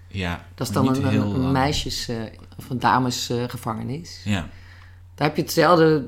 ja. 0.08 0.46
Dat 0.56 0.68
is 0.68 0.74
dan 0.74 1.04
een, 1.04 1.52
meisjes- 1.52 2.08
eh, 2.08 2.16
of 2.58 2.70
een 2.70 2.80
damesgevangenis. 2.80 4.22
Ja, 4.24 4.50
Daar 5.16 5.28
heb 5.28 5.36
je 5.36 5.42
hetzelfde, 5.42 6.08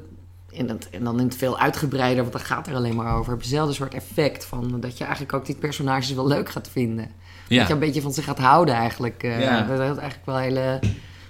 het, 0.52 0.90
en 0.90 1.04
dan 1.04 1.20
in 1.20 1.26
het 1.26 1.36
veel 1.36 1.60
uitgebreider, 1.60 2.22
want 2.22 2.36
daar 2.36 2.46
gaat 2.46 2.68
er 2.68 2.76
alleen 2.76 2.96
maar 2.96 3.16
over. 3.18 3.32
Heb 3.32 3.40
hetzelfde 3.42 3.74
soort 3.74 3.94
effect 3.94 4.46
van 4.46 4.80
dat 4.80 4.98
je 4.98 5.04
eigenlijk 5.04 5.34
ook 5.34 5.46
die 5.46 5.56
personages 5.56 6.14
wel 6.14 6.28
leuk 6.28 6.50
gaat 6.50 6.70
vinden. 6.72 7.08
ja. 7.48 7.58
Dat 7.60 7.68
je 7.68 7.74
een 7.74 7.80
beetje 7.80 8.02
van 8.02 8.14
ze 8.14 8.22
gaat 8.24 8.40
houden 8.40 8.76
eigenlijk. 8.76 9.24
eh, 9.24 9.42
Ja. 9.42 9.62
Dat 9.62 9.80
is 9.80 9.86
eigenlijk 9.86 10.26
wel 10.26 10.38
hele, 10.38 10.80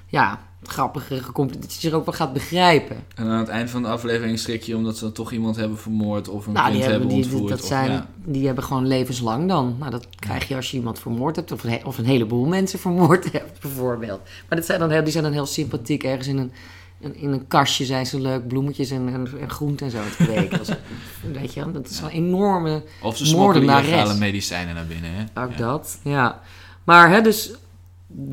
ja, 0.07 0.39
grappige. 0.63 1.21
Dat 1.59 1.73
je 1.73 1.89
ze 1.89 1.95
ook 1.95 2.05
wel 2.05 2.13
gaat 2.13 2.33
begrijpen. 2.33 2.95
En 3.15 3.25
aan 3.27 3.39
het 3.39 3.47
eind 3.47 3.69
van 3.69 3.81
de 3.81 3.87
aflevering 3.87 4.39
schrik 4.39 4.63
je 4.63 4.75
omdat 4.75 4.97
ze 4.97 5.03
dan 5.03 5.13
toch 5.13 5.31
iemand 5.31 5.55
hebben 5.55 5.77
vermoord 5.77 6.27
of 6.27 6.47
een 6.47 6.53
Nou, 6.53 6.65
kind 6.65 6.77
die 6.81 6.89
hebben, 6.91 7.07
die, 7.07 7.17
ontvoerd. 7.17 7.49
dat 7.49 7.61
of- 7.61 7.67
zijn, 7.67 7.91
ja. 7.91 8.07
die 8.23 8.45
hebben 8.45 8.63
gewoon 8.63 8.87
levenslang 8.87 9.47
dan. 9.47 9.75
Nou, 9.79 9.91
dat 9.91 10.07
krijg 10.19 10.47
je 10.47 10.55
als 10.55 10.71
je 10.71 10.77
iemand 10.77 10.99
vermoord 10.99 11.35
hebt. 11.35 11.51
Of 11.51 11.63
een, 11.63 11.85
of 11.85 11.97
een 11.97 12.05
heleboel 12.05 12.45
mensen 12.57 12.79
vermoord 12.79 13.31
hebt, 13.31 13.59
bijvoorbeeld. 13.61 14.21
Maar 14.49 14.57
dat 14.57 14.65
zijn 14.67 14.79
dan 14.79 14.89
heel, 14.89 15.03
die 15.03 15.11
zijn 15.11 15.23
dan 15.23 15.33
heel 15.33 15.45
sympathiek. 15.45 16.03
Ergens 16.03 16.27
in 16.27 16.37
een, 16.37 16.51
in, 16.99 17.31
een 17.31 17.47
kastje 17.47 17.85
zijn 17.85 18.05
ze 18.05 18.21
leuk 18.21 18.47
bloemetjes 18.47 18.89
en, 18.89 19.07
en, 19.07 19.39
en 19.39 19.49
groenten 19.49 19.85
en 19.85 19.91
zo 19.91 20.01
te 20.17 20.23
kweken. 20.23 20.59
Weet 21.39 21.53
je, 21.53 21.71
dat 21.71 21.89
is 21.89 21.99
een 21.99 22.09
enorme... 22.09 22.83
Of 23.01 23.17
ze 23.17 23.25
smokkelen 23.25 23.61
illegale 23.69 24.13
medicijnen 24.13 24.75
naar 24.75 24.85
binnen, 24.85 25.11
hè? 25.13 25.43
Ook 25.43 25.51
Ja. 25.51 25.57
dat, 25.57 25.99
ja. 26.03 26.41
Maar 26.83 27.09
hè, 27.09 27.21
dus 27.21 27.51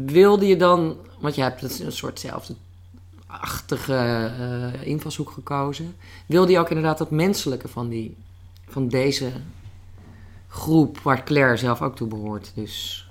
wilde 0.06 0.46
je 0.46 0.56
dan... 0.56 0.96
Want 1.18 1.34
je 1.34 1.42
hebt 1.42 1.60
dus 1.60 1.78
een 1.78 1.92
soortzelfde 1.92 2.54
achtige 3.26 4.32
eh, 4.38 4.86
invalshoek 4.86 5.30
gekozen. 5.30 5.96
Wilde 6.26 6.52
je 6.52 6.58
ook 6.58 6.68
inderdaad 6.68 6.98
dat 6.98 7.10
menselijke 7.10 7.68
van, 7.68 7.88
die, 7.88 8.16
van 8.68 8.88
deze 8.88 9.32
groep... 10.48 10.98
waar 10.98 11.24
Claire 11.24 11.56
zelf 11.56 11.82
ook 11.82 11.96
toe 11.96 12.08
behoort, 12.08 12.52
dus 12.54 13.06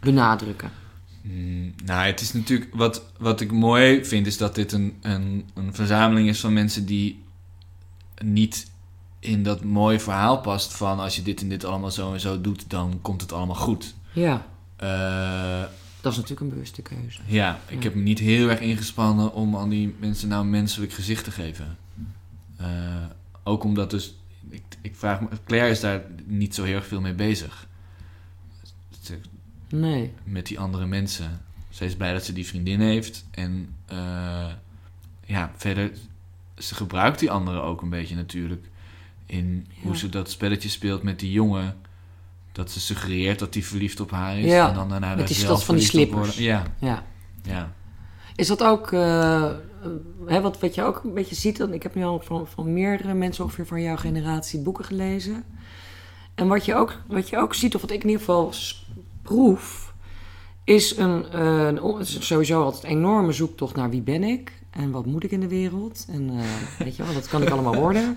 benadrukken? 0.00 0.79
Mm, 1.22 1.74
nou, 1.84 2.06
het 2.06 2.20
is 2.20 2.32
natuurlijk... 2.32 2.74
Wat, 2.74 3.04
wat 3.18 3.40
ik 3.40 3.52
mooi 3.52 4.04
vind, 4.04 4.26
is 4.26 4.36
dat 4.36 4.54
dit 4.54 4.72
een, 4.72 4.98
een, 5.00 5.48
een 5.54 5.74
verzameling 5.74 6.28
is 6.28 6.40
van 6.40 6.52
mensen 6.52 6.86
die 6.86 7.22
niet 8.24 8.70
in 9.18 9.42
dat 9.42 9.64
mooie 9.64 10.00
verhaal 10.00 10.40
past 10.40 10.72
van... 10.76 10.98
als 11.00 11.16
je 11.16 11.22
dit 11.22 11.40
en 11.40 11.48
dit 11.48 11.64
allemaal 11.64 11.90
zo 11.90 12.12
en 12.12 12.20
zo 12.20 12.40
doet, 12.40 12.70
dan 12.70 12.98
komt 13.02 13.20
het 13.20 13.32
allemaal 13.32 13.56
goed. 13.56 13.94
Ja, 14.12 14.46
Eh, 14.76 15.62
dat 16.00 16.12
is 16.12 16.18
natuurlijk 16.18 16.40
een 16.40 16.48
bewuste 16.48 16.82
keuze. 16.82 17.20
ja, 17.26 17.60
ik 17.66 17.76
Ja. 17.76 17.82
heb 17.82 17.94
me 17.94 18.02
niet 18.02 18.18
heel 18.18 18.48
erg 18.50 18.60
ingespannen 18.60 19.32
om 19.32 19.56
aan 19.56 19.68
die 19.68 19.94
mensen 19.98 20.28
nou 20.28 20.42
een 20.44 20.50
menselijk 20.50 20.92
gezicht 20.92 21.24
te 21.24 21.30
geven. 21.30 21.76
Eh, 22.56 22.66
ook 23.44 23.64
omdat 23.64 23.90
dus... 23.90 24.14
Ik, 24.50 24.62
ik 24.82 24.96
vraag 24.96 25.20
me... 25.20 25.26
Claire 25.46 25.70
is 25.70 25.80
daar 25.80 26.02
niet 26.24 26.54
zo 26.54 26.64
heel 26.64 26.74
erg 26.74 26.86
veel 26.86 27.00
mee 27.00 27.14
bezig. 27.14 27.66
Nee, 29.70 30.12
met 30.24 30.46
die 30.46 30.58
andere 30.58 30.86
mensen. 30.86 31.42
Ze 31.68 31.84
is 31.84 31.96
blij 31.96 32.12
dat 32.12 32.24
ze 32.24 32.32
die 32.32 32.46
vriendin 32.46 32.80
heeft. 32.80 33.24
En 33.30 33.74
eh, 33.86 34.46
ja, 35.24 35.50
verder, 35.56 35.90
ze 36.58 36.74
gebruikt 36.74 37.18
die 37.18 37.30
anderen 37.30 37.62
ook 37.62 37.82
een 37.82 37.90
beetje 37.90 38.14
natuurlijk. 38.14 38.66
In 39.26 39.66
hoe 39.82 39.96
ze 39.96 40.08
dat 40.08 40.30
spelletje 40.30 40.68
speelt 40.68 41.02
met 41.02 41.18
die 41.18 41.32
jongen. 41.32 41.76
Dat 42.52 42.70
ze 42.70 42.80
suggereert 42.80 43.38
dat 43.38 43.54
hij 43.54 43.62
verliefd 43.62 44.00
op 44.00 44.10
haar 44.10 44.38
is. 44.38 44.50
Ja, 44.50 44.68
en 44.68 44.74
dan 44.74 44.88
daarna 44.88 45.14
met 45.14 45.26
die 45.26 45.36
slot 45.36 45.64
van 45.64 45.74
die 45.74 45.84
slippers. 45.84 46.36
Ja, 46.36 46.62
ja. 46.78 47.04
ja. 47.42 47.72
Is 48.36 48.46
dat 48.46 48.62
ook, 48.62 48.92
eh, 48.92 49.50
hè, 50.26 50.40
wat, 50.40 50.60
wat 50.60 50.74
je 50.74 50.82
ook 50.82 51.04
een 51.04 51.14
beetje 51.14 51.34
ziet, 51.34 51.60
ik 51.60 51.82
heb 51.82 51.94
nu 51.94 52.04
al 52.04 52.20
van, 52.20 52.46
van 52.46 52.72
meerdere 52.72 53.14
mensen 53.14 53.44
ongeveer 53.44 53.66
van 53.66 53.82
jouw 53.82 53.96
generatie 53.96 54.60
boeken 54.60 54.84
gelezen. 54.84 55.44
En 56.34 56.48
wat 56.48 56.64
je 56.64 56.74
ook, 56.74 57.00
wat 57.06 57.28
je 57.28 57.38
ook 57.38 57.54
ziet, 57.54 57.74
of 57.74 57.80
wat 57.80 57.90
ik 57.90 58.02
in 58.02 58.08
ieder 58.08 58.24
geval 58.24 58.52
proef, 59.22 59.92
is 60.64 60.96
een, 60.96 61.30
eh, 61.32 61.94
sowieso 62.00 62.62
altijd 62.62 62.84
een 62.84 62.90
enorme 62.90 63.32
zoektocht 63.32 63.76
naar 63.76 63.90
wie 63.90 64.02
ben 64.02 64.22
ik 64.22 64.52
en 64.70 64.90
wat 64.90 65.06
moet 65.06 65.24
ik 65.24 65.30
in 65.30 65.40
de 65.40 65.48
wereld. 65.48 66.06
En 66.08 66.30
eh, 66.30 66.44
weet 66.84 66.96
je 66.96 67.04
wel, 67.04 67.14
dat 67.14 67.28
kan 67.28 67.42
ik 67.42 67.50
allemaal 67.50 67.74
worden. 67.74 68.16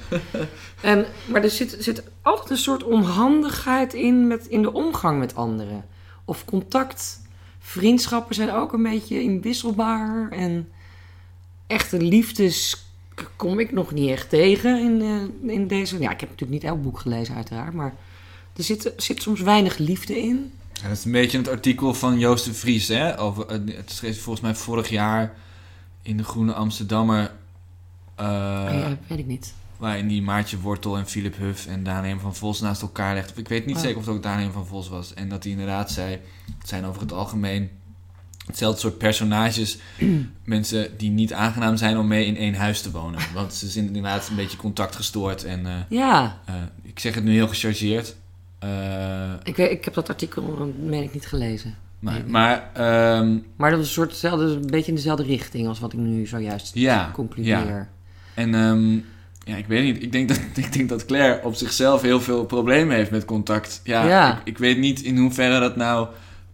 En, 0.81 1.05
maar 1.29 1.43
er 1.43 1.49
zit, 1.49 1.75
zit 1.79 2.03
altijd 2.21 2.49
een 2.49 2.57
soort 2.57 2.83
onhandigheid 2.83 3.93
in, 3.93 4.27
met, 4.27 4.47
in 4.47 4.61
de 4.61 4.73
omgang 4.73 5.19
met 5.19 5.35
anderen. 5.35 5.85
Of 6.25 6.45
contact. 6.45 7.21
Vriendschappen 7.59 8.35
zijn 8.35 8.51
ook 8.51 8.73
een 8.73 8.83
beetje 8.83 9.21
inwisselbaar. 9.21 10.29
En 10.31 10.71
echte 11.67 11.97
kom 13.35 13.59
ik 13.59 13.71
nog 13.71 13.91
niet 13.91 14.09
echt 14.09 14.29
tegen 14.29 14.79
in, 14.79 15.01
eh, 15.01 15.53
in 15.53 15.67
deze... 15.67 15.99
Ja, 15.99 16.11
ik 16.11 16.19
heb 16.19 16.29
natuurlijk 16.29 16.61
niet 16.61 16.71
elk 16.71 16.83
boek 16.83 16.99
gelezen 16.99 17.35
uiteraard, 17.35 17.73
maar 17.73 17.95
er 18.55 18.63
zit, 18.63 18.93
zit 18.97 19.21
soms 19.21 19.41
weinig 19.41 19.77
liefde 19.77 20.19
in. 20.21 20.51
Ja, 20.81 20.87
dat 20.87 20.97
is 20.97 21.05
een 21.05 21.11
beetje 21.11 21.37
het 21.37 21.47
artikel 21.49 21.93
van 21.93 22.19
Joost 22.19 22.45
de 22.45 22.53
Vries, 22.53 22.87
hè? 22.87 23.19
Over, 23.19 23.45
eh, 23.47 23.75
het 23.75 23.91
schreef 23.91 24.21
volgens 24.21 24.45
mij 24.45 24.55
vorig 24.55 24.89
jaar 24.89 25.33
in 26.01 26.17
de 26.17 26.23
Groene 26.23 26.53
Amsterdammer. 26.53 27.31
eh, 28.15 28.25
ja, 28.25 28.97
weet 29.07 29.19
ik 29.19 29.27
niet. 29.27 29.53
Waarin 29.77 30.07
die 30.07 30.21
Maartje 30.21 30.59
Wortel 30.59 30.97
en 30.97 31.07
Philip 31.07 31.37
Huff 31.37 31.65
en 31.65 31.83
Daan 31.83 32.19
van 32.19 32.35
Vos 32.35 32.59
naast 32.61 32.81
elkaar 32.81 33.13
legt. 33.13 33.37
Ik 33.37 33.47
weet 33.47 33.65
niet 33.65 33.75
Oh. 33.75 33.81
zeker 33.81 33.97
of 33.97 34.05
het 34.05 34.15
ook 34.15 34.23
Daan 34.23 34.51
van 34.51 34.65
Vos 34.67 34.89
was. 34.89 35.13
En 35.13 35.29
dat 35.29 35.43
hij 35.43 35.51
inderdaad 35.51 35.91
zei, 35.91 36.11
het 36.59 36.67
zijn 36.69 36.85
over 36.85 37.01
het 37.01 37.11
algemeen 37.13 37.69
hetzelfde 38.45 38.79
soort 38.79 38.97
personages. 38.97 39.77
mensen 40.43 40.97
die 40.97 41.09
niet 41.09 41.33
aangenaam 41.33 41.77
zijn 41.77 41.97
om 41.97 42.07
mee 42.07 42.25
in 42.25 42.37
één 42.37 42.55
huis 42.55 42.81
te 42.81 42.91
wonen. 42.91 43.19
Want 43.33 43.53
ze 43.53 43.67
zijn 43.67 43.85
inderdaad 43.85 44.27
een 44.29 44.35
beetje 44.35 44.57
contactgestoord. 44.57 45.43
En 45.43 45.65
eh, 45.65 45.73
Ja, 45.89 46.39
eh, 46.45 46.53
ik 46.81 46.99
zeg 46.99 47.15
het 47.15 47.23
nu 47.23 47.33
heel 47.33 47.47
gechargeerd. 47.47 48.15
Eh, 48.63 49.33
ik, 49.43 49.55
weet, 49.55 49.71
ik 49.71 49.85
heb 49.85 49.93
dat 49.93 50.09
artikel, 50.09 50.73
meen 50.79 51.03
ik, 51.03 51.13
niet 51.13 51.25
gelezen. 51.25 51.75
maar 51.99 52.13
Nee. 52.13 52.23
maar 52.23 52.69
ehm, 52.73 53.37
Maar 53.55 53.69
dat 53.71 53.79
is 53.79 53.85
een 53.85 53.91
soort 53.91 54.23
een 54.23 54.67
beetje 54.67 54.89
in 54.89 54.95
dezelfde 54.95 55.23
richting 55.23 55.67
als 55.67 55.79
wat 55.79 55.93
ik 55.93 55.99
nu 55.99 56.25
zojuist 56.25 56.73
Ja, 56.73 57.09
concludeer. 57.13 57.89
En 58.33 58.55
ehm, 58.55 58.93
ja, 59.45 59.55
ik 59.55 59.65
weet 59.67 59.83
niet. 59.83 60.03
Ik 60.03 60.11
denk, 60.11 60.27
dat, 60.27 60.39
ik 60.65 60.73
denk 60.73 60.89
dat 60.89 61.05
Claire 61.05 61.43
op 61.43 61.55
zichzelf 61.55 62.01
heel 62.01 62.21
veel 62.21 62.45
problemen 62.45 62.95
heeft 62.95 63.11
met 63.11 63.25
contact. 63.25 63.81
Ja, 63.83 64.07
Ja. 64.07 64.37
Ik, 64.37 64.41
ik 64.43 64.57
weet 64.57 64.77
niet 64.77 65.01
in 65.01 65.17
hoeverre 65.17 65.59
dat 65.59 65.75
nou. 65.75 66.07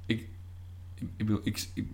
Ik, 0.06 0.20
ik, 0.96 1.08
ik, 1.18 1.26
bedoel, 1.26 1.42
ik, 1.44 1.68
ik, 1.74 1.86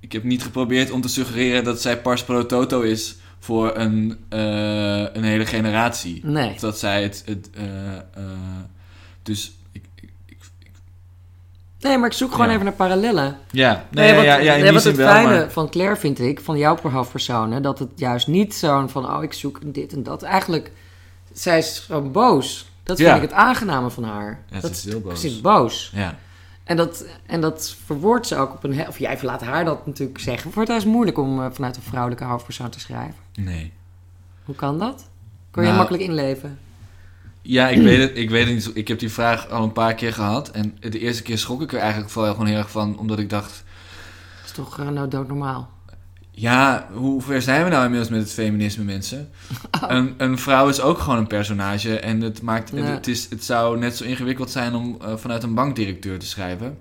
ik 0.00 0.12
heb 0.12 0.24
niet 0.24 0.42
geprobeerd 0.42 0.90
om 0.90 1.00
te 1.00 1.08
suggereren 1.08 1.64
dat 1.64 1.80
zij 1.80 2.00
pars 2.00 2.24
pro 2.24 2.46
toto 2.46 2.80
is 2.80 3.16
voor 3.38 3.76
een, 3.76 4.16
eh, 4.28 5.06
een 5.12 5.24
hele 5.24 5.46
generatie. 5.46 6.20
Nee. 6.24 6.50
Of 6.50 6.58
dat 6.58 6.78
zij 6.78 7.02
het. 7.02 7.22
het 7.26 7.50
eh, 7.50 8.22
dus 9.22 9.52
Nee, 11.84 11.98
maar 11.98 12.06
ik 12.08 12.12
zoek 12.14 12.30
gewoon 12.32 12.46
Ja. 12.46 12.52
even 12.52 12.64
naar 12.64 12.74
parallellen. 12.74 13.38
ja, 13.50 13.84
Nee, 13.90 14.12
ja, 14.14 14.22
ja, 14.22 14.36
in 14.38 14.44
nee, 14.44 14.62
die 14.62 14.72
wat 14.72 14.84
het 14.84 14.96
wel. 14.96 15.08
fijne 15.08 15.28
Maar, 15.38 15.50
van 15.50 15.70
Claire 15.70 15.96
vind 15.96 16.18
ik, 16.20 16.40
van 16.40 16.58
jouw 16.58 16.76
hoofdpersonen, 16.82 17.62
dat 17.62 17.78
het 17.78 17.88
juist 17.96 18.26
niet 18.26 18.54
zo'n 18.54 18.88
van, 18.88 19.16
oh, 19.16 19.22
ik 19.22 19.32
zoek 19.32 19.58
dit 19.74 19.92
en 19.92 20.02
dat. 20.02 20.22
Eigenlijk, 20.22 20.72
zij 21.32 21.58
is 21.58 21.78
gewoon 21.78 22.12
boos. 22.12 22.72
Dat 22.82 22.96
vind 22.96 23.08
Ja. 23.08 23.14
ik 23.16 23.22
het 23.22 23.32
aangename 23.32 23.90
van 23.90 24.04
haar. 24.04 24.40
Ja, 24.50 24.60
dat, 24.60 24.70
is 24.70 24.84
heel 24.84 25.00
boos. 25.00 25.20
Ze 25.20 25.26
is 25.26 25.40
boos. 25.40 25.90
ja. 25.94 26.16
En 26.64 26.76
dat, 26.76 27.04
en 27.26 27.40
dat 27.40 27.76
verwoordt 27.84 28.26
ze 28.26 28.36
ook 28.36 28.52
op 28.52 28.64
een... 28.64 28.88
Of 28.88 28.98
jij 28.98 29.18
laat 29.22 29.42
haar 29.42 29.64
dat 29.64 29.86
natuurlijk 29.86 30.20
zeggen. 30.20 30.52
Voor 30.52 30.62
het 30.62 30.70
is 30.70 30.84
moeilijk 30.84 31.18
om 31.18 31.42
eh, 31.42 31.46
vanuit 31.52 31.76
een 31.76 31.82
vrouwelijke 31.82 32.24
hoofdpersoon 32.24 32.70
te 32.70 32.80
schrijven. 32.80 33.14
Nee. 33.34 33.72
Hoe 34.44 34.54
kan 34.54 34.78
dat? 34.78 35.08
Kun 35.50 35.62
je 35.62 35.68
Nou, 35.68 35.78
makkelijk 35.78 36.04
inleven? 36.04 36.58
Ja, 37.46 37.68
ik 37.68 37.82
weet 37.82 37.98
het. 38.08 38.18
Ik 38.18 38.30
weet 38.30 38.44
het 38.44 38.54
niet. 38.54 38.62
zo- 38.62 38.70
Ik 38.74 38.88
heb 38.88 38.98
die 38.98 39.10
vraag 39.12 39.48
al 39.50 39.62
een 39.62 39.72
paar 39.72 39.94
keer 39.94 40.12
gehad. 40.12 40.50
En 40.50 40.76
de 40.80 40.98
eerste 40.98 41.22
keer 41.22 41.38
schrok 41.38 41.62
ik 41.62 41.72
er 41.72 41.78
eigenlijk 41.78 42.10
vooral 42.10 42.32
gewoon 42.32 42.46
heel 42.46 42.56
erg 42.58 42.70
van. 42.70 42.98
Omdat 42.98 43.18
ik 43.18 43.30
dacht... 43.30 43.64
Dat 44.36 44.44
is 44.44 44.50
toch 44.52 44.78
eh, 44.78 44.88
nou 44.88 45.08
doodnormaal? 45.08 45.70
Ja, 46.30 46.88
hoe 46.92 47.22
ver 47.22 47.42
zijn 47.42 47.64
we 47.64 47.70
nou 47.70 47.82
inmiddels 47.84 48.10
met 48.10 48.20
het 48.20 48.32
feminisme, 48.32 48.84
mensen? 48.84 49.30
Een, 49.88 50.14
een 50.16 50.38
vrouw 50.38 50.68
is 50.68 50.80
ook 50.80 50.98
gewoon 50.98 51.18
een 51.18 51.26
personage. 51.26 51.98
En 51.98 52.20
het, 52.20 52.42
maakt, 52.42 52.70
het, 52.94 53.06
is, 53.06 53.30
het 53.30 53.44
zou 53.44 53.78
net 53.78 53.96
zo 53.96 54.04
ingewikkeld 54.04 54.50
zijn 54.50 54.74
om 54.74 54.96
eh, 55.00 55.16
vanuit 55.16 55.42
een 55.42 55.54
bankdirecteur 55.54 56.18
te 56.18 56.26
schrijven. 56.26 56.78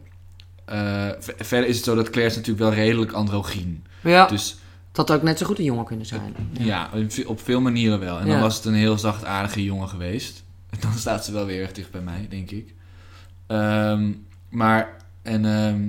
Eh, 0.66 0.78
ver- 1.20 1.36
verder 1.38 1.70
is 1.70 1.76
het 1.76 1.86
zo 1.86 1.96
dat 1.96 2.10
Claire 2.10 2.32
is 2.32 2.38
natuurlijk 2.38 2.66
wel 2.66 2.74
redelijk 2.86 3.12
androgyn. 3.12 3.86
Ja, 4.02 4.28
Dus 4.28 4.58
dat 4.92 5.08
had 5.08 5.18
ook 5.18 5.24
net 5.24 5.38
zo 5.38 5.46
goed 5.46 5.58
een 5.60 5.64
jongen 5.66 5.86
kunnen 5.86 6.06
zijn. 6.06 6.36
ja, 6.52 6.90
op 7.26 7.42
veel 7.44 7.62
manieren 7.62 8.00
wel. 8.00 8.20
En 8.20 8.28
dan 8.28 8.40
was 8.42 8.56
het 8.56 8.66
een 8.66 8.74
heel 8.74 8.98
zachtaardige 8.98 9.64
jongen 9.64 9.90
geweest. 9.90 10.43
Dan 10.80 10.94
staat 10.94 11.26
ze 11.26 11.32
wel 11.32 11.46
weer 11.46 11.62
erg 11.62 11.72
dicht 11.72 11.92
bij 11.92 12.02
mij, 12.02 12.28
denk 12.30 12.52
ik. 12.52 12.74
Ehm, 13.48 14.12
maar, 14.50 14.90
en... 15.22 15.46
ehm, 15.46 15.88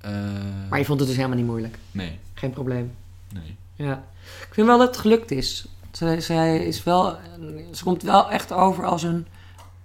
eh, 0.00 0.68
Maar 0.70 0.78
je 0.78 0.84
vond 0.84 0.98
het 0.98 1.08
dus 1.08 1.16
helemaal 1.16 1.38
niet 1.38 1.46
moeilijk. 1.46 1.78
Nee, 1.90 2.18
Geen 2.34 2.50
probleem. 2.50 2.94
nee. 3.32 3.56
Ja. 3.74 4.04
Ik 4.48 4.54
vind 4.54 4.66
wel 4.66 4.78
dat 4.78 4.86
het 4.88 4.96
gelukt 4.96 5.30
is. 5.30 5.66
Zij, 5.92 6.20
zij 6.20 6.56
is 6.66 6.84
wel... 6.84 7.16
Ze 7.72 7.82
komt 7.84 8.02
wel 8.02 8.30
echt 8.30 8.52
over 8.52 8.84
als 8.84 9.02
een... 9.02 9.26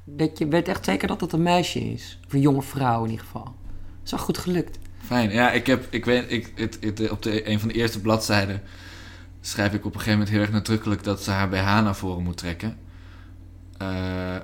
Dat 0.03 0.37
je 0.37 0.47
weet 0.47 0.67
echt 0.67 0.85
zeker 0.85 1.07
dat 1.07 1.21
het 1.21 1.31
een 1.33 1.41
meisje 1.43 1.79
is. 1.79 2.19
Of 2.27 2.33
een 2.33 2.39
jonge 2.41 2.61
vrouw 2.61 3.03
in 3.03 3.09
ieder 3.09 3.25
geval. 3.25 3.43
Het 3.43 4.05
is 4.05 4.11
wel 4.11 4.19
goed 4.19 4.37
gelukt. 4.37 4.77
Fijn. 5.05 5.31
Ja, 5.31 5.51
ik 5.51 5.67
heb, 5.67 5.87
ik 5.89 6.05
weet, 6.05 6.31
ik, 6.31 6.51
het, 6.55 6.77
het, 6.81 7.09
op 7.09 7.21
de, 7.21 7.49
een 7.49 7.59
van 7.59 7.67
de 7.67 7.73
eerste 7.73 8.01
bladzijden 8.01 8.61
schrijf 9.41 9.73
ik 9.73 9.85
op 9.85 9.93
een 9.93 9.99
gegeven 9.99 10.11
moment 10.11 10.29
heel 10.29 10.41
erg 10.41 10.51
nadrukkelijk 10.51 11.03
dat 11.03 11.23
ze 11.23 11.31
haar 11.31 11.49
BH 11.49 11.55
naar 11.65 11.95
voren 11.95 12.23
moet 12.23 12.37
trekken. 12.37 12.77
Eh, 13.89 14.35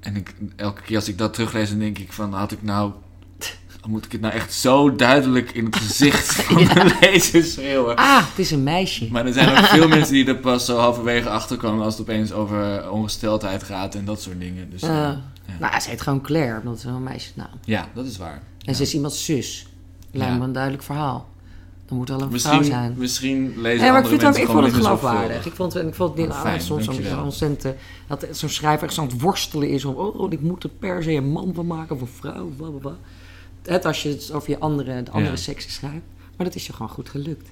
en 0.00 0.16
ik, 0.16 0.34
elke 0.56 0.82
keer 0.82 0.96
als 0.96 1.08
ik 1.08 1.18
dat 1.18 1.34
teruglees, 1.34 1.70
dan 1.70 1.78
denk 1.78 1.98
ik 1.98 2.12
van, 2.12 2.32
had 2.32 2.52
ik 2.52 2.62
nou, 2.62 2.92
moet 3.86 4.04
ik 4.04 4.12
het 4.12 4.20
nou 4.20 4.34
echt 4.34 4.52
zo 4.54 4.96
duidelijk 4.96 5.50
in 5.50 5.64
het 5.64 5.76
gezicht 5.76 6.34
van 6.42 6.64
de 6.64 6.96
lezer 7.00 7.44
schreeuwen? 7.44 7.96
Ah, 7.96 8.28
het 8.28 8.38
is 8.38 8.50
een 8.50 8.62
meisje. 8.62 9.08
Maar 9.10 9.26
er 9.26 9.32
zijn 9.32 9.48
ook 9.58 9.64
veel 9.64 9.88
mensen 9.88 10.12
die 10.14 10.26
er 10.26 10.36
pas 10.36 10.64
zo 10.64 10.76
halverwege 10.76 11.28
achter 11.28 11.56
komen 11.56 11.84
als 11.84 11.92
het 11.98 12.02
opeens 12.02 12.32
over 12.32 12.90
ongesteldheid 12.90 13.62
gaat 13.62 13.94
en 13.94 14.04
dat 14.04 14.22
soort 14.22 14.40
dingen. 14.40 14.70
Dus 14.70 14.82
Eh, 14.82 14.88
eh, 14.90 15.16
ja. 15.46 15.54
Nou, 15.60 15.80
ze 15.80 15.88
heet 15.90 16.00
gewoon 16.00 16.20
Claire, 16.20 16.58
omdat 16.58 16.74
het 16.74 16.82
wel 16.84 16.94
een 16.94 17.02
meisjesnaam. 17.02 17.48
ja, 17.64 17.88
dat 17.94 18.06
is 18.06 18.16
waar. 18.16 18.42
En 18.64 18.74
ze 18.74 18.82
is 18.82 18.94
iemands 18.94 19.24
zus. 19.24 19.66
Lijkt 20.12 20.32
Ja. 20.32 20.38
me 20.38 20.44
een 20.44 20.52
duidelijk 20.52 20.82
verhaal. 20.82 21.28
Dan 21.86 21.96
moet 21.96 22.08
wel 22.08 22.20
een 22.20 22.22
vrouw 22.22 22.32
Misschien, 22.52 22.64
zijn. 22.64 22.94
misschien 22.96 23.54
lezen 23.60 23.62
Nee, 23.62 23.78
maar 23.78 23.78
ik, 23.78 23.86
andere 23.86 24.08
vind 24.08 24.20
het 24.22 24.30
ook, 24.30 24.36
ik 24.36 24.46
vond 24.46 24.64
het 24.64 24.74
niet 24.74 24.82
geloofwaardig. 24.84 25.46
Ik 25.46 25.52
vond, 25.52 25.74
en 25.76 25.88
ik 25.88 25.94
vond 25.94 26.16
het 26.18 26.28
Oh, 26.28 26.34
oh, 26.34 26.40
fijn, 26.40 26.60
soms 26.60 26.84
zo'n 26.84 27.22
ontzettend... 27.22 27.64
eh, 27.64 27.80
Dat 28.06 28.26
zo'n 28.30 28.48
schrijver 28.48 28.86
echt 28.86 28.94
zo 28.94 29.00
aan 29.02 29.06
het 29.08 29.20
worstelen 29.20 29.68
is 29.68 29.84
om... 29.84 29.94
Oh, 29.94 30.32
ik 30.32 30.40
moet 30.40 30.62
er 30.64 30.70
per 30.78 31.02
se 31.02 31.12
een 31.12 31.28
man 31.28 31.54
van 31.54 31.66
maken 31.66 31.94
of 31.96 32.00
een 32.00 32.06
vrouw. 32.06 32.50
Het 33.62 33.84
als 33.84 34.02
je 34.02 34.08
het 34.08 34.32
over 34.32 34.50
je 34.50 34.58
andere, 34.58 35.02
de 35.02 35.10
andere 35.10 35.30
Ja. 35.34 35.40
seksen 35.40 35.70
schrijft. 35.70 36.04
Maar 36.36 36.46
dat 36.46 36.54
is 36.54 36.66
je 36.66 36.72
gewoon 36.72 36.88
goed 36.90 37.08
gelukt. 37.08 37.48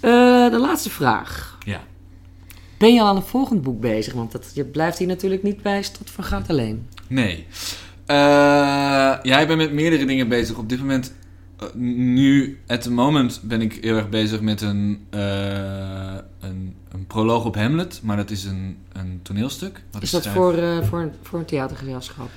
Eh, 0.00 0.10
de 0.50 0.58
laatste 0.60 0.90
vraag. 0.90 1.58
Ja. 1.64 1.80
Ben 2.78 2.94
je 2.94 3.00
al 3.00 3.06
aan 3.06 3.16
een 3.16 3.22
volgend 3.22 3.62
boek 3.62 3.80
bezig? 3.80 4.12
Want 4.12 4.32
dat, 4.32 4.50
je 4.54 4.64
blijft 4.64 4.98
hier 4.98 5.06
natuurlijk 5.08 5.42
niet 5.42 5.62
bij 5.62 5.82
Stad 5.82 6.10
van 6.10 6.24
Goud 6.24 6.48
alleen. 6.48 6.86
Nee. 7.06 7.46
Eh, 8.06 8.16
ja, 9.22 9.38
ik 9.38 9.46
ben 9.46 9.56
met 9.56 9.72
meerdere 9.72 10.04
dingen 10.04 10.28
bezig. 10.28 10.56
Op 10.56 10.68
dit 10.68 10.78
moment, 10.78 11.12
nu, 11.74 12.60
at 12.66 12.82
the 12.82 12.90
moment, 12.90 13.40
ben 13.42 13.60
ik 13.60 13.78
heel 13.80 13.96
erg 13.96 14.08
bezig 14.08 14.40
met 14.40 14.60
een, 14.60 15.06
eh, 15.10 16.14
een, 16.40 16.74
een 16.88 17.06
proloog 17.06 17.44
op 17.44 17.54
Hamlet. 17.54 18.00
Maar 18.02 18.16
dat 18.16 18.30
is 18.30 18.44
een, 18.44 18.76
een 18.92 19.20
toneelstuk. 19.22 19.82
wat 19.90 20.02
Is 20.02 20.10
dat 20.10 20.22
schrijf. 20.22 20.36
voor, 20.36 20.54
eh, 20.54 20.82
voor, 20.82 21.00
een, 21.00 21.12
voor 21.22 21.38
een 21.38 21.44
theatergezelschap? 21.44 22.28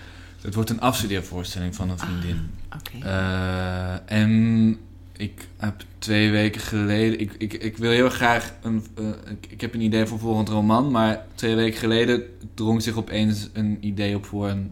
Het 0.41 0.55
wordt 0.55 0.69
een 0.69 0.81
afstudeervoorstelling 0.81 1.75
van 1.75 1.89
een 1.89 1.99
vriendin. 1.99 2.49
Oké. 2.75 3.05
Eh, 3.05 4.11
en 4.19 4.77
ik 5.17 5.47
heb 5.57 5.83
twee 5.99 6.31
weken 6.31 6.61
geleden. 6.61 7.19
Ik, 7.19 7.33
ik, 7.37 7.53
ik 7.53 7.77
wil 7.77 7.91
heel 7.91 8.05
erg 8.05 8.13
graag. 8.13 8.53
Een, 8.61 8.85
eh, 8.95 9.05
ik, 9.07 9.47
ik 9.49 9.61
heb 9.61 9.73
een 9.73 9.81
idee 9.81 10.05
voor 10.05 10.17
een 10.17 10.23
volgend 10.23 10.49
roman. 10.49 10.91
Maar 10.91 11.25
twee 11.35 11.55
weken 11.55 11.79
geleden 11.79 12.23
drong 12.53 12.81
zich 12.81 12.95
opeens 12.95 13.49
een 13.53 13.77
idee 13.81 14.15
op 14.15 14.25
voor 14.25 14.49
een, 14.49 14.71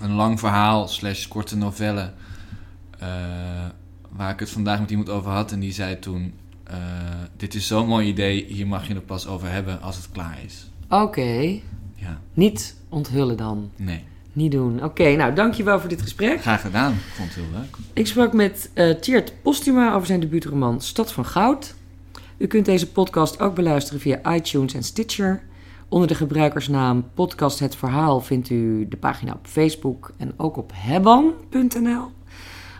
een 0.00 0.12
lang 0.12 0.38
verhaal. 0.38 0.88
slash 0.88 1.26
korte 1.28 1.56
novelle. 1.56 2.12
Eh, 3.02 3.08
waar 4.10 4.32
ik 4.32 4.40
het 4.40 4.50
vandaag 4.50 4.80
met 4.80 4.90
iemand 4.90 5.08
over 5.08 5.30
had. 5.30 5.52
En 5.52 5.60
die 5.60 5.72
zei 5.72 5.98
toen: 5.98 6.32
eh, 6.64 6.76
Dit 7.36 7.54
is 7.54 7.66
zo'n 7.66 7.86
mooi 7.88 8.08
idee. 8.08 8.44
Hier 8.48 8.66
mag 8.66 8.86
je 8.88 8.94
het 8.94 9.06
pas 9.06 9.26
over 9.26 9.50
hebben 9.50 9.80
als 9.82 9.96
het 9.96 10.08
klaar 10.12 10.38
is. 10.44 10.70
Oké. 10.88 11.60
Ja, 11.94 12.20
Niet 12.34 12.76
onthullen 12.88 13.36
dan. 13.36 13.70
nee. 13.76 14.04
Niet 14.34 14.52
doen. 14.52 14.84
Oké, 14.84 15.16
nou 15.16 15.34
dankjewel 15.34 15.80
voor 15.80 15.88
dit 15.88 16.02
gesprek. 16.02 16.40
Graag 16.40 16.60
gedaan. 16.60 16.92
Ik 16.92 16.98
vond 17.14 17.34
het 17.34 17.44
heel 17.44 17.52
leuk. 17.60 17.76
Ik 17.92 18.06
sprak 18.06 18.32
met 18.32 18.70
eh 18.74 18.94
Tjeerd 19.00 19.32
Postuma 19.42 19.94
over 19.94 20.06
zijn 20.06 20.20
debuutroman 20.20 20.80
Stad 20.80 21.12
van 21.12 21.24
Goud. 21.26 21.74
U 22.36 22.46
kunt 22.46 22.64
deze 22.64 22.90
podcast 22.90 23.40
ook 23.40 23.54
beluisteren 23.54 24.00
via 24.00 24.34
iTunes 24.34 24.74
en 24.74 24.82
Stitcher. 24.82 25.42
Onder 25.88 26.08
de 26.08 26.14
gebruikersnaam 26.14 27.04
Podcast 27.14 27.58
Het 27.58 27.76
Verhaal 27.76 28.20
vindt 28.20 28.50
u 28.50 28.86
de 28.88 28.96
pagina 28.96 29.32
op 29.32 29.46
Facebook 29.46 30.12
en 30.16 30.32
ook 30.36 30.56
op 30.56 30.72
hebban.nl. 30.74 32.10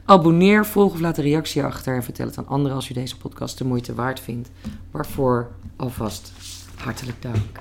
Abonneer, 0.05 0.67
volg 0.67 0.93
of 0.93 1.01
laat 1.01 1.19
een 1.19 1.25
reactie 1.25 1.65
achter 1.65 1.95
en 1.95 2.03
vertel 2.03 2.27
het 2.27 2.39
aan 2.39 2.49
anderen 2.49 2.77
als 2.77 2.91
u 2.91 2.95
deze 2.95 3.17
podcast 3.17 3.59
de 3.59 3.65
moeite 3.65 3.95
waard 3.95 4.21
vindt. 4.21 4.51
Waarvoor 4.91 5.51
alvast 5.77 6.33
hartelijk 6.77 7.23
dank. 7.23 7.59